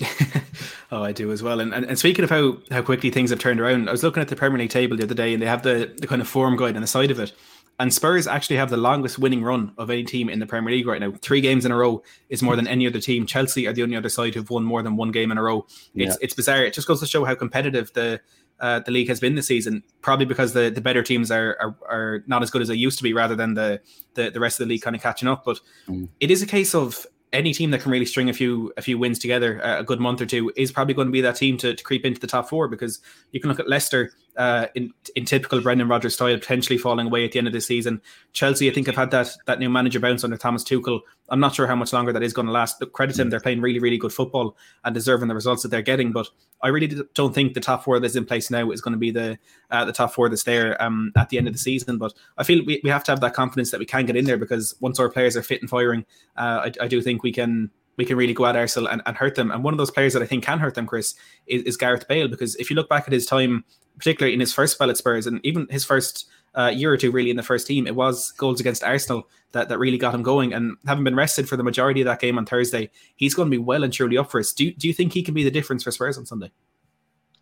oh, 0.91 1.03
I 1.03 1.11
do 1.11 1.31
as 1.31 1.43
well. 1.43 1.59
And, 1.59 1.73
and, 1.73 1.85
and 1.85 1.99
speaking 1.99 2.23
of 2.23 2.29
how 2.29 2.57
how 2.71 2.81
quickly 2.81 3.11
things 3.11 3.29
have 3.29 3.39
turned 3.39 3.59
around, 3.59 3.87
I 3.87 3.91
was 3.91 4.03
looking 4.03 4.21
at 4.21 4.29
the 4.29 4.35
Premier 4.35 4.57
League 4.57 4.71
table 4.71 4.97
the 4.97 5.03
other 5.03 5.13
day, 5.13 5.33
and 5.33 5.41
they 5.41 5.47
have 5.47 5.63
the 5.63 5.93
the 5.97 6.07
kind 6.07 6.21
of 6.21 6.27
form 6.27 6.57
guide 6.57 6.75
on 6.75 6.81
the 6.81 6.87
side 6.87 7.11
of 7.11 7.19
it. 7.19 7.33
And 7.79 7.93
Spurs 7.93 8.27
actually 8.27 8.57
have 8.57 8.69
the 8.69 8.77
longest 8.77 9.17
winning 9.17 9.41
run 9.41 9.71
of 9.77 9.89
any 9.89 10.03
team 10.03 10.27
in 10.27 10.39
the 10.39 10.45
Premier 10.45 10.73
League 10.73 10.85
right 10.85 10.99
now. 10.99 11.13
Three 11.21 11.39
games 11.39 11.65
in 11.65 11.71
a 11.71 11.77
row 11.77 12.03
is 12.27 12.43
more 12.43 12.57
than 12.57 12.67
any 12.67 12.85
other 12.85 12.99
team. 12.99 13.25
Chelsea 13.25 13.67
are 13.67 13.73
the 13.73 13.83
only 13.83 13.95
other 13.95 14.09
side 14.09 14.35
who've 14.35 14.49
won 14.49 14.65
more 14.65 14.83
than 14.83 14.97
one 14.97 15.11
game 15.11 15.31
in 15.31 15.37
a 15.37 15.41
row. 15.41 15.65
It's 15.95 16.15
yeah. 16.15 16.15
it's 16.21 16.33
bizarre. 16.33 16.65
It 16.65 16.73
just 16.73 16.89
goes 16.89 16.99
to 16.99 17.05
show 17.05 17.23
how 17.23 17.35
competitive 17.35 17.93
the 17.93 18.19
uh, 18.59 18.79
the 18.79 18.91
league 18.91 19.07
has 19.07 19.19
been 19.19 19.35
this 19.35 19.47
season. 19.47 19.83
Probably 20.01 20.25
because 20.25 20.53
the, 20.53 20.69
the 20.69 20.81
better 20.81 21.03
teams 21.03 21.31
are, 21.31 21.57
are, 21.59 21.75
are 21.89 22.23
not 22.27 22.43
as 22.43 22.51
good 22.51 22.61
as 22.61 22.67
they 22.67 22.75
used 22.75 22.97
to 22.97 23.03
be, 23.03 23.13
rather 23.13 23.35
than 23.35 23.53
the 23.53 23.81
the, 24.13 24.29
the 24.29 24.39
rest 24.39 24.59
of 24.59 24.67
the 24.67 24.73
league 24.73 24.81
kind 24.81 24.95
of 24.95 25.01
catching 25.01 25.27
up. 25.27 25.43
But 25.45 25.59
mm. 25.87 26.09
it 26.19 26.31
is 26.31 26.41
a 26.41 26.47
case 26.47 26.75
of 26.75 27.05
any 27.31 27.53
team 27.53 27.71
that 27.71 27.81
can 27.81 27.91
really 27.91 28.05
string 28.05 28.29
a 28.29 28.33
few 28.33 28.73
a 28.77 28.81
few 28.81 28.97
wins 28.97 29.19
together 29.19 29.63
uh, 29.63 29.79
a 29.79 29.83
good 29.83 29.99
month 29.99 30.21
or 30.21 30.25
two 30.25 30.51
is 30.55 30.71
probably 30.71 30.93
going 30.93 31.07
to 31.07 31.11
be 31.11 31.21
that 31.21 31.35
team 31.35 31.57
to, 31.57 31.75
to 31.75 31.83
creep 31.83 32.05
into 32.05 32.19
the 32.19 32.27
top 32.27 32.49
four 32.49 32.67
because 32.67 33.01
you 33.31 33.39
can 33.39 33.49
look 33.49 33.59
at 33.59 33.69
Leicester 33.69 34.11
uh, 34.39 34.67
in 34.73 34.91
in 35.15 35.25
typical 35.25 35.61
Brendan 35.61 35.89
Rodgers 35.89 36.15
style 36.15 36.37
potentially 36.37 36.77
falling 36.77 37.07
away 37.07 37.25
at 37.25 37.33
the 37.33 37.39
end 37.39 37.47
of 37.47 37.53
the 37.53 37.59
season. 37.59 38.01
Chelsea 38.31 38.69
I 38.69 38.73
think 38.73 38.87
have 38.87 38.95
had 38.95 39.11
that 39.11 39.35
that 39.45 39.59
new 39.59 39.69
manager 39.69 39.99
bounce 39.99 40.23
under 40.23 40.37
Thomas 40.37 40.63
Tuchel. 40.63 41.01
I'm 41.27 41.41
not 41.41 41.53
sure 41.53 41.67
how 41.67 41.75
much 41.75 41.91
longer 41.91 42.13
that 42.13 42.23
is 42.23 42.31
going 42.31 42.45
to 42.45 42.51
last. 42.53 42.79
But 42.79 42.93
credit 42.93 43.17
them, 43.17 43.29
they're 43.29 43.41
playing 43.41 43.59
really 43.59 43.79
really 43.79 43.97
good 43.97 44.13
football 44.13 44.55
and 44.85 44.95
deserving 44.95 45.27
the 45.27 45.35
results 45.35 45.63
that 45.63 45.69
they're 45.69 45.81
getting. 45.81 46.13
But 46.13 46.29
I 46.63 46.69
really 46.69 47.03
don't 47.13 47.35
think 47.35 47.53
the 47.53 47.59
top 47.59 47.83
four 47.83 47.99
that's 47.99 48.15
in 48.15 48.25
place 48.25 48.49
now 48.49 48.71
is 48.71 48.79
going 48.79 48.93
to 48.93 48.97
be 48.97 49.11
the 49.11 49.37
uh, 49.71 49.83
the 49.83 49.91
top 49.91 50.13
four 50.13 50.29
that's 50.29 50.43
there 50.43 50.81
um, 50.81 51.11
at 51.17 51.27
the 51.27 51.37
end 51.37 51.47
of 51.47 51.53
the 51.53 51.59
season. 51.59 51.97
But 51.97 52.13
I 52.37 52.45
feel 52.45 52.63
we, 52.65 52.79
we 52.81 52.89
have 52.89 53.03
to 53.03 53.11
have 53.11 53.19
that 53.19 53.33
confidence 53.33 53.71
that 53.71 53.79
we 53.79 53.85
can 53.85 54.05
get 54.05 54.15
in 54.15 54.23
there 54.23 54.37
because 54.37 54.73
once 54.79 54.99
our 54.99 55.09
players 55.09 55.35
are 55.35 55.43
fit 55.43 55.59
and 55.59 55.69
firing, 55.69 56.05
uh, 56.37 56.69
I, 56.79 56.85
I 56.85 56.87
do 56.87 57.01
think 57.01 57.23
we 57.23 57.33
can 57.33 57.71
we 57.99 58.05
can 58.05 58.15
really 58.15 58.33
go 58.33 58.45
at 58.45 58.55
Arsenal 58.55 58.87
and, 58.87 59.01
and 59.05 59.17
hurt 59.17 59.35
them. 59.35 59.51
And 59.51 59.61
one 59.61 59.73
of 59.73 59.77
those 59.77 59.91
players 59.91 60.13
that 60.13 60.23
I 60.23 60.25
think 60.25 60.45
can 60.45 60.57
hurt 60.57 60.73
them, 60.73 60.87
Chris, 60.87 61.15
is, 61.47 61.63
is 61.63 61.77
Gareth 61.77 62.07
Bale 62.07 62.29
because 62.29 62.55
if 62.55 62.69
you 62.69 62.75
look 62.77 62.87
back 62.87 63.03
at 63.05 63.11
his 63.11 63.25
time, 63.25 63.65
particularly 63.97 64.33
in 64.33 64.39
his 64.39 64.53
first 64.53 64.75
spell 64.75 64.89
at 64.89 64.95
Spurs 64.95 65.27
and 65.27 65.45
even 65.45 65.67
his 65.69 65.83
first 65.83 66.29
uh, 66.57 66.71
year 66.73 66.93
or 66.93 66.95
two 66.95 67.11
really 67.11 67.29
in 67.29 67.35
the 67.35 67.43
first 67.43 67.67
team, 67.67 67.85
it 67.85 67.95
was 67.95 68.31
goals 68.31 68.61
against 68.61 68.85
Arsenal 68.85 69.27
that, 69.51 69.67
that 69.67 69.79
really 69.79 69.97
got 69.97 70.15
him 70.15 70.23
going. 70.23 70.53
And 70.53 70.77
having 70.87 71.03
been 71.03 71.15
rested 71.15 71.49
for 71.49 71.57
the 71.57 71.63
majority 71.63 71.99
of 71.99 72.05
that 72.05 72.21
game 72.21 72.37
on 72.37 72.45
Thursday, 72.45 72.89
he's 73.17 73.33
going 73.33 73.47
to 73.47 73.51
be 73.51 73.61
well 73.61 73.83
and 73.83 73.91
truly 73.91 74.17
up 74.17 74.31
for 74.31 74.39
us. 74.39 74.53
Do, 74.53 74.71
do 74.71 74.87
you 74.87 74.93
think 74.93 75.11
he 75.11 75.21
can 75.21 75.33
be 75.33 75.43
the 75.43 75.51
difference 75.51 75.83
for 75.83 75.91
Spurs 75.91 76.17
on 76.17 76.25
Sunday? 76.25 76.51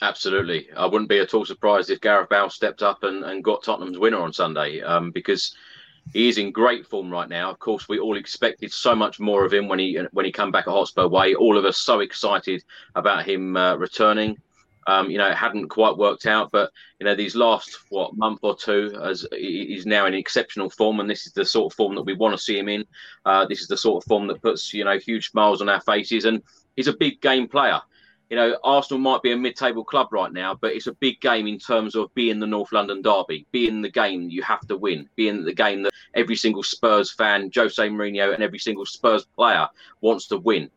Absolutely. 0.01 0.69
I 0.75 0.87
wouldn't 0.87 1.09
be 1.09 1.19
at 1.19 1.35
all 1.35 1.45
surprised 1.45 1.91
if 1.91 2.01
Gareth 2.01 2.29
Bale 2.29 2.49
stepped 2.49 2.81
up 2.81 3.03
and, 3.03 3.23
and 3.23 3.43
got 3.43 3.61
Tottenham's 3.61 3.99
winner 3.99 4.19
on 4.19 4.33
Sunday 4.33 4.81
um, 4.81 5.11
because 5.11 5.55
he 6.13 6.29
is 6.29 6.37
in 6.37 6.51
great 6.51 6.85
form 6.85 7.09
right 7.09 7.29
now. 7.29 7.49
Of 7.49 7.59
course, 7.59 7.87
we 7.87 7.99
all 7.99 8.17
expected 8.17 8.71
so 8.71 8.95
much 8.95 9.19
more 9.19 9.45
of 9.45 9.53
him 9.53 9.67
when 9.67 9.79
he 9.79 9.99
when 10.11 10.25
he 10.25 10.31
come 10.31 10.51
back 10.51 10.67
at 10.67 10.71
Hotspur 10.73 11.07
Way. 11.07 11.35
All 11.35 11.57
of 11.57 11.65
us 11.65 11.77
so 11.77 11.99
excited 11.99 12.63
about 12.95 13.25
him 13.25 13.57
uh, 13.57 13.75
returning. 13.75 14.37
Um, 14.87 15.09
you 15.09 15.17
know, 15.17 15.27
it 15.27 15.35
hadn't 15.35 15.67
quite 15.67 15.97
worked 15.97 16.25
out, 16.25 16.49
but 16.51 16.71
you 16.99 17.05
know, 17.05 17.13
these 17.13 17.35
last 17.35 17.77
what 17.89 18.15
month 18.15 18.39
or 18.41 18.55
two, 18.55 18.97
as 19.03 19.27
he's 19.33 19.85
now 19.85 20.05
in 20.05 20.13
exceptional 20.13 20.69
form, 20.69 21.01
and 21.01 21.09
this 21.09 21.27
is 21.27 21.33
the 21.33 21.43
sort 21.43 21.73
of 21.73 21.75
form 21.75 21.93
that 21.95 22.03
we 22.03 22.13
want 22.13 22.33
to 22.33 22.41
see 22.41 22.57
him 22.57 22.69
in. 22.69 22.85
Uh, 23.25 23.45
this 23.45 23.59
is 23.59 23.67
the 23.67 23.75
sort 23.75 24.01
of 24.01 24.07
form 24.07 24.27
that 24.27 24.41
puts 24.41 24.73
you 24.73 24.85
know 24.85 24.97
huge 24.97 25.31
smiles 25.31 25.61
on 25.61 25.67
our 25.67 25.81
faces, 25.81 26.23
and 26.23 26.41
he's 26.77 26.87
a 26.87 26.93
big 26.93 27.19
game 27.19 27.49
player. 27.49 27.81
You 28.29 28.35
know, 28.35 28.57
Arsenal 28.63 28.99
might 28.99 29.21
be 29.21 29.31
a 29.31 29.37
mid-table 29.37 29.85
club 29.85 30.11
right 30.11 30.33
now, 30.33 30.53
but 30.53 30.73
it's 30.73 30.87
a 30.87 30.93
big 30.93 31.21
game 31.21 31.47
in 31.47 31.57
terms 31.57 31.95
of 31.95 32.13
being 32.13 32.39
the 32.39 32.47
North 32.47 32.73
London 32.73 33.01
derby, 33.01 33.45
being 33.51 33.81
the 33.81 33.89
game 33.89 34.29
you 34.29 34.43
have 34.43 34.67
to 34.67 34.75
win, 34.75 35.07
being 35.15 35.45
the 35.45 35.53
game 35.53 35.83
that 35.83 35.93
every 36.13 36.35
single 36.35 36.63
Spurs 36.63 37.11
fan, 37.13 37.49
Jose 37.55 37.87
Mourinho, 37.87 38.33
and 38.33 38.43
every 38.43 38.59
single 38.59 38.85
Spurs 38.85 39.25
player 39.25 39.67
wants 40.01 40.27
to 40.27 40.37
win. 40.37 40.69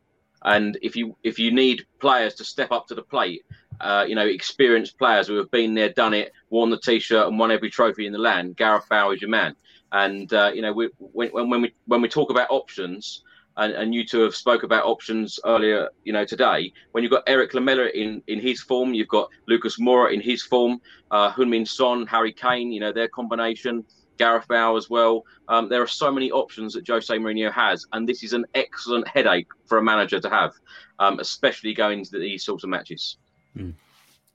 And 0.42 0.78
if 0.80 0.94
you 0.94 1.16
if 1.22 1.38
you 1.38 1.50
need 1.50 1.86
players 1.98 2.34
to 2.36 2.44
step 2.44 2.70
up 2.72 2.86
to 2.86 2.94
the 2.94 3.02
plate, 3.02 3.44
uh, 3.80 4.04
you 4.08 4.14
know, 4.14 4.26
experienced 4.26 4.98
players 4.98 5.26
who 5.26 5.36
have 5.36 5.50
been 5.50 5.74
there, 5.74 5.90
done 5.90 6.14
it, 6.14 6.32
worn 6.50 6.70
the 6.70 6.78
t-shirt, 6.78 7.26
and 7.26 7.38
won 7.38 7.50
every 7.50 7.70
trophy 7.70 8.06
in 8.06 8.12
the 8.12 8.18
land. 8.18 8.56
Gareth 8.56 8.88
Bale 8.88 9.10
is 9.10 9.20
your 9.20 9.30
man. 9.30 9.56
And 9.92 10.32
uh, 10.32 10.52
you 10.54 10.62
know, 10.62 10.72
we, 10.72 10.88
when, 10.98 11.30
when 11.50 11.60
we 11.62 11.74
when 11.86 12.00
we 12.00 12.08
talk 12.08 12.30
about 12.30 12.50
options, 12.50 13.22
and, 13.60 13.72
and 13.74 13.94
you 13.94 14.04
two 14.04 14.20
have 14.20 14.34
spoke 14.34 14.62
about 14.62 14.84
options 14.84 15.38
earlier, 15.44 15.88
you 16.04 16.12
know, 16.12 16.24
today. 16.24 16.72
When 16.92 17.04
you've 17.04 17.12
got 17.12 17.22
Erik 17.26 17.54
Lamela 17.54 17.88
in 17.94 18.22
in 18.26 18.40
his 18.40 18.60
form, 18.60 18.94
you've 18.94 19.08
got 19.08 19.28
Lucas 19.46 19.78
Moura 19.78 20.12
in 20.12 20.20
his 20.20 20.42
form, 20.42 20.80
uh, 21.10 21.30
Heung-min 21.30 21.66
Son, 21.66 22.06
Harry 22.06 22.32
Kane, 22.32 22.72
you 22.72 22.80
know, 22.80 22.92
their 22.92 23.08
combination. 23.08 23.84
Gareth 24.16 24.46
Bale 24.48 24.76
as 24.76 24.90
well. 24.90 25.24
Um, 25.48 25.70
there 25.70 25.80
are 25.80 25.86
so 25.86 26.12
many 26.12 26.30
options 26.30 26.74
that 26.74 26.86
Jose 26.86 27.16
Mourinho 27.16 27.50
has, 27.50 27.86
and 27.94 28.06
this 28.06 28.22
is 28.22 28.34
an 28.34 28.44
excellent 28.54 29.08
headache 29.08 29.48
for 29.64 29.78
a 29.78 29.82
manager 29.82 30.20
to 30.20 30.28
have, 30.28 30.52
um, 30.98 31.18
especially 31.20 31.72
going 31.72 32.00
into 32.00 32.18
these 32.18 32.44
sorts 32.44 32.62
of 32.62 32.68
matches. 32.68 33.16
Mm. 33.56 33.72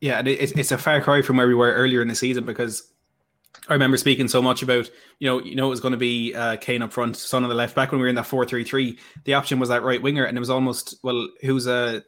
Yeah, 0.01 0.17
and 0.17 0.27
it's, 0.27 0.53
it's 0.53 0.71
a 0.71 0.79
far 0.79 1.01
cry 1.01 1.21
from 1.21 1.37
where 1.37 1.47
we 1.47 1.53
were 1.53 1.71
earlier 1.71 2.01
in 2.01 2.07
the 2.07 2.15
season 2.15 2.45
because 2.45 2.91
I 3.67 3.73
remember 3.73 3.97
speaking 3.97 4.27
so 4.27 4.41
much 4.41 4.61
about, 4.61 4.89
you 5.19 5.27
know, 5.27 5.41
you 5.41 5.55
know, 5.55 5.67
it 5.67 5.69
was 5.69 5.79
going 5.79 5.93
to 5.93 5.97
be 5.97 6.33
uh, 6.33 6.57
Kane 6.57 6.81
up 6.81 6.93
front, 6.93 7.15
Son 7.17 7.43
on 7.43 7.49
the 7.49 7.55
left. 7.55 7.75
Back 7.75 7.91
when 7.91 7.99
we 7.99 8.03
were 8.03 8.09
in 8.09 8.15
that 8.15 8.27
four-three-three, 8.27 8.97
the 9.23 9.33
option 9.33 9.59
was 9.59 9.69
that 9.69 9.83
right 9.83 10.01
winger, 10.01 10.25
and 10.25 10.37
it 10.37 10.39
was 10.39 10.49
almost 10.49 10.99
well, 11.03 11.27
who's 11.41 11.67
a 11.67 11.73
uh, 11.73 11.99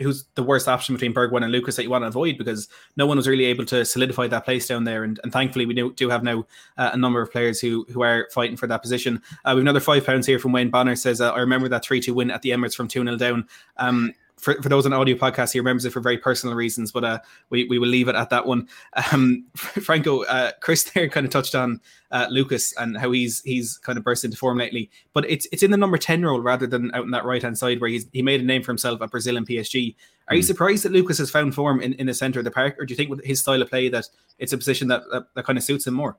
who's 0.00 0.26
the 0.34 0.42
worst 0.42 0.68
option 0.68 0.94
between 0.94 1.14
Bergwijn 1.14 1.42
and 1.42 1.52
Lucas 1.52 1.76
that 1.76 1.84
you 1.84 1.90
want 1.90 2.02
to 2.02 2.08
avoid 2.08 2.36
because 2.36 2.68
no 2.96 3.06
one 3.06 3.16
was 3.16 3.28
really 3.28 3.46
able 3.46 3.64
to 3.66 3.84
solidify 3.84 4.26
that 4.28 4.44
place 4.44 4.68
down 4.68 4.84
there. 4.84 5.04
And, 5.04 5.18
and 5.22 5.32
thankfully, 5.32 5.66
we 5.66 5.74
do, 5.74 5.92
do 5.94 6.08
have 6.10 6.22
now 6.22 6.44
uh, 6.76 6.90
a 6.92 6.96
number 6.96 7.20
of 7.20 7.32
players 7.32 7.60
who 7.60 7.86
who 7.90 8.02
are 8.02 8.28
fighting 8.32 8.56
for 8.56 8.66
that 8.66 8.82
position. 8.82 9.22
Uh, 9.44 9.46
we 9.46 9.50
have 9.50 9.58
another 9.58 9.80
five 9.80 10.04
pounds 10.04 10.26
here 10.26 10.38
from 10.38 10.52
Wayne 10.52 10.70
Bonner 10.70 10.96
says, 10.96 11.20
uh, 11.20 11.32
I 11.32 11.38
remember 11.40 11.68
that 11.68 11.84
3 11.84 12.00
2 12.00 12.14
win 12.14 12.30
at 12.30 12.42
the 12.42 12.50
Emirates 12.50 12.74
from 12.74 12.88
2 12.88 13.04
0 13.04 13.16
down. 13.16 13.48
Um, 13.76 14.12
for, 14.36 14.60
for 14.62 14.68
those 14.68 14.84
on 14.84 14.92
audio 14.92 15.16
podcast, 15.16 15.52
he 15.52 15.60
remembers 15.60 15.84
it 15.84 15.92
for 15.92 16.00
very 16.00 16.18
personal 16.18 16.54
reasons, 16.54 16.92
but 16.92 17.04
uh, 17.04 17.18
we, 17.50 17.64
we 17.64 17.78
will 17.78 17.88
leave 17.88 18.08
it 18.08 18.14
at 18.14 18.30
that 18.30 18.46
one. 18.46 18.68
Um, 19.12 19.46
Franco, 19.56 20.24
uh, 20.24 20.52
Chris 20.60 20.84
there 20.84 21.08
kind 21.08 21.24
of 21.24 21.32
touched 21.32 21.54
on 21.54 21.80
uh, 22.10 22.26
Lucas 22.30 22.74
and 22.76 22.96
how 22.96 23.10
he's 23.10 23.40
he's 23.42 23.78
kind 23.78 23.98
of 23.98 24.04
burst 24.04 24.24
into 24.24 24.36
form 24.36 24.58
lately, 24.58 24.90
but 25.12 25.28
it's 25.28 25.46
it's 25.52 25.62
in 25.62 25.70
the 25.70 25.76
number 25.76 25.98
ten 25.98 26.22
role 26.22 26.40
rather 26.40 26.66
than 26.66 26.94
out 26.94 27.04
in 27.04 27.10
that 27.10 27.24
right 27.24 27.42
hand 27.42 27.56
side 27.56 27.80
where 27.80 27.90
he's 27.90 28.06
he 28.12 28.22
made 28.22 28.40
a 28.40 28.44
name 28.44 28.62
for 28.62 28.72
himself 28.72 29.00
at 29.00 29.10
Brazil 29.10 29.36
and 29.36 29.46
PSG. 29.46 29.94
Are 30.28 30.34
mm. 30.34 30.36
you 30.36 30.42
hmm. 30.42 30.46
surprised 30.46 30.84
that 30.84 30.92
Lucas 30.92 31.18
has 31.18 31.30
found 31.30 31.54
form 31.54 31.80
in, 31.80 31.94
in 31.94 32.06
the 32.06 32.14
center 32.14 32.38
of 32.38 32.44
the 32.44 32.50
park, 32.50 32.76
or 32.78 32.84
do 32.84 32.92
you 32.92 32.96
think 32.96 33.10
with 33.10 33.24
his 33.24 33.40
style 33.40 33.62
of 33.62 33.70
play 33.70 33.88
that 33.88 34.06
it's 34.38 34.52
a 34.52 34.58
position 34.58 34.88
that, 34.88 35.02
that, 35.12 35.26
that 35.34 35.44
kind 35.44 35.56
of 35.56 35.64
suits 35.64 35.86
him 35.86 35.94
more? 35.94 36.18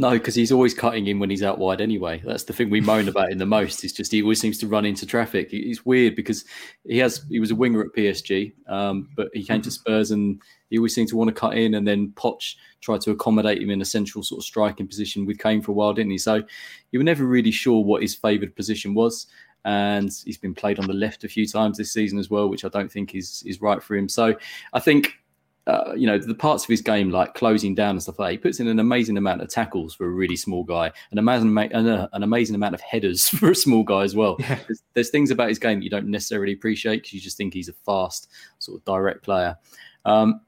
No, 0.00 0.12
because 0.12 0.34
he's 0.34 0.50
always 0.50 0.72
cutting 0.72 1.08
in 1.08 1.18
when 1.18 1.28
he's 1.28 1.42
out 1.42 1.58
wide 1.58 1.82
anyway. 1.82 2.22
That's 2.24 2.44
the 2.44 2.54
thing 2.54 2.70
we 2.70 2.80
moan 2.80 3.06
about 3.06 3.30
him 3.30 3.36
the 3.36 3.44
most. 3.44 3.84
It's 3.84 3.92
just 3.92 4.10
he 4.10 4.22
always 4.22 4.40
seems 4.40 4.56
to 4.60 4.66
run 4.66 4.86
into 4.86 5.04
traffic. 5.04 5.50
It's 5.52 5.84
weird 5.84 6.16
because 6.16 6.46
he 6.88 6.96
has 6.96 7.22
he 7.28 7.38
was 7.38 7.50
a 7.50 7.54
winger 7.54 7.82
at 7.82 7.92
PSG, 7.94 8.54
um, 8.66 9.10
but 9.14 9.28
he 9.34 9.44
came 9.44 9.60
to 9.60 9.68
mm-hmm. 9.68 9.74
Spurs 9.74 10.10
and 10.10 10.40
he 10.70 10.78
always 10.78 10.94
seemed 10.94 11.08
to 11.08 11.18
want 11.18 11.28
to 11.28 11.34
cut 11.34 11.54
in. 11.54 11.74
And 11.74 11.86
then 11.86 12.14
Poch 12.16 12.54
tried 12.80 13.02
to 13.02 13.10
accommodate 13.10 13.60
him 13.60 13.68
in 13.68 13.82
a 13.82 13.84
central 13.84 14.24
sort 14.24 14.38
of 14.38 14.46
striking 14.46 14.88
position 14.88 15.26
with 15.26 15.38
Kane 15.38 15.60
for 15.60 15.72
a 15.72 15.74
while, 15.74 15.92
didn't 15.92 16.12
he? 16.12 16.18
So 16.18 16.42
you 16.92 16.98
were 16.98 17.04
never 17.04 17.26
really 17.26 17.50
sure 17.50 17.84
what 17.84 18.00
his 18.00 18.14
favoured 18.14 18.56
position 18.56 18.94
was. 18.94 19.26
And 19.66 20.10
he's 20.24 20.38
been 20.38 20.54
played 20.54 20.78
on 20.78 20.86
the 20.86 20.94
left 20.94 21.24
a 21.24 21.28
few 21.28 21.46
times 21.46 21.76
this 21.76 21.92
season 21.92 22.18
as 22.18 22.30
well, 22.30 22.48
which 22.48 22.64
I 22.64 22.68
don't 22.68 22.90
think 22.90 23.14
is 23.14 23.42
is 23.44 23.60
right 23.60 23.82
for 23.82 23.96
him. 23.96 24.08
So 24.08 24.34
I 24.72 24.80
think 24.80 25.19
uh, 25.70 25.94
you 25.94 26.04
know, 26.04 26.18
the 26.18 26.34
parts 26.34 26.64
of 26.64 26.68
his 26.68 26.82
game 26.82 27.10
like 27.10 27.34
closing 27.34 27.76
down 27.76 27.90
and 27.90 28.02
stuff 28.02 28.18
like 28.18 28.28
that, 28.28 28.32
he 28.32 28.38
puts 28.38 28.58
in 28.58 28.66
an 28.66 28.80
amazing 28.80 29.16
amount 29.16 29.40
of 29.40 29.48
tackles 29.48 29.94
for 29.94 30.04
a 30.04 30.10
really 30.10 30.34
small 30.34 30.64
guy, 30.64 30.90
an 31.12 31.18
amazing, 31.18 31.56
an, 31.56 32.08
amazing 32.12 32.56
amount 32.56 32.74
of 32.74 32.80
headers 32.80 33.28
for 33.38 33.52
a 33.52 33.54
small 33.54 33.84
guy 33.84 34.02
as 34.02 34.16
well. 34.16 34.36
Yeah. 34.40 34.58
There's, 34.66 34.82
there's, 34.94 35.10
things 35.10 35.30
about 35.30 35.48
his 35.48 35.60
game 35.60 35.78
that 35.78 35.84
you 35.84 35.90
don't 35.90 36.08
necessarily 36.08 36.52
appreciate 36.52 37.02
because 37.02 37.12
you 37.12 37.20
just 37.20 37.36
think 37.36 37.54
he's 37.54 37.68
a 37.68 37.72
fast, 37.72 38.28
sort 38.58 38.80
of 38.80 38.84
direct 38.84 39.22
player. 39.22 39.56
Um, 40.04 40.40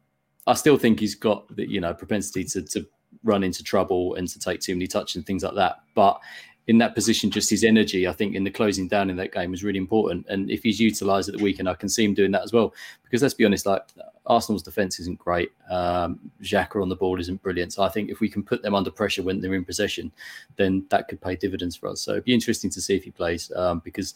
I 0.48 0.54
still 0.54 0.76
think 0.76 0.98
he's 0.98 1.14
got 1.14 1.54
the, 1.54 1.70
you 1.70 1.80
know, 1.80 1.94
propensity 1.94 2.42
to, 2.44 2.62
to 2.62 2.84
run 3.22 3.44
into 3.44 3.62
trouble 3.62 4.16
and 4.16 4.26
to 4.26 4.40
take 4.40 4.60
too 4.60 4.74
many 4.74 4.88
touches 4.88 5.14
and 5.16 5.24
things 5.24 5.44
like 5.44 5.54
that. 5.54 5.82
But 5.94 6.20
in 6.68 6.78
that 6.78 6.94
position, 6.94 7.30
just 7.30 7.50
his 7.50 7.64
energy, 7.64 8.06
I 8.06 8.12
think, 8.12 8.36
in 8.36 8.44
the 8.44 8.50
closing 8.50 8.86
down 8.86 9.10
in 9.10 9.16
that 9.16 9.32
game 9.32 9.50
was 9.50 9.64
really 9.64 9.78
important. 9.78 10.26
And 10.28 10.50
if 10.50 10.62
he's 10.62 10.78
utilised 10.78 11.28
at 11.28 11.36
the 11.36 11.42
weekend, 11.42 11.68
I 11.68 11.74
can 11.74 11.88
see 11.88 12.04
him 12.04 12.14
doing 12.14 12.30
that 12.32 12.42
as 12.42 12.52
well. 12.52 12.72
Because 13.02 13.20
let's 13.20 13.34
be 13.34 13.44
honest, 13.44 13.66
like 13.66 13.82
Arsenal's 14.26 14.62
defence 14.62 15.00
isn't 15.00 15.18
great. 15.18 15.50
Um, 15.68 16.20
Xhaka 16.40 16.80
on 16.80 16.88
the 16.88 16.96
ball 16.96 17.18
isn't 17.18 17.42
brilliant. 17.42 17.72
So 17.72 17.82
I 17.82 17.88
think 17.88 18.10
if 18.10 18.20
we 18.20 18.28
can 18.28 18.44
put 18.44 18.62
them 18.62 18.76
under 18.76 18.92
pressure 18.92 19.22
when 19.22 19.40
they're 19.40 19.54
in 19.54 19.64
possession, 19.64 20.12
then 20.56 20.84
that 20.90 21.08
could 21.08 21.20
pay 21.20 21.34
dividends 21.34 21.74
for 21.74 21.88
us. 21.88 22.00
So 22.00 22.12
it'd 22.12 22.24
be 22.24 22.34
interesting 22.34 22.70
to 22.70 22.80
see 22.80 22.94
if 22.94 23.02
he 23.02 23.10
plays 23.10 23.50
um, 23.56 23.80
because 23.84 24.14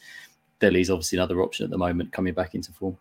Dele's 0.61 0.89
obviously 0.89 1.19
another 1.19 1.43
option 1.43 1.65
at 1.65 1.71
the 1.71 1.79
moment 1.79 2.13
coming 2.13 2.33
back 2.33 2.55
into 2.55 2.73
form 2.73 2.97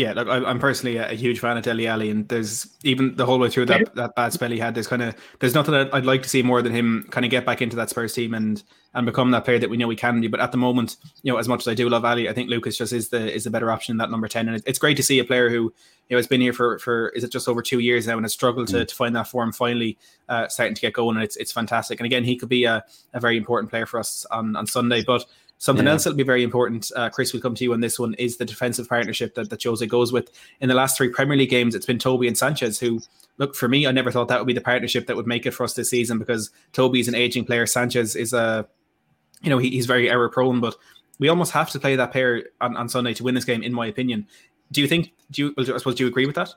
yeah, 0.00 0.14
look, 0.14 0.28
I, 0.28 0.50
am 0.50 0.58
personally 0.58 0.96
a, 0.96 1.10
a, 1.10 1.14
huge 1.14 1.40
fan 1.40 1.58
of 1.58 1.62
Dele 1.62 1.86
Alli, 1.86 2.08
and 2.08 2.26
there's 2.26 2.66
even 2.84 3.16
the 3.16 3.26
whole 3.26 3.38
way 3.38 3.50
through 3.50 3.66
that, 3.66 3.94
that 3.96 4.14
bad 4.14 4.32
spell 4.32 4.50
he 4.50 4.58
had. 4.58 4.74
There's 4.74 4.86
kind 4.86 5.02
of 5.02 5.14
there's 5.40 5.54
nothing 5.54 5.72
that 5.72 5.94
I'd 5.94 6.06
like 6.06 6.22
to 6.22 6.28
see 6.28 6.42
more 6.42 6.62
than 6.62 6.72
him 6.72 7.06
kind 7.10 7.26
of 7.26 7.30
get 7.30 7.44
back 7.44 7.60
into 7.60 7.76
that 7.76 7.90
Spurs 7.90 8.14
team 8.14 8.32
and 8.32 8.62
and 8.94 9.04
become 9.04 9.30
that 9.32 9.44
player 9.44 9.58
that 9.58 9.68
we 9.68 9.76
know 9.76 9.90
he 9.90 9.96
can 9.96 10.18
be. 10.18 10.26
But 10.26 10.40
at 10.40 10.52
the 10.52 10.58
moment, 10.58 10.96
you 11.22 11.30
know, 11.30 11.38
as 11.38 11.48
much 11.48 11.60
as 11.60 11.68
I 11.68 11.74
do 11.74 11.86
love 11.90 12.06
Alli, 12.06 12.30
I 12.30 12.32
think 12.32 12.48
Lucas 12.48 12.78
just 12.78 12.94
is 12.94 13.10
the 13.10 13.30
is 13.30 13.44
the 13.44 13.50
better 13.50 13.70
option 13.70 13.92
in 13.92 13.98
that 13.98 14.10
number 14.10 14.26
ten, 14.26 14.48
and 14.48 14.56
it, 14.56 14.62
it's 14.64 14.78
great 14.78 14.96
to 14.96 15.02
see 15.02 15.18
a 15.18 15.24
player 15.24 15.50
who 15.50 15.64
you 15.64 15.72
know 16.12 16.16
has 16.16 16.26
been 16.26 16.40
here 16.40 16.54
for 16.54 16.78
for 16.78 17.10
is 17.10 17.22
it 17.22 17.30
just 17.30 17.46
over 17.46 17.60
two 17.60 17.80
years 17.80 18.06
now 18.06 18.16
and 18.16 18.24
has 18.24 18.32
struggled 18.32 18.68
mm. 18.68 18.72
to, 18.72 18.86
to 18.86 18.94
find 18.94 19.14
that 19.16 19.28
form 19.28 19.52
finally 19.52 19.98
uh, 20.30 20.48
starting 20.48 20.74
to 20.74 20.80
get 20.80 20.94
going, 20.94 21.16
and 21.16 21.24
it's 21.24 21.36
it's 21.36 21.52
fantastic. 21.52 22.00
And 22.00 22.06
again, 22.06 22.24
he 22.24 22.36
could 22.36 22.48
be 22.48 22.64
a, 22.64 22.82
a 23.12 23.20
very 23.20 23.36
important 23.36 23.68
player 23.68 23.84
for 23.84 24.00
us 24.00 24.24
on 24.30 24.56
on 24.56 24.66
Sunday, 24.66 25.04
but. 25.04 25.26
Something 25.60 25.84
yeah. 25.84 25.92
else 25.92 26.04
that'll 26.04 26.16
be 26.16 26.22
very 26.22 26.42
important, 26.42 26.90
uh, 26.96 27.10
Chris, 27.10 27.34
will 27.34 27.40
come 27.42 27.54
to 27.54 27.62
you 27.62 27.74
on 27.74 27.80
this 27.80 27.98
one, 27.98 28.14
is 28.14 28.38
the 28.38 28.46
defensive 28.46 28.88
partnership 28.88 29.34
that, 29.34 29.50
that 29.50 29.62
Jose 29.62 29.86
goes 29.86 30.10
with. 30.10 30.30
In 30.62 30.70
the 30.70 30.74
last 30.74 30.96
three 30.96 31.10
Premier 31.10 31.36
League 31.36 31.50
games, 31.50 31.74
it's 31.74 31.84
been 31.84 31.98
Toby 31.98 32.26
and 32.28 32.38
Sanchez 32.38 32.80
who, 32.80 33.02
look, 33.36 33.54
for 33.54 33.68
me, 33.68 33.86
I 33.86 33.92
never 33.92 34.10
thought 34.10 34.28
that 34.28 34.40
would 34.40 34.46
be 34.46 34.54
the 34.54 34.62
partnership 34.62 35.06
that 35.06 35.16
would 35.16 35.26
make 35.26 35.44
it 35.44 35.50
for 35.50 35.64
us 35.64 35.74
this 35.74 35.90
season 35.90 36.18
because 36.18 36.50
Toby's 36.72 37.08
an 37.08 37.14
aging 37.14 37.44
player. 37.44 37.66
Sanchez 37.66 38.16
is 38.16 38.32
a, 38.32 38.66
you 39.42 39.50
know, 39.50 39.58
he, 39.58 39.68
he's 39.68 39.84
very 39.84 40.08
error 40.08 40.30
prone, 40.30 40.60
but 40.60 40.76
we 41.18 41.28
almost 41.28 41.52
have 41.52 41.68
to 41.72 41.78
play 41.78 41.94
that 41.94 42.10
pair 42.10 42.42
on, 42.62 42.74
on 42.78 42.88
Sunday 42.88 43.12
to 43.12 43.22
win 43.22 43.34
this 43.34 43.44
game, 43.44 43.62
in 43.62 43.74
my 43.74 43.86
opinion. 43.86 44.26
Do 44.72 44.80
you 44.80 44.88
think, 44.88 45.12
do 45.30 45.42
you, 45.42 45.54
I 45.58 45.76
suppose, 45.76 45.96
do 45.96 46.04
you 46.04 46.08
agree 46.08 46.24
with 46.24 46.36
that? 46.36 46.54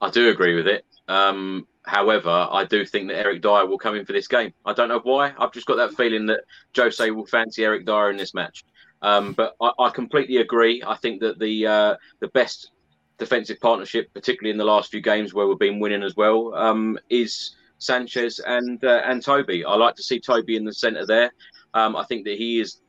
I 0.00 0.08
do 0.08 0.30
agree 0.30 0.54
with 0.54 0.66
it. 0.66 0.86
Um, 1.06 1.66
However, 1.88 2.48
I 2.50 2.64
do 2.64 2.84
think 2.84 3.08
that 3.08 3.16
Eric 3.16 3.40
Dier 3.40 3.64
will 3.64 3.78
come 3.78 3.96
in 3.96 4.04
for 4.04 4.12
this 4.12 4.28
game. 4.28 4.52
I 4.66 4.74
don't 4.74 4.90
know 4.90 5.00
why. 5.02 5.32
I've 5.38 5.52
just 5.52 5.66
got 5.66 5.76
that 5.76 5.94
feeling 5.94 6.26
that 6.26 6.40
Jose 6.76 7.10
will 7.10 7.24
fancy 7.24 7.64
Eric 7.64 7.86
Dier 7.86 8.10
in 8.10 8.18
this 8.18 8.34
match. 8.34 8.62
Um, 9.00 9.32
but 9.32 9.54
I, 9.58 9.70
I, 9.78 9.90
completely 9.90 10.36
agree. 10.36 10.82
I 10.86 10.96
think 10.96 11.20
that 11.20 11.38
the 11.38 11.66
uh, 11.66 11.96
the 12.20 12.28
best 12.28 12.72
defensive 13.16 13.58
partnership, 13.60 14.12
particularly 14.12 14.50
in 14.50 14.58
the 14.58 14.64
last 14.64 14.90
few 14.90 15.00
games 15.00 15.32
where 15.32 15.46
we've 15.46 15.58
been 15.58 15.80
winning 15.80 16.02
as 16.02 16.14
well, 16.14 16.54
um, 16.54 16.98
is 17.08 17.56
Sanchez 17.78 18.38
and 18.40 18.84
uh, 18.84 19.00
and 19.06 19.22
Toby. 19.22 19.64
I 19.64 19.74
like 19.76 19.94
to 19.94 20.02
see 20.02 20.20
Toby 20.20 20.56
in 20.56 20.64
the 20.64 20.74
centre 20.74 21.06
there. 21.06 21.32
Um, 21.72 21.96
I 21.96 22.04
think 22.04 22.24
that 22.26 22.36
he 22.36 22.60
is 22.60 22.80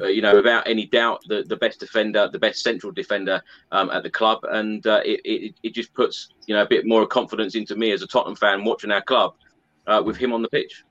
uh, 0.00 0.06
you 0.06 0.22
know, 0.22 0.34
without 0.34 0.66
any 0.66 0.86
doubt, 0.86 1.20
the, 1.28 1.42
the 1.42 1.56
best 1.56 1.80
defender, 1.80 2.28
the 2.30 2.38
best 2.38 2.62
central 2.62 2.92
defender 2.92 3.42
um, 3.72 3.90
at 3.90 4.02
the 4.02 4.10
club, 4.10 4.40
and 4.50 4.86
uh, 4.86 5.00
it, 5.04 5.20
it, 5.24 5.54
it 5.62 5.74
just 5.74 5.92
puts 5.94 6.28
you 6.46 6.54
know 6.54 6.62
a 6.62 6.68
bit 6.68 6.86
more 6.86 7.06
confidence 7.06 7.54
into 7.54 7.76
me 7.76 7.92
as 7.92 8.02
a 8.02 8.06
Tottenham 8.06 8.36
fan 8.36 8.64
watching 8.64 8.90
our 8.90 9.02
club 9.02 9.34
uh, 9.86 10.02
with 10.04 10.16
him 10.16 10.32
on 10.32 10.42
the 10.42 10.48
pitch. 10.48 10.84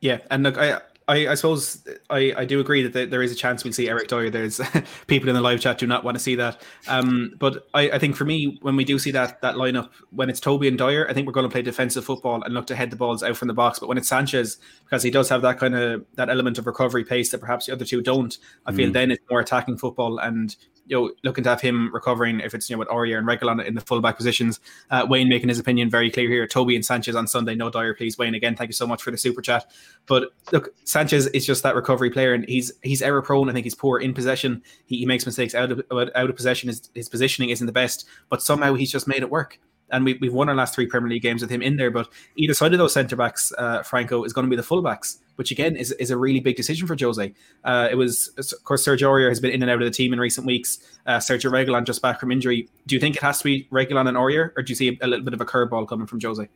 Yeah, 0.00 0.18
and 0.30 0.42
look, 0.44 0.58
I 0.58 0.80
I, 1.08 1.28
I 1.28 1.34
suppose 1.34 1.82
I, 2.10 2.34
I 2.36 2.44
do 2.44 2.60
agree 2.60 2.86
that 2.86 3.10
there 3.10 3.22
is 3.22 3.32
a 3.32 3.34
chance 3.34 3.64
we'll 3.64 3.72
see 3.72 3.88
Eric 3.88 4.08
Dier. 4.08 4.28
There's 4.28 4.60
people 5.06 5.30
in 5.30 5.34
the 5.34 5.40
live 5.40 5.58
chat 5.58 5.78
do 5.78 5.86
not 5.86 6.04
want 6.04 6.16
to 6.16 6.22
see 6.22 6.34
that. 6.34 6.60
Um, 6.86 7.32
but 7.38 7.66
I, 7.72 7.90
I 7.92 7.98
think 7.98 8.14
for 8.14 8.26
me, 8.26 8.58
when 8.60 8.76
we 8.76 8.84
do 8.84 8.98
see 8.98 9.10
that 9.12 9.40
that 9.40 9.54
lineup, 9.54 9.88
when 10.10 10.28
it's 10.28 10.38
Toby 10.38 10.68
and 10.68 10.76
Dier, 10.76 11.06
I 11.08 11.14
think 11.14 11.26
we're 11.26 11.32
going 11.32 11.48
to 11.48 11.52
play 11.52 11.62
defensive 11.62 12.04
football 12.04 12.42
and 12.42 12.52
look 12.52 12.66
to 12.66 12.76
head 12.76 12.90
the 12.90 12.96
balls 12.96 13.22
out 13.22 13.38
from 13.38 13.48
the 13.48 13.54
box. 13.54 13.78
But 13.78 13.88
when 13.88 13.96
it's 13.96 14.08
Sanchez, 14.08 14.58
because 14.84 15.02
he 15.02 15.10
does 15.10 15.30
have 15.30 15.40
that 15.42 15.58
kind 15.58 15.74
of 15.74 16.04
that 16.16 16.28
element 16.28 16.58
of 16.58 16.66
recovery 16.66 17.04
pace 17.04 17.30
that 17.30 17.38
perhaps 17.38 17.66
the 17.66 17.72
other 17.72 17.86
two 17.86 18.02
don't, 18.02 18.36
I 18.66 18.72
feel 18.72 18.90
mm. 18.90 18.92
then 18.92 19.10
it's 19.10 19.24
more 19.30 19.40
attacking 19.40 19.78
football 19.78 20.18
and 20.18 20.54
you 20.88 20.96
know, 20.96 21.12
looking 21.22 21.44
to 21.44 21.50
have 21.50 21.60
him 21.60 21.92
recovering 21.92 22.40
if 22.40 22.54
it's 22.54 22.68
you 22.68 22.76
know 22.76 22.80
with 22.80 22.88
Aurier 22.88 23.18
and 23.18 23.26
Reguilón 23.26 23.64
in 23.64 23.74
the 23.74 23.80
fullback 23.80 24.16
positions. 24.16 24.60
Uh, 24.90 25.06
Wayne 25.08 25.28
making 25.28 25.48
his 25.48 25.58
opinion 25.58 25.90
very 25.90 26.10
clear 26.10 26.28
here. 26.28 26.46
Toby 26.46 26.74
and 26.74 26.84
Sanchez 26.84 27.14
on 27.14 27.26
Sunday. 27.26 27.54
No 27.54 27.70
Dier, 27.70 27.94
please. 27.94 28.18
Wayne 28.18 28.34
again. 28.34 28.56
Thank 28.56 28.68
you 28.68 28.74
so 28.74 28.86
much 28.86 29.02
for 29.02 29.10
the 29.10 29.18
super 29.18 29.42
chat. 29.42 29.70
But 30.06 30.32
look, 30.52 30.70
Sanchez 30.84 31.26
is 31.28 31.46
just 31.46 31.62
that 31.62 31.74
recovery 31.74 32.10
player, 32.10 32.34
and 32.34 32.44
he's 32.48 32.72
he's 32.82 33.02
error 33.02 33.22
prone. 33.22 33.48
I 33.48 33.52
think 33.52 33.64
he's 33.64 33.74
poor 33.74 33.98
in 33.98 34.14
possession. 34.14 34.62
He, 34.86 34.98
he 34.98 35.06
makes 35.06 35.26
mistakes 35.26 35.54
out 35.54 35.70
of 35.70 35.82
out 35.90 36.30
of 36.30 36.36
possession. 36.36 36.68
His, 36.68 36.90
his 36.94 37.08
positioning 37.08 37.50
isn't 37.50 37.66
the 37.66 37.72
best, 37.72 38.06
but 38.28 38.42
somehow 38.42 38.74
he's 38.74 38.90
just 38.90 39.06
made 39.06 39.22
it 39.22 39.30
work 39.30 39.58
and 39.90 40.04
we, 40.04 40.18
we've 40.20 40.34
won 40.34 40.48
our 40.48 40.54
last 40.54 40.74
three 40.74 40.86
Premier 40.86 41.08
League 41.08 41.22
games 41.22 41.42
with 41.42 41.50
him 41.50 41.62
in 41.62 41.76
there. 41.76 41.90
But 41.90 42.08
either 42.36 42.54
side 42.54 42.72
of 42.72 42.78
those 42.78 42.92
centre 42.92 43.16
backs, 43.16 43.52
uh, 43.56 43.82
Franco 43.82 44.24
is 44.24 44.32
going 44.32 44.46
to 44.46 44.50
be 44.50 44.56
the 44.56 44.62
fullbacks, 44.62 45.18
which 45.38 45.52
again 45.52 45.76
is, 45.76 45.92
is 45.92 46.10
a 46.10 46.16
really 46.16 46.40
big 46.40 46.56
decision 46.56 46.88
for 46.88 46.96
Jose. 46.98 47.32
Uh, 47.62 47.88
it 47.88 47.94
was, 47.94 48.28
of 48.36 48.64
course, 48.64 48.84
Sergio 48.84 49.08
Aurier 49.08 49.28
has 49.28 49.38
been 49.38 49.52
in 49.52 49.62
and 49.62 49.70
out 49.70 49.80
of 49.80 49.84
the 49.84 49.90
team 49.92 50.12
in 50.12 50.18
recent 50.18 50.44
weeks. 50.44 50.80
Uh, 51.06 51.18
Sergio 51.18 51.48
Reguilón 51.48 51.84
just 51.84 52.02
back 52.02 52.18
from 52.18 52.32
injury. 52.32 52.68
Do 52.88 52.96
you 52.96 53.00
think 53.00 53.14
it 53.14 53.22
has 53.22 53.38
to 53.38 53.44
be 53.44 53.68
Reguilón 53.70 54.08
and 54.08 54.16
Aurier, 54.16 54.50
or 54.56 54.64
do 54.64 54.72
you 54.72 54.74
see 54.74 54.98
a, 55.00 55.06
little 55.06 55.24
bit 55.24 55.34
of 55.34 55.40
a 55.40 55.46
curveball 55.46 55.88
coming 55.88 56.08
from 56.08 56.20
Jose? 56.20 56.48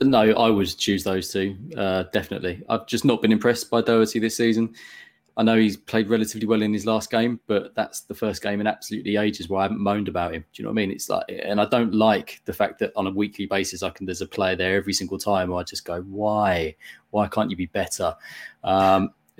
No, 0.00 0.20
I 0.20 0.50
would 0.50 0.68
choose 0.78 1.02
those 1.02 1.32
two. 1.32 1.56
Uh, 1.76 2.04
definitely, 2.12 2.62
I've 2.68 2.86
just 2.86 3.04
not 3.04 3.20
been 3.20 3.32
impressed 3.32 3.70
by 3.70 3.80
Doherty 3.80 4.20
this 4.20 4.36
season. 4.36 4.74
I 5.38 5.44
know 5.44 5.56
he's 5.56 5.76
played 5.76 6.10
relatively 6.10 6.48
well 6.48 6.62
in 6.62 6.72
his 6.72 6.84
last 6.84 7.12
game, 7.12 7.38
but 7.46 7.72
that's 7.76 8.00
the 8.00 8.14
first 8.14 8.42
game 8.42 8.60
in 8.60 8.66
absolutely 8.66 9.16
ages 9.16 9.48
where 9.48 9.60
I 9.60 9.62
haven't 9.62 9.78
moaned 9.78 10.08
about 10.08 10.34
him. 10.34 10.44
Do 10.52 10.60
you 10.60 10.64
know 10.64 10.70
what 10.70 10.80
I 10.80 10.86
mean? 10.86 10.90
It's 10.90 11.08
like, 11.08 11.26
and 11.28 11.60
I 11.60 11.64
don't 11.66 11.94
like 11.94 12.42
the 12.44 12.52
fact 12.52 12.80
that 12.80 12.90
on 12.96 13.06
a 13.06 13.10
weekly 13.10 13.46
basis, 13.46 13.84
I 13.84 13.90
can 13.90 14.04
there's 14.04 14.20
a 14.20 14.26
player 14.26 14.56
there 14.56 14.74
every 14.74 14.92
single 14.92 15.16
time. 15.16 15.50
where 15.50 15.60
I 15.60 15.62
just 15.62 15.84
go, 15.84 16.00
why? 16.02 16.74
Why 17.10 17.28
can't 17.28 17.50
you 17.50 17.56
be 17.56 17.66
better? 17.66 18.16
Um, 18.64 19.10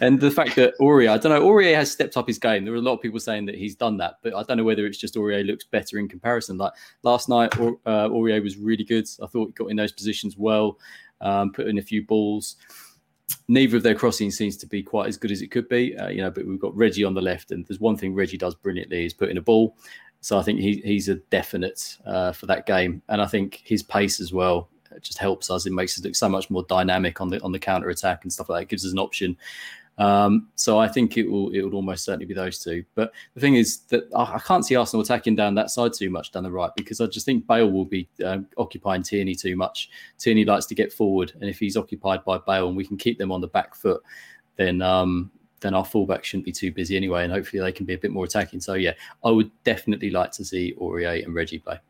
and 0.00 0.18
the 0.18 0.32
fact 0.34 0.56
that 0.56 0.72
Aurier, 0.80 1.10
I 1.10 1.18
don't 1.18 1.32
know, 1.32 1.46
Aurier 1.46 1.74
has 1.74 1.92
stepped 1.92 2.16
up 2.16 2.26
his 2.26 2.38
game. 2.38 2.64
There 2.64 2.72
are 2.72 2.78
a 2.78 2.80
lot 2.80 2.94
of 2.94 3.02
people 3.02 3.20
saying 3.20 3.44
that 3.44 3.56
he's 3.56 3.76
done 3.76 3.98
that, 3.98 4.14
but 4.22 4.34
I 4.34 4.42
don't 4.44 4.56
know 4.56 4.64
whether 4.64 4.86
it's 4.86 4.96
just 4.96 5.16
Aurier 5.16 5.46
looks 5.46 5.64
better 5.64 5.98
in 5.98 6.08
comparison. 6.08 6.56
Like 6.56 6.72
last 7.02 7.28
night, 7.28 7.54
uh, 7.60 8.08
Aurier 8.08 8.42
was 8.42 8.56
really 8.56 8.84
good. 8.84 9.06
I 9.22 9.26
thought 9.26 9.48
he 9.48 9.52
got 9.52 9.70
in 9.70 9.76
those 9.76 9.92
positions 9.92 10.38
well, 10.38 10.78
um, 11.20 11.52
put 11.52 11.66
in 11.66 11.76
a 11.76 11.82
few 11.82 12.06
balls 12.06 12.56
neither 13.48 13.76
of 13.76 13.82
their 13.82 13.94
crossing 13.94 14.30
seems 14.30 14.56
to 14.58 14.66
be 14.66 14.82
quite 14.82 15.08
as 15.08 15.16
good 15.16 15.30
as 15.30 15.42
it 15.42 15.48
could 15.48 15.68
be. 15.68 15.96
Uh, 15.96 16.08
you 16.08 16.22
know, 16.22 16.30
but 16.30 16.46
we've 16.46 16.60
got 16.60 16.76
Reggie 16.76 17.04
on 17.04 17.14
the 17.14 17.20
left, 17.20 17.50
and 17.50 17.66
there's 17.66 17.80
one 17.80 17.96
thing 17.96 18.14
Reggie 18.14 18.38
does 18.38 18.54
brilliantly 18.54 19.04
is 19.04 19.14
put 19.14 19.30
in 19.30 19.38
a 19.38 19.42
ball. 19.42 19.76
So 20.20 20.38
I 20.38 20.42
think 20.42 20.60
he, 20.60 20.82
he's 20.84 21.08
a 21.08 21.16
definite 21.16 21.96
uh, 22.04 22.32
for 22.32 22.46
that 22.46 22.66
game, 22.66 23.02
and 23.08 23.20
I 23.20 23.26
think 23.26 23.62
his 23.64 23.82
pace 23.82 24.20
as 24.20 24.32
well 24.32 24.68
just 25.00 25.18
helps 25.18 25.50
us. 25.50 25.66
It 25.66 25.72
makes 25.72 25.98
us 25.98 26.04
look 26.04 26.16
so 26.16 26.28
much 26.28 26.50
more 26.50 26.64
dynamic 26.68 27.20
on 27.20 27.28
the 27.28 27.40
on 27.42 27.52
the 27.52 27.58
counter 27.58 27.88
attack 27.88 28.24
and 28.24 28.32
stuff 28.32 28.48
like 28.48 28.58
that. 28.58 28.62
It 28.64 28.68
gives 28.70 28.86
us 28.86 28.92
an 28.92 28.98
option. 28.98 29.36
Um, 29.98 30.48
so 30.54 30.78
I 30.78 30.86
think 30.86 31.16
it 31.16 31.28
will 31.28 31.50
it 31.50 31.62
will 31.62 31.74
almost 31.74 32.04
certainly 32.04 32.24
be 32.24 32.34
those 32.34 32.60
two. 32.60 32.84
But 32.94 33.12
the 33.34 33.40
thing 33.40 33.56
is 33.56 33.80
that 33.88 34.04
I, 34.16 34.38
can't 34.38 34.64
see 34.64 34.76
Arsenal 34.76 35.02
attacking 35.02 35.34
down 35.34 35.56
that 35.56 35.70
side 35.70 35.92
too 35.92 36.08
much 36.08 36.30
down 36.30 36.44
the 36.44 36.50
right 36.52 36.70
because 36.76 37.00
I 37.00 37.06
just 37.06 37.26
think 37.26 37.46
Bale 37.46 37.70
will 37.70 37.84
be 37.84 38.08
um, 38.24 38.46
occupying 38.56 39.02
Tierney 39.02 39.34
too 39.34 39.56
much. 39.56 39.90
Tierney 40.16 40.44
likes 40.44 40.66
to 40.66 40.74
get 40.74 40.92
forward, 40.92 41.32
and 41.40 41.50
if 41.50 41.58
he's 41.58 41.76
occupied 41.76 42.24
by 42.24 42.38
Bale 42.38 42.68
and 42.68 42.76
we 42.76 42.86
can 42.86 42.96
keep 42.96 43.18
them 43.18 43.32
on 43.32 43.40
the 43.40 43.48
back 43.48 43.74
foot, 43.74 44.00
then 44.56 44.80
um, 44.82 45.32
then 45.60 45.74
our 45.74 45.84
fullback 45.84 46.24
shouldn't 46.24 46.44
be 46.44 46.52
too 46.52 46.70
busy 46.70 46.96
anyway, 46.96 47.24
and 47.24 47.32
hopefully 47.32 47.60
they 47.60 47.72
can 47.72 47.84
be 47.84 47.94
a 47.94 47.98
bit 47.98 48.12
more 48.12 48.24
attacking. 48.24 48.60
So 48.60 48.74
yeah, 48.74 48.92
I 49.24 49.30
would 49.30 49.50
definitely 49.64 50.10
like 50.10 50.30
to 50.32 50.44
see 50.44 50.74
Aurier 50.80 51.24
and 51.24 51.34
Reggie 51.34 51.58
play. 51.58 51.80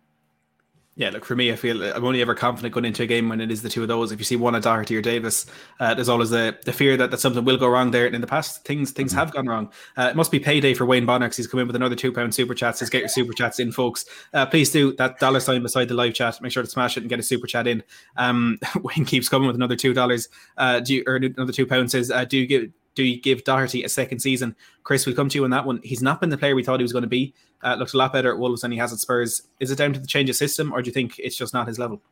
Yeah, 0.98 1.10
look 1.10 1.24
for 1.24 1.36
me, 1.36 1.52
I 1.52 1.54
feel 1.54 1.80
I'm 1.94 2.04
only 2.04 2.20
ever 2.20 2.34
confident 2.34 2.74
going 2.74 2.84
into 2.84 3.04
a 3.04 3.06
game 3.06 3.28
when 3.28 3.40
it 3.40 3.52
is 3.52 3.62
the 3.62 3.68
two 3.68 3.82
of 3.82 3.88
those. 3.88 4.10
If 4.10 4.18
you 4.18 4.24
see 4.24 4.34
one 4.34 4.56
of 4.56 4.64
Doherty 4.64 4.96
or 4.96 5.00
Davies, 5.00 5.46
uh, 5.78 5.94
there's 5.94 6.08
always 6.08 6.30
the, 6.30 6.58
the 6.64 6.72
fear 6.72 6.96
that, 6.96 7.12
that 7.12 7.20
something 7.20 7.44
will 7.44 7.56
go 7.56 7.68
wrong 7.68 7.92
there. 7.92 8.04
And 8.04 8.16
in 8.16 8.20
the 8.20 8.26
past, 8.26 8.64
things 8.64 8.90
things 8.90 9.12
mm-hmm. 9.12 9.20
have 9.20 9.32
gone 9.32 9.46
wrong. 9.46 9.70
Uh, 9.96 10.08
it 10.10 10.16
must 10.16 10.32
be 10.32 10.40
payday 10.40 10.74
for 10.74 10.86
Wayne 10.86 11.06
Bonner 11.06 11.30
he's 11.30 11.46
come 11.46 11.60
in 11.60 11.68
with 11.68 11.76
another 11.76 11.94
two 11.94 12.12
pound 12.12 12.34
super 12.34 12.52
chat. 12.52 12.78
Says 12.78 12.90
get 12.90 12.98
your 12.98 13.08
super 13.08 13.32
chats 13.32 13.60
in, 13.60 13.70
folks. 13.70 14.06
Uh, 14.34 14.44
please 14.44 14.72
do 14.72 14.92
that 14.96 15.20
dollar 15.20 15.38
sign 15.38 15.62
beside 15.62 15.86
the 15.86 15.94
live 15.94 16.14
chat. 16.14 16.42
Make 16.42 16.50
sure 16.50 16.64
to 16.64 16.68
smash 16.68 16.96
it 16.96 17.04
and 17.04 17.08
get 17.08 17.20
a 17.20 17.22
super 17.22 17.46
chat 17.46 17.68
in. 17.68 17.84
Um, 18.16 18.58
Wayne 18.82 19.04
keeps 19.04 19.28
coming 19.28 19.46
with 19.46 19.54
another 19.54 19.76
two 19.76 19.94
dollars. 19.94 20.28
Uh, 20.56 20.80
do 20.80 20.94
you, 20.94 21.04
or 21.06 21.14
another 21.14 21.52
two 21.52 21.64
pounds? 21.64 21.92
Says 21.92 22.10
uh, 22.10 22.24
do 22.24 22.38
you 22.38 22.46
give 22.48 22.72
do 22.98 23.04
you 23.04 23.20
give 23.20 23.44
Doherty 23.44 23.84
a 23.84 23.88
second 23.88 24.18
season? 24.18 24.56
Chris, 24.82 25.06
we'll 25.06 25.14
come 25.14 25.28
to 25.28 25.38
you 25.38 25.44
on 25.44 25.50
that 25.50 25.64
one. 25.64 25.78
He's 25.84 26.02
not 26.02 26.20
been 26.20 26.30
the 26.30 26.36
player 26.36 26.56
we 26.56 26.64
thought 26.64 26.80
he 26.80 26.82
was 26.82 26.90
going 26.92 27.02
to 27.02 27.08
be. 27.08 27.32
Uh, 27.62 27.76
looks 27.76 27.94
a 27.94 27.96
lot 27.96 28.12
better 28.12 28.32
at 28.32 28.38
Wolves 28.40 28.62
than 28.62 28.72
he 28.72 28.78
has 28.78 28.92
at 28.92 28.98
Spurs. 28.98 29.42
Is 29.60 29.70
it 29.70 29.76
down 29.76 29.92
to 29.92 30.00
the 30.00 30.06
change 30.08 30.28
of 30.28 30.34
system, 30.34 30.72
or 30.72 30.82
do 30.82 30.88
you 30.88 30.92
think 30.92 31.16
it's 31.20 31.36
just 31.36 31.54
not 31.54 31.68
his 31.68 31.78
level? 31.78 32.02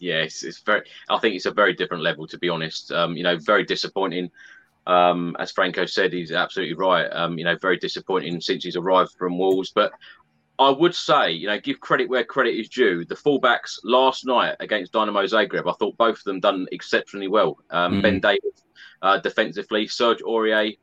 Yeah, 0.00 0.22
it's, 0.22 0.42
it's 0.42 0.58
very. 0.58 0.82
I 1.08 1.20
think 1.20 1.36
it's 1.36 1.46
a 1.46 1.52
very 1.52 1.72
different 1.72 2.02
level, 2.02 2.26
to 2.26 2.36
be 2.36 2.48
honest. 2.48 2.90
Um, 2.90 3.16
you 3.16 3.22
know, 3.22 3.38
very 3.38 3.62
disappointing. 3.62 4.28
Um, 4.88 5.36
as 5.38 5.52
Franco 5.52 5.86
said, 5.86 6.12
he's 6.12 6.32
absolutely 6.32 6.74
right. 6.74 7.06
Um, 7.12 7.38
you 7.38 7.44
know, 7.44 7.56
very 7.62 7.78
disappointing 7.78 8.40
since 8.40 8.64
he's 8.64 8.74
arrived 8.74 9.12
from 9.12 9.38
Wolves. 9.38 9.70
But 9.72 9.92
I 10.58 10.70
would 10.70 10.94
say, 10.94 11.30
you 11.30 11.46
know, 11.46 11.60
give 11.60 11.78
credit 11.78 12.08
where 12.08 12.24
credit 12.24 12.58
is 12.58 12.68
due. 12.68 13.04
The 13.04 13.14
fullbacks 13.14 13.78
last 13.84 14.26
night 14.26 14.56
against 14.58 14.92
Dinamo 14.92 15.24
Zagreb, 15.24 15.70
I 15.70 15.74
thought 15.74 15.96
both 15.96 16.18
of 16.18 16.24
them 16.24 16.40
done 16.40 16.66
exceptionally 16.72 17.28
well. 17.28 17.58
Um, 17.70 17.94
mm. 17.94 18.02
Ben 18.02 18.20
Davies 18.20 18.64
uh, 19.02 19.18
defensively, 19.18 19.86
Serge 19.86 20.20
Aurier, 20.22 20.76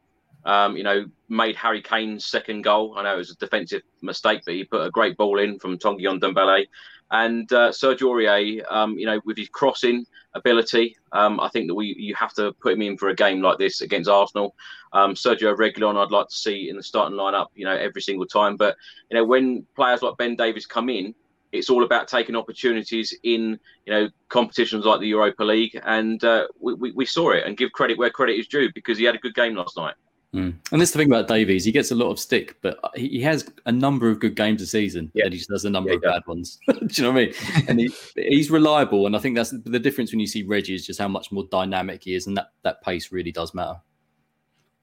um, 0.46 0.78
you 0.78 0.84
know, 0.84 1.06
made 1.28 1.56
Harry 1.56 1.82
Kane's 1.82 2.26
second 2.26 2.62
goal. 2.62 2.96
I 2.98 3.04
know 3.04 3.16
it 3.16 3.18
was 3.18 3.32
a 3.32 3.36
defensive 3.36 3.82
mistake, 4.02 4.44
but 4.46 4.54
he 4.54 4.64
put 4.64 4.86
a 4.86 4.92
great 4.92 5.18
ball 5.18 5.40
in 5.40 5.60
from 5.60 5.78
Tanguy 5.78 6.04
Ndombele. 6.04 6.68
And 7.12 7.52
uh, 7.54 7.72
Serge 7.72 8.02
Aurier, 8.02 8.64
um, 8.72 8.98
you 8.98 9.06
know, 9.06 9.22
with 9.26 9.38
his 9.38 9.50
crossing 9.50 10.06
ability, 10.34 10.98
um, 11.12 11.40
I 11.40 11.50
think 11.50 11.68
that 11.68 11.76
we 11.76 11.96
you 11.98 12.16
have 12.16 12.34
to 12.34 12.52
put 12.54 12.74
him 12.74 12.82
in 12.82 12.98
for 12.98 13.10
a 13.10 13.16
game 13.16 13.42
like 13.42 13.58
this 13.58 13.82
against 13.82 14.10
Arsenal. 14.10 14.56
Um, 14.92 15.14
Sergio 15.14 15.56
Reguilón, 15.56 15.98
I'd 15.98 16.12
like 16.12 16.30
to 16.30 16.36
see 16.36 16.70
in 16.70 16.78
the 16.78 16.84
starting 16.84 17.18
lineup, 17.18 17.48
you 17.56 17.66
know, 17.66 17.76
every 17.76 18.02
single 18.02 18.26
time. 18.26 18.58
But 18.58 18.76
you 19.10 19.18
know, 19.18 19.24
when 19.24 19.66
players 19.76 20.02
like 20.02 20.18
Ben 20.18 20.36
Davies 20.36 20.66
come 20.66 20.90
in, 20.90 21.14
it's 21.52 21.70
all 21.70 21.84
about 21.84 22.08
taking 22.08 22.36
opportunities 22.36 23.16
in 23.24 23.60
you 23.86 23.94
know 23.94 24.10
competitions 24.30 24.86
like 24.86 25.00
the 25.00 25.08
Europa 25.08 25.44
League, 25.44 25.80
and 25.84 26.24
uh, 26.24 26.48
we, 26.60 26.74
we, 26.74 26.92
we 26.92 27.06
saw 27.06 27.32
it. 27.32 27.46
And 27.46 27.58
give 27.58 27.72
credit 27.72 27.98
where 27.98 28.10
credit 28.10 28.40
is 28.40 28.48
due 28.48 28.70
because 28.74 28.98
he 28.98 29.06
had 29.06 29.16
a 29.16 29.20
good 29.20 29.36
game 29.36 29.56
last 29.56 29.78
night. 29.78 29.96
Mm. 30.36 30.54
And 30.74 30.82
this 30.82 30.90
is 30.90 30.94
the 30.94 31.00
thing 31.00 31.08
about 31.08 31.30
Davies. 31.30 31.64
He 31.64 31.72
gets 31.72 31.92
a 31.92 31.96
lot 31.96 32.12
of 32.12 32.20
stick, 32.20 32.58
but 32.62 32.78
he, 32.94 33.22
has 33.22 33.50
a 33.66 33.72
number 33.72 34.10
of 34.10 34.20
good 34.20 34.36
games 34.36 34.62
a 34.62 34.68
season. 34.68 35.10
Yeah. 35.14 35.26
And 35.26 35.34
he 35.34 35.40
just 35.40 35.50
has 35.50 35.64
a 35.64 35.70
number 35.70 35.92
yeah, 35.92 35.96
of 35.96 36.02
bad 36.02 36.28
ones. 36.28 36.60
Do 36.68 36.88
you 36.90 37.04
know 37.04 37.12
what 37.12 37.22
I 37.22 37.26
mean? 37.26 37.34
and 37.70 37.80
he, 37.80 37.94
he's 38.16 38.52
reliable. 38.52 39.06
And 39.06 39.16
I 39.16 39.20
think 39.20 39.38
that's 39.38 39.52
the 39.52 39.80
difference 39.80 40.12
when 40.12 40.20
you 40.20 40.28
see 40.28 40.44
Reggie 40.44 40.76
is 40.76 40.86
just 40.86 41.00
how 41.00 41.08
much 41.08 41.32
more 41.32 41.46
dynamic 41.50 42.04
he 42.04 42.16
is. 42.16 42.28
And 42.28 42.36
that, 42.36 42.52
that 42.64 42.82
pace 42.84 43.14
really 43.14 43.32
does 43.32 43.54
matter. 43.54 43.80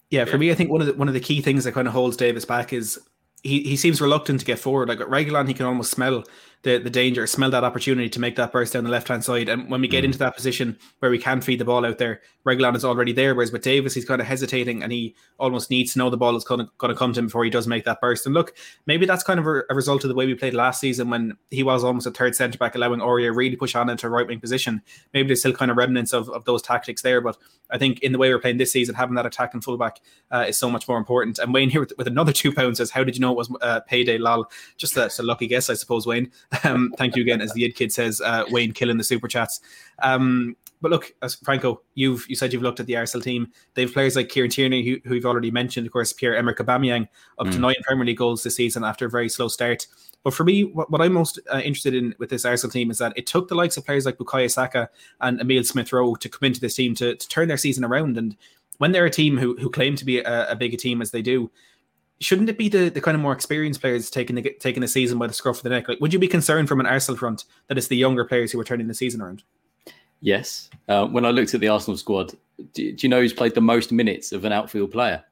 Yeah, 0.08 0.24
for 0.24 0.32
yeah. 0.32 0.38
me, 0.38 0.50
I 0.52 0.54
think 0.54 0.70
one 0.70 0.80
of 0.80 0.86
the 0.86 0.94
one 0.94 1.08
of 1.08 1.14
the 1.14 1.20
key 1.20 1.40
things 1.40 1.64
that 1.64 1.72
kind 1.72 1.86
of 1.88 1.94
holds 1.94 2.18
Davies 2.18 2.44
back 2.44 2.72
is 2.72 2.98
he, 3.42 3.62
he 3.62 3.76
seems 3.76 4.00
reluctant 4.00 4.40
to 4.40 4.46
get 4.46 4.58
forward. 4.58 4.88
Like 4.88 5.00
at 5.00 5.08
Reguilón, 5.08 5.48
he 5.48 5.54
can 5.54 5.66
almost 5.66 5.90
smell 5.90 6.24
the, 6.62 6.78
the 6.78 6.90
danger, 6.90 7.26
smell 7.26 7.50
that 7.50 7.64
opportunity 7.64 8.08
to 8.08 8.20
make 8.20 8.36
that 8.36 8.52
burst 8.52 8.72
down 8.72 8.84
the 8.84 8.90
left 8.90 9.08
hand 9.08 9.24
side. 9.24 9.48
And 9.48 9.68
when 9.70 9.80
we 9.80 9.88
get 9.88 10.02
mm. 10.02 10.06
into 10.06 10.18
that 10.18 10.36
position 10.36 10.78
where 11.00 11.10
we 11.10 11.18
can 11.18 11.40
feed 11.40 11.58
the 11.58 11.64
ball 11.64 11.84
out 11.84 11.98
there, 11.98 12.20
Reguilón 12.46 12.76
is 12.76 12.84
already 12.84 13.12
there. 13.12 13.34
Whereas 13.34 13.50
with 13.50 13.62
Davies, 13.62 13.94
he's 13.94 14.04
kind 14.04 14.20
of 14.20 14.26
hesitating 14.26 14.82
and 14.82 14.92
he 14.92 15.14
almost 15.38 15.70
needs 15.70 15.92
to 15.92 15.98
know 15.98 16.08
the 16.08 16.16
ball 16.16 16.36
is 16.36 16.44
going 16.44 16.66
to, 16.66 16.94
come 16.94 17.12
to 17.12 17.18
him 17.18 17.26
before 17.26 17.44
he 17.44 17.50
does 17.50 17.66
make 17.66 17.84
that 17.84 18.00
burst. 18.00 18.26
And 18.26 18.34
look, 18.34 18.54
maybe 18.86 19.06
that's 19.06 19.24
kind 19.24 19.40
of 19.40 19.46
a, 19.46 19.62
a 19.70 19.74
result 19.74 20.04
of 20.04 20.08
the 20.08 20.14
way 20.14 20.26
we 20.26 20.34
played 20.34 20.54
last 20.54 20.80
season 20.80 21.10
when 21.10 21.36
he 21.50 21.62
was 21.62 21.82
almost 21.82 22.06
a 22.06 22.10
third 22.12 22.36
centre 22.36 22.58
back, 22.58 22.74
allowing 22.74 23.00
Aurier 23.00 23.34
really 23.34 23.56
push 23.56 23.74
on 23.74 23.90
into 23.90 24.06
a 24.06 24.10
right 24.10 24.26
wing 24.26 24.40
position. 24.40 24.82
Maybe 25.12 25.28
there's 25.28 25.40
still 25.40 25.52
kind 25.52 25.70
of 25.70 25.76
remnants 25.76 26.12
of, 26.12 26.28
of 26.30 26.44
those 26.44 26.62
tactics 26.62 27.02
there. 27.02 27.20
But 27.20 27.36
I 27.70 27.78
think 27.78 28.00
in 28.00 28.12
the 28.12 28.18
way 28.18 28.28
we're 28.28 28.38
playing 28.38 28.58
this 28.58 28.70
season, 28.70 28.94
having 28.94 29.16
that 29.16 29.26
attacking 29.26 29.62
fullback 29.62 30.00
uh, 30.30 30.44
is 30.48 30.58
so 30.58 30.70
much 30.70 30.86
more 30.86 30.98
important. 30.98 31.38
And 31.38 31.52
Wayne 31.52 31.70
here 31.70 31.80
with, 31.80 31.92
with, 31.98 32.06
another 32.06 32.32
two 32.32 32.52
pounds 32.52 32.78
says, 32.78 32.90
How 32.90 33.02
did 33.02 33.16
you 33.16 33.20
know 33.20 33.32
it 33.32 33.36
was 33.36 33.52
uh, 33.60 33.80
payday? 33.80 34.18
Lol. 34.18 34.50
Just 34.76 34.96
a, 34.96 35.10
a 35.18 35.22
lucky 35.22 35.46
guess, 35.46 35.70
I 35.70 35.74
suppose, 35.74 36.06
Wayne. 36.06 36.30
Um, 36.64 36.92
thank 36.98 37.16
you 37.16 37.22
again, 37.22 37.40
as 37.40 37.52
the 37.52 37.64
Id 37.64 37.74
Kid 37.74 37.92
says, 37.92 38.20
uh, 38.20 38.44
Wayne 38.50 38.72
killing 38.72 38.98
the 38.98 39.04
super 39.04 39.28
chats. 39.28 39.60
Um, 40.02 40.56
but 40.80 40.90
look, 40.90 41.14
as 41.22 41.36
Franco, 41.36 41.80
you've 41.94 42.28
you 42.28 42.34
said 42.34 42.52
you've 42.52 42.62
looked 42.62 42.80
at 42.80 42.86
the 42.86 42.96
Arsenal 42.96 43.22
team. 43.22 43.52
They 43.74 43.82
have 43.82 43.92
players 43.92 44.16
like 44.16 44.28
Kieran 44.28 44.50
Tierney, 44.50 44.84
who, 44.84 44.96
who 45.04 45.14
you've 45.14 45.24
already 45.24 45.50
mentioned, 45.50 45.86
of 45.86 45.92
course, 45.92 46.12
Pierre 46.12 46.36
Emerick 46.36 46.58
Aubameyang, 46.58 47.08
up 47.38 47.46
mm. 47.46 47.52
to 47.52 47.58
nine 47.58 47.76
Premier 47.84 48.04
League 48.04 48.18
goals 48.18 48.42
this 48.42 48.56
season 48.56 48.82
after 48.82 49.06
a 49.06 49.10
very 49.10 49.28
slow 49.28 49.48
start. 49.48 49.86
But 50.24 50.34
for 50.34 50.44
me, 50.44 50.64
what, 50.64 50.90
what 50.90 51.00
I'm 51.00 51.12
most 51.12 51.40
uh, 51.52 51.58
interested 51.58 51.94
in 51.94 52.14
with 52.18 52.30
this 52.30 52.44
Arsenal 52.44 52.72
team 52.72 52.90
is 52.90 52.98
that 52.98 53.12
it 53.16 53.26
took 53.26 53.48
the 53.48 53.54
likes 53.54 53.76
of 53.76 53.86
players 53.86 54.06
like 54.06 54.18
Bukayo 54.18 54.50
Saka 54.50 54.88
and 55.20 55.40
Emile 55.40 55.64
Smith 55.64 55.92
Rowe 55.92 56.14
to 56.16 56.28
come 56.28 56.46
into 56.46 56.60
this 56.60 56.74
team 56.74 56.94
to, 56.96 57.14
to 57.14 57.28
turn 57.28 57.48
their 57.48 57.56
season 57.56 57.84
around. 57.84 58.18
And 58.18 58.36
when 58.78 58.92
they're 58.92 59.06
a 59.06 59.10
team 59.10 59.38
who, 59.38 59.56
who 59.56 59.70
claim 59.70 59.96
to 59.96 60.04
be 60.04 60.18
a, 60.18 60.50
a 60.50 60.56
big 60.56 60.74
a 60.74 60.76
team 60.76 61.00
as 61.00 61.10
they 61.10 61.22
do, 61.22 61.50
shouldn't 62.22 62.48
it 62.48 62.58
be 62.58 62.68
the, 62.68 62.88
the 62.88 63.00
kind 63.00 63.14
of 63.14 63.20
more 63.20 63.32
experienced 63.32 63.80
players 63.80 64.10
taking 64.10 64.36
the 64.36 64.56
taking 64.60 64.80
the 64.80 64.88
season 64.88 65.18
by 65.18 65.26
the 65.26 65.34
scruff 65.34 65.58
of 65.58 65.62
the 65.62 65.70
neck? 65.70 65.88
Like, 65.88 66.00
would 66.00 66.12
you 66.12 66.18
be 66.18 66.28
concerned 66.28 66.68
from 66.68 66.80
an 66.80 66.86
Arsenal 66.86 67.18
front 67.18 67.44
that 67.68 67.78
it's 67.78 67.88
the 67.88 67.96
younger 67.96 68.24
players 68.24 68.52
who 68.52 68.60
are 68.60 68.64
turning 68.64 68.88
the 68.88 68.94
season 68.94 69.20
around? 69.20 69.42
Yes. 70.20 70.70
Uh, 70.88 71.06
when 71.06 71.24
I 71.24 71.30
looked 71.30 71.52
at 71.54 71.60
the 71.60 71.68
Arsenal 71.68 71.96
squad, 71.96 72.32
do, 72.72 72.92
do, 72.92 72.96
you 72.98 73.08
know 73.08 73.20
who's 73.20 73.32
played 73.32 73.54
the 73.54 73.60
most 73.60 73.90
minutes 73.90 74.30
of 74.30 74.44
an 74.44 74.52
outfield 74.52 74.92
player? 74.92 75.24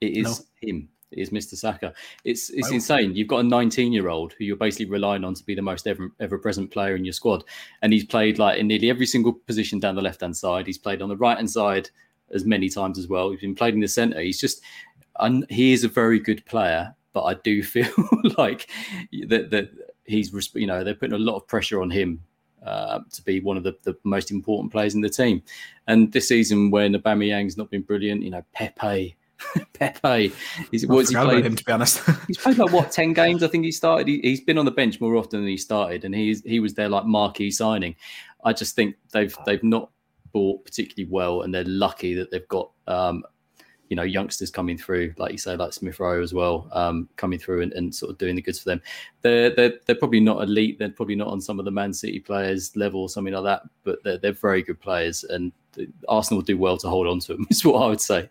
It 0.00 0.16
is 0.16 0.40
no. 0.40 0.68
him. 0.68 0.88
It 1.10 1.18
is 1.20 1.30
Mr. 1.30 1.54
Saka. 1.54 1.94
It's 2.24 2.50
it's 2.50 2.70
insane. 2.70 3.14
You've 3.14 3.28
got 3.28 3.40
a 3.40 3.42
19 3.42 3.92
year 3.92 4.08
old 4.08 4.34
who 4.34 4.44
you're 4.44 4.56
basically 4.56 4.90
relying 4.90 5.24
on 5.24 5.34
to 5.34 5.44
be 5.44 5.54
the 5.54 5.62
most 5.62 5.86
ever 5.86 6.10
ever 6.20 6.38
present 6.38 6.70
player 6.70 6.96
in 6.96 7.04
your 7.04 7.14
squad, 7.14 7.44
and 7.82 7.92
he's 7.92 8.04
played 8.04 8.38
like 8.38 8.58
in 8.58 8.66
nearly 8.66 8.90
every 8.90 9.06
single 9.06 9.32
position 9.32 9.80
down 9.80 9.96
the 9.96 10.02
left 10.02 10.20
hand 10.20 10.36
side. 10.36 10.66
He's 10.66 10.78
played 10.78 11.00
on 11.00 11.08
the 11.08 11.16
right 11.16 11.36
hand 11.36 11.50
side 11.50 11.88
as 12.32 12.44
many 12.44 12.68
times 12.68 12.98
as 12.98 13.08
well. 13.08 13.30
He's 13.30 13.40
been 13.40 13.54
played 13.54 13.74
in 13.74 13.80
the 13.80 13.88
centre. 13.88 14.20
He's 14.20 14.40
just, 14.40 14.62
and 15.20 15.46
he 15.50 15.72
is 15.72 15.84
a 15.84 15.88
very 15.88 16.18
good 16.18 16.44
player. 16.46 16.94
But 17.12 17.24
I 17.24 17.34
do 17.34 17.62
feel 17.74 17.92
like 18.36 18.68
that 19.28 19.50
that 19.50 19.70
he's 20.04 20.32
you 20.54 20.66
know 20.66 20.84
they're 20.84 20.94
putting 20.94 21.14
a 21.14 21.18
lot 21.18 21.36
of 21.36 21.46
pressure 21.46 21.80
on 21.80 21.90
him 21.90 22.20
uh, 22.64 23.00
to 23.12 23.22
be 23.22 23.40
one 23.40 23.56
of 23.56 23.62
the, 23.62 23.76
the 23.84 23.96
most 24.04 24.30
important 24.30 24.72
players 24.72 24.94
in 24.94 25.00
the 25.00 25.08
team. 25.08 25.42
And 25.86 26.12
this 26.12 26.28
season, 26.28 26.70
when 26.70 26.94
Aubameyang's 26.94 27.56
not 27.56 27.70
been 27.70 27.82
brilliant, 27.82 28.22
you 28.22 28.30
know 28.30 28.44
Pepe. 28.52 29.16
Pepe, 29.72 30.32
he's, 30.72 30.84
what's 30.84 31.10
he 31.10 31.14
played? 31.14 31.46
him 31.46 31.54
to 31.54 31.64
be 31.64 31.70
honest. 31.70 32.02
he's 32.26 32.38
played 32.38 32.58
like 32.58 32.72
what 32.72 32.90
ten 32.90 33.12
games? 33.12 33.44
I 33.44 33.48
think 33.48 33.64
he 33.64 33.70
started. 33.70 34.08
He, 34.08 34.30
has 34.30 34.40
been 34.40 34.58
on 34.58 34.64
the 34.64 34.72
bench 34.72 35.00
more 35.00 35.14
often 35.14 35.40
than 35.40 35.48
he 35.48 35.56
started, 35.56 36.04
and 36.04 36.12
he's 36.12 36.42
he 36.42 36.58
was 36.58 36.74
their 36.74 36.88
like 36.88 37.04
marquee 37.04 37.52
signing. 37.52 37.94
I 38.44 38.52
just 38.52 38.74
think 38.74 38.96
they've 39.12 39.36
they've 39.46 39.62
not 39.62 39.90
bought 40.32 40.64
particularly 40.64 41.08
well, 41.10 41.42
and 41.42 41.54
they're 41.54 41.64
lucky 41.64 42.14
that 42.14 42.32
they've 42.32 42.48
got 42.48 42.70
um, 42.88 43.22
you 43.88 43.96
know 43.96 44.02
youngsters 44.02 44.50
coming 44.50 44.76
through, 44.76 45.14
like 45.18 45.32
you 45.32 45.38
say, 45.38 45.56
like 45.56 45.72
Smith 45.72 45.98
Rowe 46.00 46.22
as 46.22 46.34
well, 46.34 46.68
um, 46.72 47.08
coming 47.16 47.38
through 47.38 47.62
and, 47.62 47.72
and, 47.72 47.94
sort 47.94 48.10
of 48.10 48.18
doing 48.18 48.36
the 48.36 48.42
goods 48.42 48.58
for 48.58 48.68
them. 48.68 48.82
They're, 49.22 49.50
they're 49.50 49.74
they're 49.86 49.96
probably 49.96 50.20
not 50.20 50.42
elite. 50.42 50.78
They're 50.78 50.90
probably 50.90 51.16
not 51.16 51.28
on 51.28 51.40
some 51.40 51.58
of 51.58 51.64
the 51.64 51.70
Man 51.70 51.92
City 51.92 52.20
players 52.20 52.76
level 52.76 53.02
or 53.02 53.08
something 53.08 53.34
like 53.34 53.44
that, 53.44 53.62
but 53.82 54.02
they're 54.04 54.18
they're 54.18 54.32
very 54.32 54.62
good 54.62 54.80
players, 54.80 55.24
and 55.24 55.52
Arsenal 56.08 56.38
will 56.38 56.44
do 56.44 56.58
well 56.58 56.76
to 56.78 56.88
hold 56.88 57.06
on 57.06 57.20
to 57.20 57.34
them. 57.34 57.46
Is 57.50 57.64
what 57.64 57.82
I 57.82 57.88
would 57.88 58.00
say. 58.00 58.28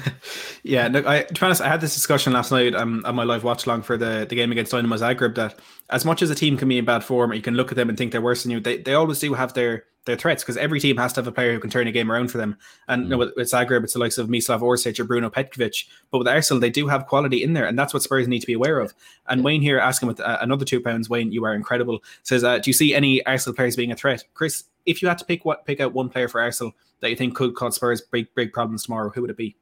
yeah, 0.62 0.88
look, 0.88 1.06
I 1.06 1.22
to 1.22 1.34
be 1.34 1.40
honest, 1.42 1.60
I 1.60 1.68
had 1.68 1.80
this 1.80 1.94
discussion 1.94 2.32
last 2.32 2.50
night 2.50 2.74
um, 2.74 3.02
on 3.04 3.14
my 3.14 3.24
live 3.24 3.44
watch 3.44 3.66
along 3.66 3.82
for 3.82 3.96
the, 3.96 4.26
the 4.28 4.34
game 4.34 4.52
against 4.52 4.72
Dinamo 4.72 4.98
Zagreb. 4.98 5.34
That 5.34 5.58
as 5.90 6.04
much 6.04 6.22
as 6.22 6.30
a 6.30 6.34
team 6.34 6.56
can 6.56 6.68
be 6.68 6.78
in 6.78 6.84
bad 6.84 7.04
form, 7.04 7.32
you 7.32 7.42
can 7.42 7.54
look 7.54 7.70
at 7.70 7.76
them 7.76 7.88
and 7.88 7.98
think 7.98 8.12
they're 8.12 8.22
worse 8.22 8.42
than 8.42 8.52
you. 8.52 8.60
They 8.60 8.78
they 8.78 8.94
always 8.94 9.18
do 9.18 9.34
have 9.34 9.54
their 9.54 9.84
their 10.06 10.16
threats 10.16 10.42
because 10.42 10.56
every 10.56 10.80
team 10.80 10.96
has 10.98 11.12
to 11.14 11.20
have 11.20 11.26
a 11.26 11.32
player 11.32 11.52
who 11.52 11.60
can 11.60 11.70
turn 11.70 11.86
a 11.86 11.92
game 11.92 12.10
around 12.10 12.30
for 12.30 12.38
them. 12.38 12.56
And 12.88 13.02
mm. 13.02 13.04
you 13.04 13.10
know, 13.10 13.18
with, 13.18 13.32
with 13.36 13.50
Zagreb, 13.50 13.84
it's 13.84 13.94
the 13.94 13.98
likes 13.98 14.18
of 14.18 14.28
Mislav 14.28 14.60
Orsic 14.60 14.98
or 14.98 15.04
Bruno 15.04 15.30
Petkovic. 15.30 15.86
But 16.10 16.18
with 16.18 16.28
Arsenal, 16.28 16.60
they 16.60 16.70
do 16.70 16.88
have 16.88 17.06
quality 17.06 17.42
in 17.42 17.54
there, 17.54 17.66
and 17.66 17.78
that's 17.78 17.94
what 17.94 18.02
Spurs 18.02 18.28
need 18.28 18.40
to 18.40 18.46
be 18.46 18.52
aware 18.52 18.80
of. 18.80 18.94
And 19.28 19.40
yeah. 19.40 19.44
Wayne 19.44 19.62
here 19.62 19.78
asking 19.78 20.08
with 20.18 20.26
uh, 20.26 20.38
another 20.40 20.64
two 20.64 20.80
pounds. 20.80 21.08
Wayne, 21.08 21.32
you 21.32 21.44
are 21.44 21.54
incredible. 21.54 22.02
Says, 22.22 22.44
uh, 22.44 22.58
do 22.58 22.68
you 22.68 22.74
see 22.74 22.94
any 22.94 23.24
Arsenal 23.26 23.54
players 23.54 23.76
being 23.76 23.92
a 23.92 23.96
threat? 23.96 24.24
Chris, 24.34 24.64
if 24.86 25.02
you 25.02 25.08
had 25.08 25.18
to 25.18 25.24
pick 25.24 25.44
what 25.44 25.64
pick 25.64 25.80
out 25.80 25.92
one 25.92 26.08
player 26.08 26.28
for 26.28 26.40
Arsenal 26.40 26.72
that 27.00 27.10
you 27.10 27.16
think 27.16 27.34
could 27.34 27.54
cause 27.54 27.76
Spurs 27.76 28.00
big 28.00 28.26
big 28.34 28.52
problems 28.52 28.84
tomorrow, 28.84 29.10
who 29.10 29.20
would 29.22 29.30
it 29.30 29.36
be? 29.36 29.56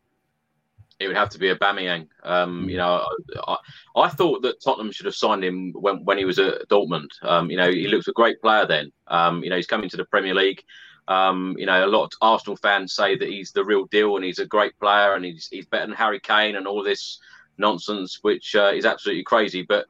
it 1.01 1.09
would 1.09 1.17
have 1.17 1.31
to 1.31 1.39
be 1.39 1.49
a 1.49 1.57
Aubameyang. 1.57 2.07
Um, 2.23 2.69
you 2.69 2.77
know, 2.77 3.05
I, 3.49 3.57
I, 3.97 4.09
thought 4.09 4.43
that 4.43 4.63
Tottenham 4.63 4.93
should 4.93 5.07
have 5.07 5.17
signed 5.17 5.43
him 5.43 5.73
when, 5.73 6.05
when 6.05 6.17
he 6.17 6.25
was 6.25 6.39
at 6.39 6.69
Dortmund. 6.69 7.09
Um, 7.23 7.51
you 7.51 7.57
know, 7.57 7.71
he 7.71 7.89
looked 7.89 8.07
a 8.07 8.13
great 8.13 8.41
player 8.41 8.67
then. 8.67 8.93
Um, 9.09 9.43
you 9.43 9.51
know, 9.51 9.57
he's 9.57 9.67
coming 9.67 9.89
to 9.89 9.97
the 9.97 10.05
Premier 10.05 10.35
League. 10.35 10.63
Um, 11.09 11.57
you 11.59 11.67
know, 11.67 11.85
a 11.85 11.89
lot 11.89 12.05
of 12.05 12.13
Arsenal 12.21 12.57
fans 12.57 12.95
say 12.95 13.17
that 13.17 13.29
he's 13.29 13.51
the 13.51 13.65
real 13.65 13.87
deal 13.87 14.15
and 14.15 14.25
he's 14.25 14.39
a 14.39 14.47
great 14.47 14.79
player 14.79 15.15
and 15.15 15.25
he's 15.25 15.49
he's 15.51 15.67
better 15.67 15.87
than 15.87 15.97
Harry 15.97 16.21
Kane 16.21 16.57
and 16.57 16.67
all 16.67 16.85
this 16.85 17.19
nonsense, 17.59 18.21
which 18.23 18.55
uh, 18.55 18.73
is 18.73 18.87
absolutely 18.87 19.25
crazy. 19.25 19.63
But 19.63 19.87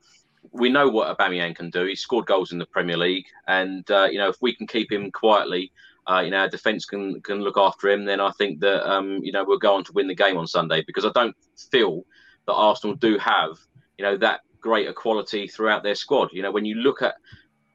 we 0.53 0.68
know 0.68 0.88
what 0.88 1.16
Aubameyang 1.16 1.57
can 1.57 1.70
do. 1.70 1.86
He 1.86 1.96
scored 1.96 2.26
goals 2.26 2.53
in 2.53 2.59
the 2.59 2.66
Premier 2.66 2.96
League, 2.96 3.26
and 3.48 3.88
uh, 3.90 4.09
you 4.11 4.18
know, 4.18 4.28
if 4.28 4.36
we 4.40 4.55
can 4.55 4.66
keep 4.66 4.92
him 4.92 5.11
quietly 5.11 5.72
uh, 6.07 6.20
you 6.24 6.30
know, 6.30 6.38
our 6.38 6.48
defence 6.48 6.84
can 6.84 7.20
can 7.20 7.40
look 7.40 7.57
after 7.57 7.88
him, 7.88 8.05
then 8.05 8.20
I 8.20 8.30
think 8.32 8.61
that 8.61 8.88
um, 8.90 9.20
you 9.22 9.32
know 9.32 9.44
we'll 9.44 9.59
go 9.59 9.74
on 9.74 9.84
to 9.84 9.92
win 9.92 10.09
the 10.09 10.14
game 10.14 10.36
on 10.36 10.46
Sunday 10.46 10.82
because 10.86 11.05
I 11.05 11.11
don't 11.14 11.36
feel 11.70 12.05
that 12.46 12.55
Arsenal 12.55 12.96
do 12.96 13.18
have 13.18 13.59
you 13.98 14.05
know 14.05 14.16
that 14.16 14.40
greater 14.61 14.92
quality 14.92 15.46
throughout 15.46 15.82
their 15.82 15.94
squad. 15.94 16.30
You 16.32 16.42
know, 16.42 16.50
when 16.50 16.64
you 16.64 16.76
look 16.76 17.03
at 17.03 17.14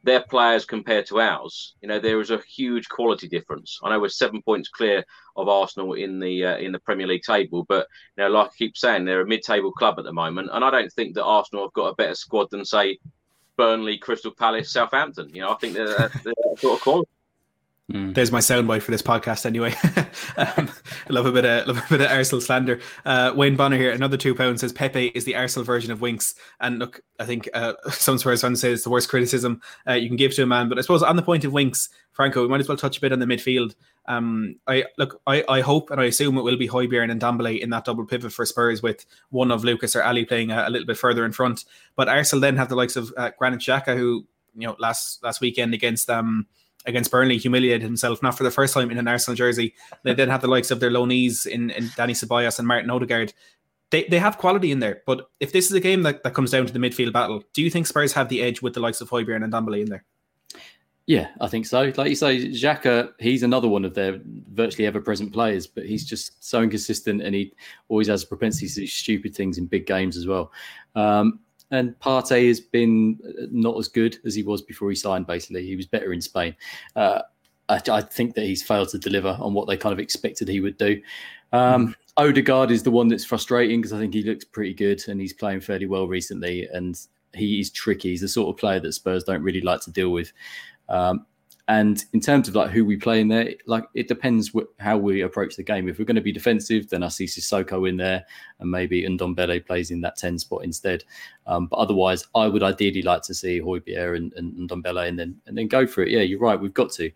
their 0.08 0.22
players 0.22 0.64
compared 0.64 1.06
to 1.06 1.20
ours, 1.20 1.76
you 1.82 1.88
know 1.90 2.00
there 2.00 2.22
is 2.22 2.32
a 2.32 2.42
huge 2.48 2.88
quality 2.88 3.28
difference. 3.28 3.78
I 3.84 3.90
know 3.90 4.00
we're 4.00 4.08
seven 4.08 4.42
points 4.42 4.70
clear 4.70 5.04
of 5.36 5.50
Arsenal 5.50 5.94
in 5.94 6.20
the 6.20 6.46
uh, 6.46 6.58
in 6.58 6.72
the 6.72 6.80
Premier 6.80 7.06
League 7.06 7.24
table, 7.24 7.66
but 7.68 7.88
you 8.16 8.24
know, 8.24 8.30
like 8.30 8.48
I 8.48 8.58
keep 8.58 8.78
saying, 8.78 9.04
they're 9.04 9.20
a 9.20 9.28
mid-table 9.28 9.74
club 9.74 9.96
at 10.00 10.06
the 10.06 10.14
moment, 10.14 10.50
and 10.54 10.64
I 10.64 10.72
don't 10.72 10.92
think 10.94 11.14
that 11.16 11.26
Arsenal 11.26 11.66
have 11.66 11.74
got 11.74 11.90
a 11.90 11.96
better 11.96 12.16
squad 12.16 12.50
than 12.52 12.64
say 12.64 13.00
Burnley, 13.58 13.98
Crystal 13.98 14.32
Palace, 14.32 14.72
Southampton. 14.72 15.30
You 15.36 15.42
know, 15.42 15.52
I 15.52 15.56
think 15.56 15.74
they're, 15.74 16.10
they're 16.24 16.34
sort 16.58 16.78
of 16.78 16.82
quality. 16.82 17.10
Mm. 17.92 18.14
There's 18.14 18.34
my 18.34 18.40
soundbite 18.40 18.82
for 18.82 18.92
this 18.92 19.02
podcast, 19.02 19.46
anyway. 19.46 19.74
um, 20.38 20.70
I 21.10 21.14
love 21.14 21.26
a 21.26 21.32
bit 21.32 21.46
of 21.46 21.68
love 21.68 21.78
a 21.78 21.90
bit 21.90 22.02
of 22.02 22.12
Arsenal 22.12 22.42
slander. 22.42 22.82
Uh, 23.06 23.32
Wayne 23.34 23.56
Bonner 23.56 23.78
here, 23.78 23.92
another 23.92 24.18
two 24.18 24.36
pounds 24.36 24.60
says 24.60 24.74
Pepe 24.74 25.08
is 25.16 25.24
the 25.24 25.36
Arsenal 25.36 25.64
version 25.64 25.94
of 25.94 26.02
Winks. 26.02 26.36
And 26.60 26.80
look, 26.80 27.00
I 27.18 27.26
think 27.26 27.48
uh, 27.54 27.74
some 27.92 28.18
Spurs 28.18 28.42
fans 28.42 28.60
say 28.60 28.74
it's 28.74 28.84
the 28.84 28.90
worst 28.90 29.08
criticism 29.08 29.62
uh, 29.88 29.94
you 29.94 30.10
can 30.10 30.18
give 30.18 30.36
to 30.36 30.44
a 30.44 30.46
man. 30.46 30.68
But 30.68 30.78
I 30.78 30.82
suppose 30.82 31.02
on 31.02 31.16
the 31.16 31.22
point 31.22 31.46
of 31.46 31.54
Winks, 31.54 31.88
Franco, 32.12 32.42
we 32.42 32.50
might 32.50 32.60
as 32.60 32.68
well 32.68 32.76
touch 32.76 32.98
a 32.98 33.02
bit 33.02 33.14
on 33.14 33.20
the 33.20 33.26
midfield. 33.26 33.74
Um, 34.06 34.58
I 34.68 34.84
look, 34.98 35.22
I, 35.26 35.46
I 35.48 35.62
hope 35.62 35.90
and 35.90 36.02
I 36.02 36.06
assume 36.06 36.38
it 36.38 36.42
will 36.42 36.58
be 36.58 36.68
Højbjerg 36.68 37.10
and 37.10 37.22
Ndombele 37.22 37.62
in 37.62 37.70
that 37.70 37.86
double 37.86 38.06
pivot 38.06 38.34
for 38.34 38.46
Spurs, 38.46 38.84
with 38.84 39.06
one 39.30 39.50
of 39.50 39.64
Lucas 39.64 39.96
or 39.96 40.02
Alli 40.02 40.26
playing 40.26 40.52
a, 40.52 40.66
a 40.68 40.70
little 40.70 40.88
bit 40.88 40.98
further 40.98 41.24
in 41.24 41.32
front. 41.32 41.64
But 41.96 42.10
Arsenal 42.10 42.42
then 42.42 42.58
have 42.58 42.68
the 42.68 42.76
likes 42.76 42.98
of 42.98 43.14
uh, 43.16 43.32
Granit 43.40 43.62
Xhaka, 43.62 43.96
who 43.96 44.26
you 44.58 44.68
know 44.68 44.76
last 44.78 45.24
last 45.24 45.40
weekend 45.40 45.74
against 45.74 46.10
um 46.10 46.48
against 46.88 47.12
Burnley 47.12 47.38
humiliated 47.38 47.84
himself, 47.84 48.24
not 48.24 48.36
for 48.36 48.44
the 48.44 48.52
first 48.52 48.74
time 48.74 48.90
in 48.90 48.98
an 48.98 49.08
Arsenal 49.08 49.36
jersey. 49.36 49.76
They 50.04 50.14
then 50.14 50.30
have 50.30 50.42
the 50.42 50.48
likes 50.48 50.72
of 50.72 50.80
their 50.80 50.90
loanees 50.90 51.46
in, 51.46 51.70
in 51.70 51.86
Dani 51.90 52.12
Ceballos 52.12 52.58
and 52.58 52.68
Martin 52.68 52.90
Odegaard. 52.90 53.34
They, 53.90 54.04
they 54.06 54.20
have 54.20 54.38
quality 54.38 54.72
in 54.72 54.80
there, 54.80 55.02
but 55.06 55.30
if 55.40 55.52
this 55.52 55.68
is 55.68 55.74
a 55.74 55.80
game 55.80 56.04
that, 56.04 56.24
that 56.24 56.34
comes 56.34 56.52
down 56.52 56.66
to 56.66 56.74
the 56.74 56.80
midfield 56.80 57.14
battle, 57.14 57.44
do 57.54 57.62
you 57.62 57.70
think 57.70 57.88
Spurs 57.88 58.12
have 58.14 58.28
the 58.28 58.42
edge 58.42 58.62
with 58.62 58.74
the 58.74 58.82
likes 58.82 59.00
of 59.00 59.10
Højbjerg 59.10 59.44
and 59.44 59.54
Ndombele 59.54 59.82
in 59.82 59.90
there? 59.90 60.04
Yeah, 61.06 61.30
I 61.40 61.48
think 61.48 61.66
so. 61.66 61.94
Like 61.96 62.10
you 62.10 62.16
say, 62.16 62.50
Xhaka, 62.50 63.14
he's 63.18 63.44
another 63.44 63.70
one 63.70 63.86
of 63.86 63.94
their 63.94 64.20
virtually 64.52 64.86
ever-present 64.86 65.32
players, 65.32 65.66
but 65.66 65.86
he's 65.86 66.06
just 66.06 66.44
so 66.44 66.62
inconsistent, 66.62 67.22
and 67.22 67.34
he 67.34 67.54
always 67.88 68.08
has 68.08 68.24
a 68.24 68.28
propensity 68.28 68.68
to 68.68 68.82
do 68.82 68.88
stupid 68.88 69.34
things 69.34 69.58
in 69.58 69.68
big 69.68 69.88
games 69.88 70.18
as 70.18 70.28
well. 70.28 70.52
Um, 70.96 71.40
and 71.72 71.98
Partey 72.00 72.48
has 72.48 72.60
been 72.60 73.20
uh, 73.28 73.48
not 73.52 73.78
as 73.78 73.88
good 73.88 74.18
as 74.26 74.36
he 74.36 74.44
was 74.44 74.62
before 74.62 74.90
he 74.90 74.96
signed. 74.96 75.28
Basically, 75.28 75.66
he 75.66 75.76
was 75.76 75.86
better 75.86 76.14
in 76.14 76.22
Spain. 76.22 76.56
Uh, 76.96 77.22
I, 77.70 77.82
I, 77.92 78.02
think 78.02 78.36
that 78.36 78.46
he's 78.46 78.64
failed 78.64 78.90
to 78.90 78.98
deliver 78.98 79.38
on 79.40 79.54
what 79.54 79.68
they 79.68 79.76
kind 79.76 79.94
of 79.94 80.00
expected 80.00 80.48
he 80.48 80.62
would 80.62 80.78
do. 80.78 81.02
Um, 81.52 81.90
mm. 81.90 81.96
Odegaard 82.18 82.72
is 82.72 82.84
the 82.84 82.92
one 82.92 83.10
that's 83.10 83.26
frustrating 83.26 83.80
because 83.82 83.94
I 83.94 84.00
think 84.00 84.14
he 84.14 84.24
looks 84.24 84.46
pretty 84.46 84.74
good 84.74 85.04
and 85.08 85.20
he's 85.20 85.34
playing 85.34 85.62
fairly 85.62 85.86
well 85.86 86.08
recently, 86.08 86.68
and 86.72 87.00
he 87.34 87.60
is 87.60 87.70
tricky. 87.70 88.10
He's 88.10 88.22
the 88.22 88.28
sort 88.28 88.50
of 88.50 88.60
player 88.60 88.80
that 88.80 88.94
Spurs 88.94 89.24
don't 89.24 89.44
really 89.44 89.62
like 89.62 89.82
to 89.82 89.92
deal 89.92 90.12
with. 90.12 90.32
Um, 90.90 91.26
and 91.70 92.04
in 92.14 92.22
terms 92.22 92.48
of 92.48 92.56
like 92.56 92.72
who 92.72 92.86
we 92.86 92.96
play 92.96 93.20
in 93.20 93.28
there, 93.28 93.54
like 93.66 93.84
it 93.94 94.08
depends 94.08 94.52
wh- 94.56 94.82
how 94.82 94.98
we 94.98 95.22
approach 95.22 95.58
the 95.58 95.64
game. 95.64 95.90
If 95.90 96.00
we're 96.00 96.06
going 96.06 96.16
to 96.16 96.22
be 96.22 96.32
defensive, 96.32 96.90
then 96.90 97.04
I 97.04 97.10
see 97.10 97.26
Sissoko 97.26 97.90
in 97.90 97.98
there, 97.98 98.26
and 98.60 98.72
maybe 98.72 99.04
Ndombele 99.04 99.66
plays 99.66 99.92
in 99.92 100.00
that 100.02 100.16
ten 100.16 100.40
spot 100.40 100.64
instead. 100.64 101.04
Um, 101.46 101.68
but 101.68 101.78
otherwise, 101.78 102.26
I 102.36 102.48
would 102.48 102.64
ideally 102.64 103.02
like 103.02 103.22
to 103.24 103.34
see 103.34 103.60
Højbjerg 103.60 104.16
and, 104.16 104.34
and 104.34 104.70
Ndombele, 104.70 105.10
and 105.10 105.20
then 105.20 105.36
and 105.46 105.58
then 105.58 105.68
go 105.68 105.86
for 105.86 106.04
it. 106.04 106.10
Yeah, 106.10 106.22
you're 106.22 106.40
right. 106.40 106.60
We've 106.60 106.74
got 106.74 106.92
to. 106.94 107.12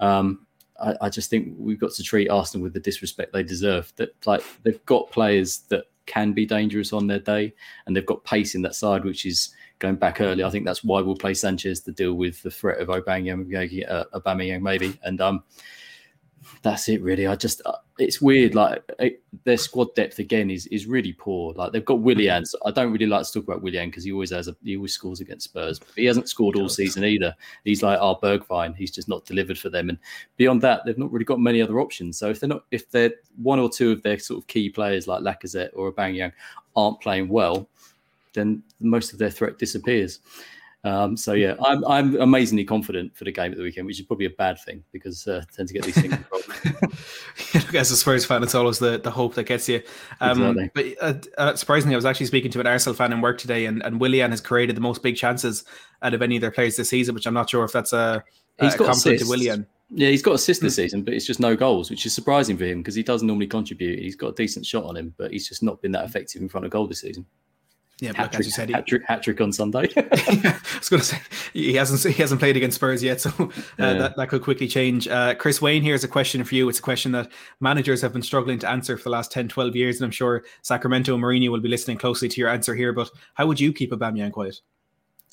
Um, 0.00 0.46
I, 0.80 0.94
I 1.02 1.08
just 1.10 1.28
think 1.28 1.54
we've 1.58 1.80
got 1.80 1.92
to 1.92 2.02
treat 2.02 2.30
Arsenal 2.30 2.62
with 2.62 2.72
the 2.72 2.80
disrespect 2.80 3.34
they 3.34 3.42
deserve. 3.42 3.92
That 3.96 4.14
like 4.24 4.42
they've 4.62 4.84
got 4.86 5.10
players 5.10 5.58
that 5.68 5.84
can 6.06 6.32
be 6.32 6.46
dangerous 6.46 6.94
on 6.94 7.06
their 7.06 7.18
day, 7.18 7.52
and 7.84 7.94
they've 7.94 8.06
got 8.06 8.24
pace 8.24 8.54
in 8.54 8.62
that 8.62 8.74
side, 8.74 9.04
which 9.04 9.26
is 9.26 9.54
going 9.80 9.96
back 9.96 10.20
early. 10.20 10.44
I 10.44 10.50
think 10.50 10.64
that's 10.64 10.84
why 10.84 11.00
we'll 11.00 11.16
play 11.16 11.34
Sanchez 11.34 11.80
to 11.80 11.92
deal 11.92 12.14
with 12.14 12.40
the 12.42 12.50
threat 12.50 12.78
of 12.78 12.88
Aubameyang, 12.88 13.90
uh, 13.90 14.04
Aubameyang 14.14 14.62
maybe, 14.62 14.96
and 15.02 15.20
um, 15.20 15.42
that's 16.62 16.88
it 16.88 17.02
really. 17.02 17.26
I 17.26 17.36
just 17.36 17.62
uh, 17.64 17.76
it's 17.98 18.20
weird. 18.20 18.54
Like 18.54 18.82
it, 18.98 19.22
their 19.44 19.56
squad 19.56 19.94
depth 19.94 20.18
again 20.18 20.50
is 20.50 20.66
is 20.66 20.86
really 20.86 21.12
poor. 21.12 21.54
Like 21.54 21.72
they've 21.72 21.84
got 21.84 22.00
Willian. 22.00 22.44
So 22.44 22.58
I 22.64 22.70
don't 22.70 22.92
really 22.92 23.06
like 23.06 23.26
to 23.26 23.32
talk 23.32 23.44
about 23.44 23.62
Willian 23.62 23.88
because 23.90 24.04
he 24.04 24.12
always 24.12 24.30
has 24.30 24.48
a 24.48 24.56
he 24.62 24.76
always 24.76 24.92
scores 24.92 25.20
against 25.20 25.44
Spurs. 25.44 25.78
But 25.78 25.88
he 25.96 26.04
hasn't 26.04 26.28
scored 26.28 26.56
all 26.56 26.68
season 26.68 27.04
either. 27.04 27.34
He's 27.64 27.82
like 27.82 27.98
our 28.00 28.18
Bergwijn. 28.18 28.76
He's 28.76 28.90
just 28.90 29.08
not 29.08 29.24
delivered 29.24 29.58
for 29.58 29.70
them. 29.70 29.88
And 29.88 29.98
beyond 30.36 30.62
that, 30.62 30.82
they've 30.84 30.98
not 30.98 31.12
really 31.12 31.24
got 31.24 31.40
many 31.40 31.62
other 31.62 31.80
options. 31.80 32.18
So 32.18 32.28
if 32.28 32.40
they're 32.40 32.48
not 32.48 32.64
if 32.70 32.90
they're 32.90 33.12
one 33.36 33.58
or 33.58 33.70
two 33.70 33.92
of 33.92 34.02
their 34.02 34.18
sort 34.18 34.42
of 34.42 34.46
key 34.46 34.68
players 34.68 35.06
like 35.06 35.22
Lacazette 35.22 35.70
or 35.74 35.92
Aubameyang 35.92 36.32
aren't 36.76 37.00
playing 37.00 37.28
well, 37.28 37.68
then 38.34 38.62
most 38.80 39.12
of 39.12 39.18
their 39.18 39.30
threat 39.30 39.58
disappears. 39.58 40.20
Um, 40.82 41.14
so 41.14 41.34
yeah, 41.34 41.56
I'm 41.62 41.84
I'm 41.84 42.16
amazingly 42.16 42.64
confident 42.64 43.14
for 43.14 43.24
the 43.24 43.32
game 43.32 43.52
at 43.52 43.58
the 43.58 43.62
weekend, 43.62 43.86
which 43.86 44.00
is 44.00 44.06
probably 44.06 44.26
a 44.26 44.30
bad 44.30 44.58
thing 44.60 44.82
because 44.92 45.26
uh, 45.28 45.42
I 45.42 45.54
tend 45.54 45.68
to 45.68 45.74
get 45.74 45.84
these 45.84 46.00
things 46.00 46.14
wrong. 46.32 46.92
As 47.74 47.90
a 47.90 47.96
Spurs 47.96 48.24
fan, 48.24 48.42
it's 48.42 48.54
always 48.54 48.78
the, 48.78 48.98
the 48.98 49.10
hope 49.10 49.34
that 49.34 49.44
gets 49.44 49.68
you. 49.68 49.82
Um, 50.20 50.58
exactly. 50.58 50.96
But 50.98 51.04
uh, 51.38 51.40
uh, 51.40 51.56
surprisingly, 51.56 51.94
I 51.94 51.98
was 51.98 52.06
actually 52.06 52.26
speaking 52.26 52.50
to 52.52 52.60
an 52.60 52.66
Arsenal 52.66 52.94
fan 52.94 53.12
in 53.12 53.20
work 53.20 53.36
today, 53.36 53.66
and, 53.66 53.82
and 53.82 54.00
Willian 54.00 54.30
has 54.30 54.40
created 54.40 54.74
the 54.74 54.80
most 54.80 55.02
big 55.02 55.16
chances 55.16 55.64
out 56.02 56.14
of 56.14 56.22
any 56.22 56.36
of 56.36 56.40
their 56.40 56.50
players 56.50 56.76
this 56.76 56.88
season, 56.88 57.14
which 57.14 57.26
I'm 57.26 57.34
not 57.34 57.50
sure 57.50 57.64
if 57.64 57.72
that's 57.72 57.92
a, 57.92 58.24
he's 58.58 58.74
a 58.74 58.78
got 58.78 58.86
compliment 58.86 59.20
to 59.20 59.28
Willian. 59.28 59.66
Yeah, 59.90 60.08
he's 60.08 60.22
got 60.22 60.36
assists 60.36 60.62
this 60.62 60.76
season, 60.76 61.02
but 61.02 61.12
it's 61.12 61.26
just 61.26 61.40
no 61.40 61.56
goals, 61.56 61.90
which 61.90 62.06
is 62.06 62.14
surprising 62.14 62.56
for 62.56 62.64
him 62.64 62.78
because 62.78 62.94
he 62.94 63.02
does 63.02 63.22
normally 63.22 63.48
contribute. 63.48 63.98
He's 63.98 64.16
got 64.16 64.28
a 64.28 64.34
decent 64.34 64.64
shot 64.64 64.84
on 64.84 64.96
him, 64.96 65.14
but 65.18 65.32
he's 65.32 65.48
just 65.48 65.62
not 65.62 65.82
been 65.82 65.92
that 65.92 66.04
effective 66.04 66.40
in 66.40 66.48
front 66.48 66.64
of 66.64 66.72
goal 66.72 66.86
this 66.86 67.00
season. 67.00 67.26
Yeah, 68.00 68.12
hat 68.14 68.34
as 68.34 68.46
you 68.46 68.52
said, 68.52 68.68
he, 68.68 68.74
hat 68.74 68.86
trick, 68.86 69.02
hat 69.06 69.22
trick 69.22 69.40
on 69.40 69.52
Sunday. 69.52 69.88
I 69.96 70.58
was 70.78 70.88
going 70.88 71.00
to 71.00 71.04
say 71.06 71.18
he 71.52 71.74
hasn't 71.74 72.14
he 72.14 72.20
hasn't 72.22 72.40
played 72.40 72.56
against 72.56 72.76
Spurs 72.76 73.02
yet, 73.02 73.20
so 73.20 73.30
uh, 73.38 73.46
Yeah. 73.78 73.92
that, 73.94 74.16
that 74.16 74.28
could 74.30 74.42
quickly 74.42 74.66
change. 74.66 75.06
Uh, 75.06 75.34
Chris 75.34 75.60
Wayne, 75.60 75.82
here's 75.82 76.02
a 76.04 76.08
question 76.08 76.42
for 76.44 76.54
you. 76.54 76.68
It's 76.68 76.78
a 76.78 76.82
question 76.82 77.12
that 77.12 77.30
managers 77.60 78.00
have 78.02 78.12
been 78.12 78.22
struggling 78.22 78.58
to 78.60 78.68
answer 78.70 78.96
for 78.96 79.04
the 79.04 79.10
last 79.10 79.30
10, 79.32 79.48
12 79.48 79.76
years, 79.76 79.96
and 79.96 80.06
I'm 80.06 80.10
sure 80.10 80.44
Sacramento 80.62 81.14
and 81.14 81.22
Mourinho 81.22 81.50
will 81.50 81.60
be 81.60 81.68
listening 81.68 81.98
closely 81.98 82.28
to 82.28 82.40
your 82.40 82.48
answer 82.48 82.74
here. 82.74 82.92
But 82.92 83.10
how 83.34 83.46
would 83.46 83.60
you 83.60 83.72
keep 83.72 83.92
a 83.92 83.96
Aubameyang 83.96 84.32
quiet? 84.32 84.60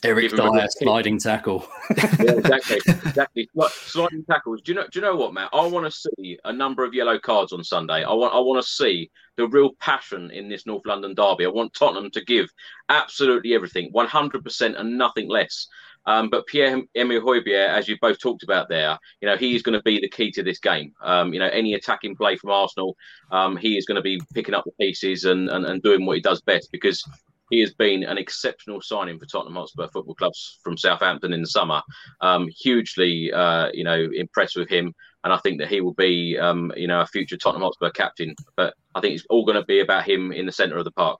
Eric 0.03 0.29
Dier 0.31 0.67
sliding 0.69 1.17
tackle. 1.17 1.67
yeah, 1.97 2.33
exactly, 2.33 2.77
exactly. 2.87 3.49
Sli- 3.55 3.71
Sliding 3.89 4.23
tackles. 4.25 4.61
Do 4.61 4.71
you 4.71 4.75
know? 4.75 4.85
Do 4.91 4.99
you 4.99 5.05
know 5.05 5.15
what, 5.15 5.33
Matt? 5.33 5.49
I 5.53 5.65
want 5.65 5.91
to 5.91 5.91
see 5.91 6.37
a 6.45 6.53
number 6.53 6.83
of 6.83 6.93
yellow 6.93 7.17
cards 7.17 7.51
on 7.51 7.63
Sunday. 7.63 8.03
I 8.03 8.13
want. 8.13 8.33
I 8.33 8.39
want 8.39 8.63
to 8.63 8.69
see 8.69 9.09
the 9.37 9.47
real 9.47 9.71
passion 9.79 10.29
in 10.29 10.49
this 10.49 10.67
North 10.67 10.85
London 10.85 11.15
derby. 11.15 11.45
I 11.45 11.49
want 11.49 11.73
Tottenham 11.73 12.11
to 12.11 12.23
give 12.23 12.47
absolutely 12.89 13.55
everything, 13.55 13.89
one 13.91 14.05
hundred 14.05 14.43
percent, 14.43 14.77
and 14.77 14.99
nothing 14.99 15.29
less. 15.29 15.67
Um, 16.05 16.29
but 16.29 16.45
Pierre 16.45 16.81
Emile 16.95 17.19
Højbjerg, 17.19 17.67
as 17.67 17.87
you 17.87 17.97
both 17.99 18.19
talked 18.19 18.43
about 18.43 18.69
there, 18.69 18.97
you 19.19 19.27
know 19.27 19.35
he 19.35 19.55
is 19.55 19.63
going 19.63 19.77
to 19.77 19.83
be 19.83 19.99
the 19.99 20.07
key 20.07 20.31
to 20.31 20.43
this 20.43 20.59
game. 20.59 20.93
Um, 21.01 21.33
you 21.33 21.39
know 21.39 21.49
any 21.49 21.73
attacking 21.73 22.15
play 22.15 22.37
from 22.37 22.51
Arsenal, 22.51 22.95
um, 23.31 23.57
he 23.57 23.77
is 23.77 23.87
going 23.87 23.97
to 23.97 24.01
be 24.03 24.21
picking 24.35 24.53
up 24.53 24.63
the 24.63 24.71
pieces 24.79 25.25
and, 25.25 25.49
and 25.49 25.65
and 25.65 25.81
doing 25.81 26.05
what 26.05 26.17
he 26.17 26.21
does 26.21 26.39
best 26.41 26.71
because 26.71 27.03
he 27.49 27.59
has 27.61 27.73
been 27.73 28.03
an 28.03 28.17
exceptional 28.17 28.81
signing 28.81 29.19
for 29.19 29.25
Tottenham 29.25 29.55
Hotspur 29.55 29.87
Football 29.87 30.15
Clubs 30.15 30.59
from 30.63 30.77
Southampton 30.77 31.33
in 31.33 31.41
the 31.41 31.47
summer. 31.47 31.81
Um, 32.21 32.47
hugely, 32.47 33.31
uh, 33.31 33.69
you 33.73 33.83
know, 33.83 34.09
impressed 34.13 34.55
with 34.55 34.69
him, 34.69 34.93
and 35.23 35.33
I 35.33 35.37
think 35.37 35.59
that 35.59 35.69
he 35.69 35.81
will 35.81 35.93
be, 35.93 36.37
um, 36.37 36.71
you 36.75 36.87
know, 36.87 37.01
a 37.01 37.07
future 37.07 37.37
Tottenham 37.37 37.63
Hotspur 37.63 37.91
captain. 37.91 38.35
But 38.55 38.73
I 38.95 39.01
think 39.01 39.15
it's 39.15 39.25
all 39.29 39.45
going 39.45 39.59
to 39.59 39.65
be 39.65 39.79
about 39.79 40.07
him 40.07 40.31
in 40.31 40.45
the 40.45 40.51
centre 40.51 40.77
of 40.77 40.85
the 40.85 40.91
park. 40.91 41.19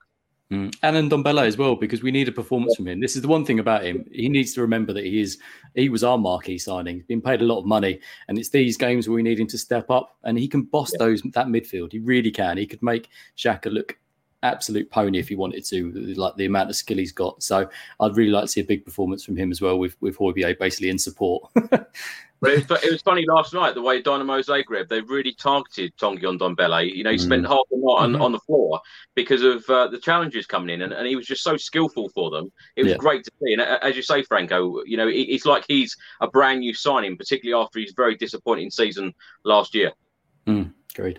Mm. 0.50 0.74
And 0.82 1.10
Ndombele 1.10 1.46
as 1.46 1.58
well, 1.58 1.76
because 1.76 2.02
we 2.02 2.10
need 2.10 2.28
a 2.28 2.32
performance 2.32 2.74
from 2.74 2.88
him. 2.88 3.00
This 3.00 3.16
is 3.16 3.22
the 3.22 3.28
one 3.28 3.44
thing 3.44 3.58
about 3.58 3.84
him. 3.84 4.06
He 4.10 4.30
needs 4.30 4.54
to 4.54 4.62
remember 4.62 4.94
that 4.94 5.04
he 5.04 5.20
is 5.20 5.38
he 5.74 5.90
was 5.90 6.02
our 6.02 6.16
marquee 6.16 6.56
signing. 6.56 6.96
He's 6.96 7.04
been 7.04 7.20
paid 7.20 7.42
a 7.42 7.44
lot 7.44 7.58
of 7.58 7.66
money, 7.66 8.00
and 8.28 8.38
it's 8.38 8.48
these 8.48 8.78
games 8.78 9.06
where 9.06 9.16
we 9.16 9.22
need 9.22 9.38
him 9.38 9.46
to 9.48 9.58
step 9.58 9.90
up. 9.90 10.16
And 10.24 10.38
he 10.38 10.48
can 10.48 10.62
boss 10.62 10.90
those 10.98 11.20
that 11.34 11.48
midfield. 11.48 11.92
He 11.92 11.98
really 11.98 12.30
can. 12.30 12.56
He 12.56 12.66
could 12.66 12.82
make 12.82 13.08
Xhaka 13.36 13.70
look 13.70 13.98
absolute 14.42 14.90
pony 14.90 15.18
if 15.18 15.28
he 15.28 15.34
wanted 15.34 15.64
to, 15.66 15.90
like 16.14 16.34
the 16.36 16.46
amount 16.46 16.70
of 16.70 16.76
skill 16.76 16.98
he's 16.98 17.12
got. 17.12 17.42
So 17.42 17.68
I'd 18.00 18.16
really 18.16 18.30
like 18.30 18.44
to 18.44 18.48
see 18.48 18.60
a 18.60 18.64
big 18.64 18.84
performance 18.84 19.24
from 19.24 19.36
him 19.36 19.50
as 19.50 19.60
well, 19.60 19.78
with 19.78 19.96
with 20.00 20.16
Højbjerg 20.16 20.58
basically 20.58 20.90
in 20.90 20.98
support. 20.98 21.50
But 22.40 22.52
it 22.52 22.68
was, 22.68 22.84
it 22.84 22.92
was 22.92 23.02
funny 23.02 23.24
last 23.26 23.52
night 23.52 23.74
the 23.74 23.82
way 23.82 24.00
Dinamo 24.00 24.38
Zagreb 24.46 24.88
they 24.88 25.00
really 25.00 25.32
targeted 25.34 25.92
Tanguy 25.96 26.22
Ndombele. 26.38 26.94
You 26.94 27.02
know, 27.02 27.10
he 27.10 27.18
spent 27.18 27.42
Mm. 27.44 27.48
half 27.48 27.66
the 27.68 27.78
night 27.78 28.04
on, 28.04 28.12
Mhm. 28.12 28.20
on 28.20 28.30
the 28.30 28.38
floor 28.38 28.80
because 29.16 29.42
of 29.42 29.68
uh, 29.68 29.88
the 29.88 29.98
challenges 29.98 30.46
coming 30.46 30.70
in, 30.72 30.82
and, 30.82 30.92
and 30.92 31.04
he 31.04 31.16
was 31.16 31.26
just 31.26 31.42
so 31.42 31.56
skillful 31.56 32.08
for 32.10 32.30
them. 32.30 32.52
It 32.76 32.84
was 32.84 32.92
Yeah. 32.92 32.98
great 32.98 33.24
to 33.24 33.32
see. 33.42 33.54
And 33.54 33.62
as 33.62 33.96
you 33.96 34.02
say, 34.02 34.22
Franco, 34.22 34.84
you 34.84 34.96
know, 34.96 35.08
it, 35.08 35.14
it's 35.34 35.46
like 35.46 35.64
he's 35.66 35.96
a 36.20 36.28
brand 36.28 36.60
new 36.60 36.74
signing, 36.74 37.16
particularly 37.16 37.60
after 37.60 37.80
his 37.80 37.92
very 37.96 38.14
disappointing 38.14 38.70
season 38.70 39.12
last 39.44 39.74
year. 39.74 39.90
Mm, 40.46 40.72
agreed. 40.96 41.18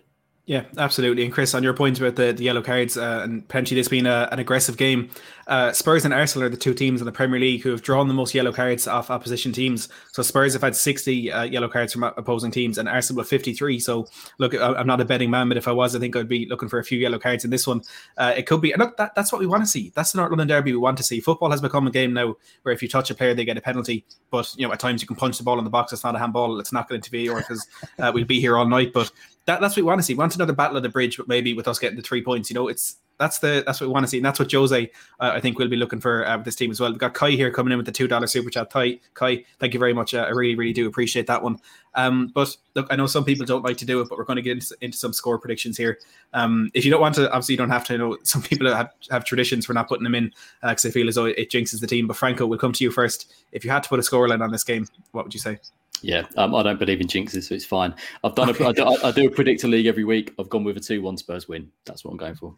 Yeah, 0.49 0.63
absolutely. 0.79 1.23
And 1.23 1.31
Chris, 1.31 1.53
on 1.53 1.61
your 1.61 1.75
point 1.75 1.99
about 1.99 2.15
the, 2.15 2.33
the 2.33 2.43
yellow 2.43 2.63
cards 2.63 2.97
uh, 2.97 3.21
and 3.23 3.47
potentially 3.47 3.79
this 3.79 3.87
being 3.87 4.07
a, 4.07 4.27
an 4.31 4.39
aggressive 4.39 4.77
game, 4.77 5.11
uh, 5.45 5.71
Spurs 5.73 6.05
and 6.05 6.13
Arsenal 6.13 6.47
are 6.47 6.49
the 6.49 6.57
two 6.57 6.73
teams 6.73 7.01
in 7.01 7.05
the 7.05 7.11
Premier 7.11 7.39
League 7.39 7.61
who 7.61 7.69
have 7.69 7.83
drawn 7.83 8.07
the 8.07 8.15
most 8.15 8.33
yellow 8.33 8.51
cards 8.51 8.87
off 8.87 9.11
opposition 9.11 9.51
teams. 9.51 9.89
So 10.11 10.23
Spurs 10.23 10.53
have 10.53 10.63
had 10.63 10.75
60 10.75 11.31
uh, 11.31 11.43
yellow 11.43 11.67
cards 11.67 11.93
from 11.93 12.01
opposing 12.01 12.49
teams 12.49 12.79
and 12.79 12.89
Arsenal 12.89 13.21
have 13.21 13.29
53. 13.29 13.79
So 13.79 14.07
look, 14.39 14.55
I'm 14.55 14.87
not 14.87 14.99
a 14.99 15.05
betting 15.05 15.29
man, 15.29 15.49
but 15.49 15.57
if 15.57 15.67
I 15.67 15.71
was, 15.71 15.95
I 15.95 15.99
think 15.99 16.15
I'd 16.15 16.27
be 16.27 16.47
looking 16.47 16.67
for 16.67 16.79
a 16.79 16.83
few 16.83 16.97
yellow 16.97 17.19
cards 17.19 17.45
in 17.45 17.51
this 17.51 17.67
one. 17.67 17.83
Uh, 18.17 18.33
it 18.35 18.47
could 18.47 18.59
be, 18.59 18.71
and 18.71 18.79
look, 18.79 18.97
that, 18.97 19.13
that's 19.13 19.31
what 19.31 19.41
we 19.41 19.45
want 19.45 19.61
to 19.61 19.69
see. 19.69 19.91
That's 19.93 20.13
the 20.13 20.17
North 20.17 20.31
London 20.31 20.47
Derby 20.47 20.71
we 20.71 20.79
want 20.79 20.97
to 20.97 21.03
see. 21.03 21.19
Football 21.19 21.51
has 21.51 21.61
become 21.61 21.85
a 21.85 21.91
game 21.91 22.11
now 22.13 22.35
where 22.63 22.73
if 22.73 22.81
you 22.81 22.89
touch 22.89 23.11
a 23.11 23.13
player, 23.13 23.35
they 23.35 23.45
get 23.45 23.57
a 23.59 23.61
penalty. 23.61 24.03
But, 24.31 24.51
you 24.57 24.65
know, 24.65 24.73
at 24.73 24.79
times 24.79 25.03
you 25.03 25.07
can 25.07 25.15
punch 25.15 25.37
the 25.37 25.43
ball 25.43 25.59
in 25.59 25.63
the 25.63 25.69
box. 25.69 25.93
It's 25.93 26.03
not 26.03 26.15
a 26.15 26.19
handball. 26.19 26.59
It's 26.59 26.73
not 26.73 26.89
going 26.89 27.01
to 27.01 27.11
be, 27.11 27.29
or 27.29 27.37
because 27.37 27.67
uh, 27.99 28.11
we'll 28.11 28.25
be 28.25 28.39
here 28.39 28.57
all 28.57 28.65
night. 28.65 28.93
But 28.93 29.11
that, 29.49 29.61
that's 29.61 29.75
what 29.75 29.77
we 29.77 29.87
want 29.87 29.99
to 29.99 30.03
see. 30.03 30.13
We 30.13 30.19
want 30.19 30.35
another 30.35 30.53
battle 30.53 30.77
of 30.77 30.83
the 30.83 30.89
bridge, 30.89 31.17
but 31.17 31.27
maybe 31.27 31.55
with 31.55 31.67
us 31.67 31.79
getting 31.79 31.97
the 31.97 32.03
three 32.03 32.23
points. 32.23 32.51
You 32.51 32.53
know, 32.53 32.67
it's 32.67 32.97
that's 33.17 33.39
the 33.39 33.63
that's 33.65 33.81
what 33.81 33.87
we 33.87 33.93
want 33.93 34.03
to 34.03 34.07
see, 34.07 34.17
and 34.17 34.25
that's 34.25 34.37
what 34.37 34.51
Jose 34.51 34.91
uh, 35.19 35.31
I 35.33 35.39
think 35.39 35.57
will 35.57 35.67
be 35.67 35.75
looking 35.75 35.99
for 35.99 36.25
uh, 36.25 36.37
with 36.37 36.45
this 36.45 36.55
team 36.55 36.69
as 36.69 36.79
well. 36.79 36.91
We've 36.91 36.99
got 36.99 37.15
Kai 37.15 37.31
here 37.31 37.51
coming 37.51 37.71
in 37.71 37.77
with 37.77 37.87
the 37.87 37.91
two 37.91 38.07
dollar 38.07 38.27
super 38.27 38.51
chat. 38.51 38.69
Kai, 38.69 38.99
Kai, 39.15 39.43
thank 39.57 39.73
you 39.73 39.79
very 39.79 39.91
much. 39.91 40.13
Uh, 40.13 40.19
I 40.19 40.29
really, 40.29 40.55
really 40.55 40.71
do 40.71 40.87
appreciate 40.87 41.25
that 41.27 41.41
one. 41.41 41.57
Um, 41.95 42.27
but 42.27 42.55
look, 42.75 42.85
I 42.91 42.95
know 42.95 43.07
some 43.07 43.25
people 43.25 43.43
don't 43.43 43.65
like 43.65 43.77
to 43.77 43.85
do 43.85 44.01
it, 44.01 44.07
but 44.07 44.19
we're 44.19 44.23
going 44.23 44.35
to 44.35 44.43
get 44.43 44.51
into, 44.51 44.77
into 44.81 44.97
some 44.99 45.13
score 45.13 45.39
predictions 45.39 45.77
here. 45.77 45.97
Um, 46.33 46.69
if 46.75 46.85
you 46.85 46.91
don't 46.91 47.01
want 47.01 47.15
to, 47.15 47.27
obviously 47.31 47.53
you 47.53 47.57
don't 47.57 47.71
have 47.71 47.85
to. 47.85 47.93
You 47.93 47.99
know, 47.99 48.17
some 48.23 48.43
people 48.43 48.71
have, 48.71 48.91
have 49.09 49.25
traditions 49.25 49.65
for 49.65 49.73
not 49.73 49.87
putting 49.87 50.03
them 50.03 50.13
in 50.13 50.31
because 50.61 50.83
they 50.83 50.91
feel 50.91 51.09
as 51.09 51.15
though 51.15 51.25
it 51.25 51.49
jinxes 51.49 51.81
the 51.81 51.87
team. 51.87 52.05
But 52.05 52.17
Franco, 52.17 52.45
we'll 52.45 52.59
come 52.59 52.73
to 52.73 52.83
you 52.83 52.91
first. 52.91 53.33
If 53.51 53.65
you 53.65 53.71
had 53.71 53.81
to 53.81 53.89
put 53.89 53.99
a 53.99 54.03
scoreline 54.03 54.43
on 54.43 54.51
this 54.51 54.63
game, 54.63 54.85
what 55.11 55.25
would 55.25 55.33
you 55.33 55.39
say? 55.39 55.57
Yeah, 56.01 56.25
um, 56.37 56.55
I 56.55 56.63
don't 56.63 56.79
believe 56.79 57.01
in 57.01 57.07
jinxes, 57.07 57.43
so 57.43 57.55
it's 57.55 57.65
fine. 57.65 57.93
I've 58.23 58.35
done 58.35 58.49
a, 58.49 58.67
I, 58.67 58.71
do, 58.71 58.97
I 59.03 59.11
do 59.11 59.27
a 59.27 59.31
predictor 59.31 59.67
league 59.67 59.85
every 59.85 60.03
week. 60.03 60.33
I've 60.39 60.49
gone 60.49 60.63
with 60.63 60.77
a 60.77 60.79
two-one 60.79 61.17
Spurs 61.17 61.47
win. 61.47 61.71
That's 61.85 62.03
what 62.05 62.11
I'm 62.11 62.17
going 62.17 62.35
for. 62.35 62.55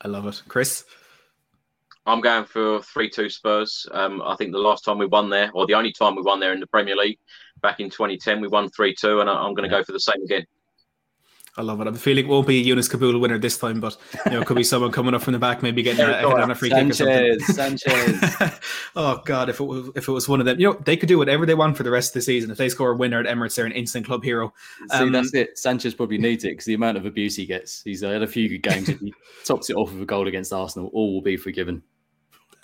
I 0.00 0.08
love 0.08 0.26
it, 0.26 0.42
Chris. 0.48 0.84
I'm 2.06 2.20
going 2.20 2.44
for 2.44 2.80
three-two 2.82 3.28
Spurs. 3.28 3.86
Um, 3.92 4.22
I 4.22 4.34
think 4.36 4.52
the 4.52 4.58
last 4.58 4.84
time 4.84 4.96
we 4.96 5.06
won 5.06 5.28
there, 5.28 5.50
or 5.52 5.66
the 5.66 5.74
only 5.74 5.92
time 5.92 6.16
we 6.16 6.22
won 6.22 6.40
there 6.40 6.54
in 6.54 6.60
the 6.60 6.66
Premier 6.66 6.96
League, 6.96 7.18
back 7.60 7.80
in 7.80 7.90
2010, 7.90 8.40
we 8.40 8.48
won 8.48 8.70
three-two, 8.70 9.20
and 9.20 9.28
I, 9.28 9.34
I'm 9.34 9.54
going 9.54 9.68
to 9.68 9.76
go 9.76 9.84
for 9.84 9.92
the 9.92 10.00
same 10.00 10.22
again. 10.24 10.46
I 11.58 11.62
love 11.62 11.80
it. 11.80 11.88
I'm 11.88 11.94
feeling 11.94 12.26
it 12.26 12.28
won't 12.28 12.46
be 12.46 12.60
a 12.60 12.74
Younes 12.74 12.88
Kaboul 12.88 13.20
winner 13.20 13.36
this 13.36 13.58
time, 13.58 13.80
but 13.80 13.96
you 14.26 14.30
know, 14.30 14.42
it 14.42 14.46
could 14.46 14.56
be 14.56 14.62
someone 14.62 14.92
coming 14.92 15.12
up 15.12 15.22
from 15.22 15.32
the 15.32 15.40
back, 15.40 15.60
maybe 15.60 15.82
getting 15.82 16.04
a, 16.06 16.26
on 16.40 16.52
a 16.52 16.54
free 16.54 16.70
kick 16.70 16.88
or 16.88 16.92
something. 16.92 17.40
Sanchez, 17.40 17.82
Sanchez. 17.82 18.60
oh 18.96 19.20
God, 19.24 19.48
if 19.48 19.58
it 19.58 19.64
was 19.64 19.90
if 19.96 20.06
it 20.06 20.12
was 20.12 20.28
one 20.28 20.38
of 20.38 20.46
them, 20.46 20.60
you 20.60 20.70
know, 20.70 20.78
they 20.84 20.96
could 20.96 21.08
do 21.08 21.18
whatever 21.18 21.44
they 21.46 21.54
want 21.54 21.76
for 21.76 21.82
the 21.82 21.90
rest 21.90 22.10
of 22.10 22.14
the 22.14 22.22
season. 22.22 22.52
If 22.52 22.58
they 22.58 22.68
score 22.68 22.92
a 22.92 22.96
winner 22.96 23.18
at 23.18 23.26
Emirates, 23.26 23.56
they're 23.56 23.66
an 23.66 23.72
instant 23.72 24.06
club 24.06 24.22
hero. 24.22 24.54
See, 24.92 24.98
Um, 24.98 25.10
that's 25.12 25.34
it. 25.34 25.58
Sanchez 25.58 25.94
probably 25.94 26.18
needs 26.18 26.44
it 26.44 26.50
because 26.50 26.66
the 26.66 26.74
amount 26.74 26.96
of 26.96 27.06
abuse 27.06 27.34
he 27.34 27.44
gets. 27.44 27.82
He's 27.82 28.02
had 28.02 28.22
a 28.22 28.26
few 28.28 28.48
good 28.48 28.62
games. 28.62 28.88
if 28.88 29.00
he 29.00 29.12
tops 29.44 29.68
it 29.68 29.74
off 29.74 29.92
with 29.92 30.02
a 30.02 30.06
goal 30.06 30.28
against 30.28 30.52
Arsenal, 30.52 30.90
all 30.92 31.12
will 31.14 31.22
be 31.22 31.36
forgiven. 31.36 31.82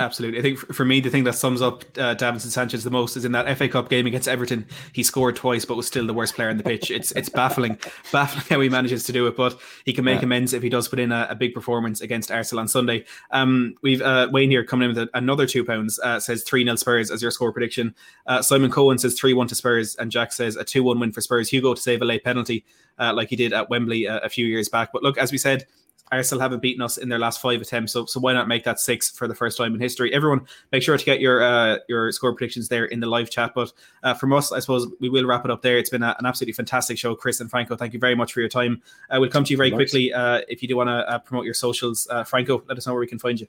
Absolutely. 0.00 0.40
I 0.40 0.42
think 0.42 0.58
for, 0.58 0.84
me, 0.84 0.98
the 0.98 1.08
thing 1.08 1.22
that 1.22 1.34
sums 1.34 1.62
up 1.62 1.84
uh, 1.96 2.16
Davinson 2.16 2.48
Sanchez 2.48 2.82
the 2.82 2.90
most 2.90 3.16
is 3.16 3.24
in 3.24 3.30
that 3.30 3.56
FA 3.56 3.68
Cup 3.68 3.88
game 3.88 4.06
against 4.06 4.26
Everton. 4.26 4.66
He 4.92 5.04
scored 5.04 5.36
twice, 5.36 5.64
but 5.64 5.76
was 5.76 5.86
still 5.86 6.04
the 6.04 6.12
worst 6.12 6.34
player 6.34 6.48
on 6.50 6.56
the 6.56 6.64
pitch. 6.64 6.90
It's 6.90 7.12
it's 7.12 7.28
baffling, 7.28 7.78
baffling 8.12 8.44
how 8.50 8.58
he 8.60 8.68
manages 8.68 9.04
to 9.04 9.12
do 9.12 9.28
it. 9.28 9.36
But 9.36 9.56
he 9.84 9.92
can 9.92 10.04
make 10.04 10.18
Yeah. 10.18 10.24
amends 10.24 10.52
if 10.52 10.64
he 10.64 10.68
does 10.68 10.88
put 10.88 10.98
in 10.98 11.12
a, 11.12 11.28
a 11.30 11.36
big 11.36 11.54
performance 11.54 12.00
against 12.00 12.32
Arsenal 12.32 12.62
on 12.62 12.66
Sunday. 12.68 13.04
Um, 13.30 13.76
we've 13.82 14.02
uh, 14.02 14.28
Wayne 14.32 14.50
here 14.50 14.64
coming 14.64 14.90
in 14.90 14.96
with 14.96 15.08
another 15.14 15.46
two 15.46 15.64
pounds. 15.64 16.00
Uh, 16.00 16.18
says 16.18 16.42
three 16.42 16.64
0 16.64 16.74
Spurs 16.74 17.12
as 17.12 17.22
your 17.22 17.30
score 17.30 17.52
prediction. 17.52 17.94
Uh, 18.26 18.42
Simon 18.42 18.72
Cohen 18.72 18.98
says 18.98 19.14
three 19.14 19.32
one 19.32 19.46
to 19.46 19.54
Spurs, 19.54 19.94
and 19.94 20.10
Jack 20.10 20.32
says 20.32 20.56
a 20.56 20.64
two 20.64 20.82
one 20.82 20.98
win 20.98 21.12
for 21.12 21.20
Spurs. 21.20 21.48
Hugo 21.48 21.72
to 21.72 21.80
save 21.80 22.02
a 22.02 22.04
late 22.04 22.24
penalty, 22.24 22.64
uh, 22.98 23.12
like 23.14 23.28
he 23.28 23.36
did 23.36 23.52
at 23.52 23.70
Wembley 23.70 24.08
uh, 24.08 24.18
a 24.24 24.28
few 24.28 24.44
years 24.44 24.68
back. 24.68 24.90
But 24.92 25.04
look, 25.04 25.18
as 25.18 25.30
we 25.30 25.38
said. 25.38 25.66
Arsenal 26.16 26.40
haven't 26.40 26.60
beaten 26.60 26.82
us 26.82 26.96
in 26.96 27.08
their 27.08 27.18
last 27.18 27.40
five 27.40 27.60
attempts, 27.60 27.92
so 27.92 28.06
so 28.06 28.20
why 28.20 28.32
not 28.32 28.48
make 28.48 28.64
that 28.64 28.80
six 28.80 29.10
for 29.10 29.28
the 29.28 29.34
first 29.34 29.56
time 29.56 29.74
in 29.74 29.80
history? 29.80 30.12
Everyone, 30.14 30.46
make 30.72 30.82
sure 30.82 30.96
to 30.96 31.04
get 31.04 31.20
your 31.20 31.42
uh, 31.42 31.78
your 31.88 32.10
score 32.12 32.32
predictions 32.32 32.68
there 32.68 32.86
in 32.86 33.00
the 33.00 33.06
live 33.06 33.30
chat. 33.30 33.52
But 33.54 33.72
uh, 34.02 34.14
from 34.14 34.32
us, 34.32 34.52
I 34.52 34.60
suppose 34.60 34.86
we 35.00 35.08
will 35.08 35.24
wrap 35.24 35.44
it 35.44 35.50
up 35.50 35.62
there. 35.62 35.78
It's 35.78 35.90
been 35.90 36.02
a, 36.02 36.16
an 36.18 36.26
absolutely 36.26 36.54
fantastic 36.54 36.98
show, 36.98 37.14
Chris 37.14 37.40
and 37.40 37.50
Franco. 37.50 37.76
Thank 37.76 37.92
you 37.92 38.00
very 38.00 38.14
much 38.14 38.32
for 38.32 38.40
your 38.40 38.48
time. 38.48 38.82
Uh, 39.10 39.18
we'll 39.20 39.30
come 39.30 39.44
to 39.44 39.50
you 39.50 39.56
very 39.56 39.70
quickly 39.70 40.12
uh, 40.12 40.40
if 40.48 40.62
you 40.62 40.68
do 40.68 40.76
want 40.76 40.88
to 40.88 41.08
uh, 41.08 41.18
promote 41.18 41.44
your 41.44 41.54
socials. 41.54 42.08
Uh, 42.10 42.24
Franco, 42.24 42.62
let 42.68 42.78
us 42.78 42.86
know 42.86 42.92
where 42.92 43.00
we 43.00 43.06
can 43.06 43.18
find 43.18 43.40
you. 43.40 43.46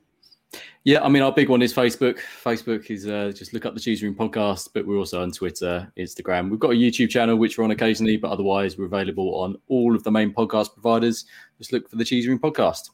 Yeah, 0.83 1.03
I 1.03 1.09
mean, 1.09 1.23
our 1.23 1.31
big 1.31 1.49
one 1.49 1.61
is 1.61 1.73
Facebook. 1.73 2.19
Facebook 2.43 2.91
is 2.91 3.07
uh, 3.07 3.31
just 3.35 3.53
look 3.53 3.65
up 3.65 3.73
the 3.73 3.79
Cheese 3.79 4.03
Room 4.03 4.13
podcast, 4.13 4.69
but 4.73 4.85
we're 4.85 4.97
also 4.97 5.21
on 5.21 5.31
Twitter, 5.31 5.91
Instagram. 5.97 6.49
We've 6.49 6.59
got 6.59 6.71
a 6.71 6.75
YouTube 6.75 7.09
channel, 7.09 7.37
which 7.37 7.57
we're 7.57 7.63
on 7.63 7.71
occasionally, 7.71 8.17
but 8.17 8.29
otherwise, 8.29 8.77
we're 8.77 8.85
available 8.85 9.35
on 9.35 9.57
all 9.67 9.95
of 9.95 10.03
the 10.03 10.11
main 10.11 10.31
podcast 10.31 10.73
providers. 10.73 11.25
Just 11.57 11.73
look 11.73 11.89
for 11.89 11.95
the 11.95 12.05
Cheese 12.05 12.27
Room 12.27 12.39
podcast. 12.39 12.91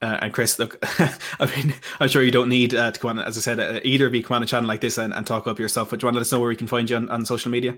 Uh, 0.00 0.18
and 0.22 0.32
Chris, 0.32 0.58
look, 0.58 0.78
I 1.40 1.46
mean, 1.56 1.74
I'm 2.00 2.08
sure 2.08 2.22
you 2.22 2.30
don't 2.30 2.48
need 2.48 2.74
uh, 2.74 2.92
to 2.92 3.00
come 3.00 3.18
on, 3.18 3.24
as 3.24 3.36
I 3.36 3.40
said, 3.40 3.60
uh, 3.60 3.80
either 3.84 4.08
be 4.10 4.22
come 4.22 4.36
on 4.36 4.42
a 4.42 4.46
channel 4.46 4.68
like 4.68 4.80
this 4.80 4.98
and, 4.98 5.12
and 5.12 5.26
talk 5.26 5.46
up 5.46 5.58
yourself. 5.58 5.90
But 5.90 6.00
do 6.00 6.04
you 6.04 6.06
want 6.08 6.14
to 6.14 6.18
let 6.18 6.22
us 6.22 6.32
know 6.32 6.40
where 6.40 6.48
we 6.48 6.56
can 6.56 6.68
find 6.68 6.88
you 6.88 6.96
on, 6.96 7.08
on 7.08 7.24
social 7.24 7.50
media? 7.50 7.76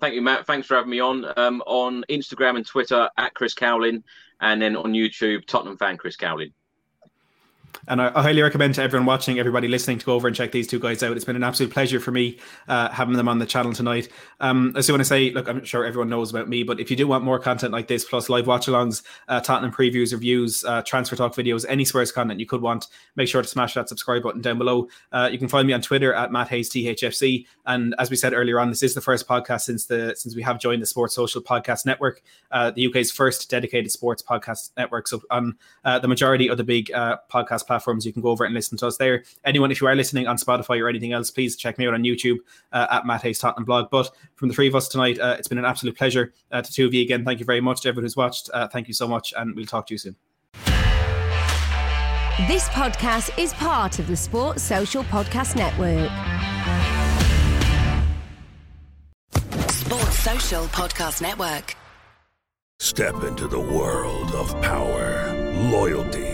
Thank 0.00 0.14
you, 0.14 0.22
Matt. 0.22 0.46
Thanks 0.46 0.66
for 0.66 0.74
having 0.74 0.90
me 0.90 1.00
on. 1.00 1.26
Um, 1.36 1.62
on 1.66 2.04
Instagram 2.08 2.56
and 2.56 2.66
Twitter 2.66 3.08
at 3.16 3.34
Chris 3.34 3.54
Cowlin, 3.54 4.02
and 4.40 4.60
then 4.60 4.76
on 4.76 4.92
YouTube, 4.92 5.46
Tottenham 5.46 5.76
fan 5.76 5.96
Chris 5.96 6.16
Cowlin. 6.16 6.52
And 7.88 8.00
I, 8.00 8.10
I, 8.14 8.22
highly 8.22 8.42
recommend 8.42 8.74
to 8.76 8.82
everyone 8.82 9.06
watching, 9.06 9.38
everybody 9.38 9.68
listening, 9.68 9.98
to 9.98 10.06
go 10.06 10.14
over 10.14 10.26
and 10.26 10.36
check 10.36 10.52
these 10.52 10.66
two 10.66 10.78
guys 10.78 11.02
out. 11.02 11.16
It's 11.16 11.24
been 11.24 11.36
an 11.36 11.44
absolute 11.44 11.72
pleasure 11.72 12.00
for 12.00 12.10
me 12.10 12.38
uh, 12.68 12.88
having 12.90 13.16
them 13.16 13.28
on 13.28 13.38
the 13.38 13.46
channel 13.46 13.72
tonight. 13.72 14.08
Um, 14.40 14.72
I 14.74 14.78
just 14.78 14.90
want 14.90 15.00
to 15.00 15.04
say, 15.04 15.30
look, 15.30 15.48
I'm 15.48 15.64
sure 15.64 15.84
everyone 15.84 16.08
knows 16.08 16.30
about 16.30 16.48
me, 16.48 16.62
but 16.62 16.80
if 16.80 16.90
you 16.90 16.96
do 16.96 17.06
want 17.06 17.24
more 17.24 17.38
content 17.38 17.72
like 17.72 17.88
this, 17.88 18.04
plus 18.04 18.28
live 18.28 18.46
watch-alongs, 18.46 19.02
uh, 19.28 19.40
Tottenham 19.40 19.72
previews, 19.72 20.12
reviews, 20.12 20.64
uh, 20.64 20.82
transfer 20.82 21.16
talk 21.16 21.34
videos, 21.34 21.64
any 21.68 21.84
Spurs 21.84 22.12
content 22.12 22.40
you 22.40 22.46
could 22.46 22.62
want, 22.62 22.88
make 23.16 23.28
sure 23.28 23.42
to 23.42 23.48
smash 23.48 23.74
that 23.74 23.88
subscribe 23.88 24.22
button 24.22 24.40
down 24.40 24.58
below. 24.58 24.88
Uh, 25.12 25.28
you 25.30 25.38
can 25.38 25.48
find 25.48 25.66
me 25.66 25.72
on 25.72 25.82
Twitter 25.82 26.14
at 26.14 26.32
Matt 26.32 26.48
Hayes 26.48 26.70
THFC. 26.70 27.46
And 27.66 27.94
as 27.98 28.10
we 28.10 28.16
said 28.16 28.32
earlier 28.32 28.58
on, 28.60 28.70
this 28.70 28.82
is 28.82 28.94
the 28.94 29.00
first 29.00 29.28
podcast 29.28 29.62
since 29.62 29.86
the 29.86 30.14
since 30.16 30.34
we 30.34 30.42
have 30.42 30.58
joined 30.58 30.82
the 30.82 30.86
Sports 30.86 31.14
Social 31.14 31.42
Podcast 31.42 31.86
Network, 31.86 32.22
uh, 32.50 32.70
the 32.70 32.86
UK's 32.86 33.10
first 33.10 33.50
dedicated 33.50 33.90
sports 33.90 34.22
podcast 34.22 34.70
network. 34.76 35.08
So 35.08 35.22
on 35.30 35.56
uh, 35.84 35.98
the 35.98 36.08
majority 36.08 36.48
of 36.48 36.56
the 36.56 36.64
big 36.64 36.86
podcast 36.86 37.63
platforms, 37.64 38.06
you 38.06 38.12
can 38.12 38.22
go 38.22 38.28
over 38.28 38.44
and 38.44 38.54
listen 38.54 38.78
to 38.78 38.86
us 38.86 38.96
there. 38.96 39.24
Anyone, 39.44 39.70
if 39.70 39.80
you 39.80 39.86
are 39.86 39.94
listening 39.94 40.26
on 40.26 40.36
Spotify 40.36 40.80
or 40.80 40.88
anything 40.88 41.12
else, 41.12 41.30
please 41.30 41.56
check 41.56 41.78
me 41.78 41.86
out 41.86 41.94
on 41.94 42.02
YouTube 42.02 42.38
uh, 42.72 42.86
at 42.90 43.06
Matt 43.06 43.22
Hayes 43.22 43.38
Tottenham 43.38 43.64
blog. 43.64 43.90
But 43.90 44.10
from 44.36 44.48
the 44.48 44.54
three 44.54 44.68
of 44.68 44.74
us 44.74 44.88
tonight, 44.88 45.18
uh, 45.18 45.36
it's 45.38 45.48
been 45.48 45.58
an 45.58 45.64
absolute 45.64 45.96
pleasure 45.96 46.32
uh, 46.52 46.62
to 46.62 46.72
two 46.72 46.86
of 46.86 46.94
you 46.94 47.02
again. 47.02 47.24
Thank 47.24 47.40
you 47.40 47.46
very 47.46 47.60
much 47.60 47.82
to 47.82 47.88
everyone 47.88 48.04
who's 48.04 48.16
watched. 48.16 48.50
Uh, 48.52 48.68
thank 48.68 48.88
you 48.88 48.94
so 48.94 49.08
much, 49.08 49.32
and 49.36 49.54
we'll 49.54 49.66
talk 49.66 49.86
to 49.88 49.94
you 49.94 49.98
soon. 49.98 50.16
This 52.48 52.68
podcast 52.70 53.38
is 53.38 53.54
part 53.54 54.00
of 54.00 54.08
the 54.08 54.16
Sports 54.16 54.62
Social 54.62 55.04
Podcast 55.04 55.54
Network. 55.54 56.10
Sports 59.70 60.18
Social 60.18 60.64
Podcast 60.64 61.22
Network. 61.22 61.76
Step 62.80 63.22
into 63.22 63.46
the 63.46 63.60
world 63.60 64.32
of 64.32 64.50
power, 64.60 65.32
loyalty 65.70 66.33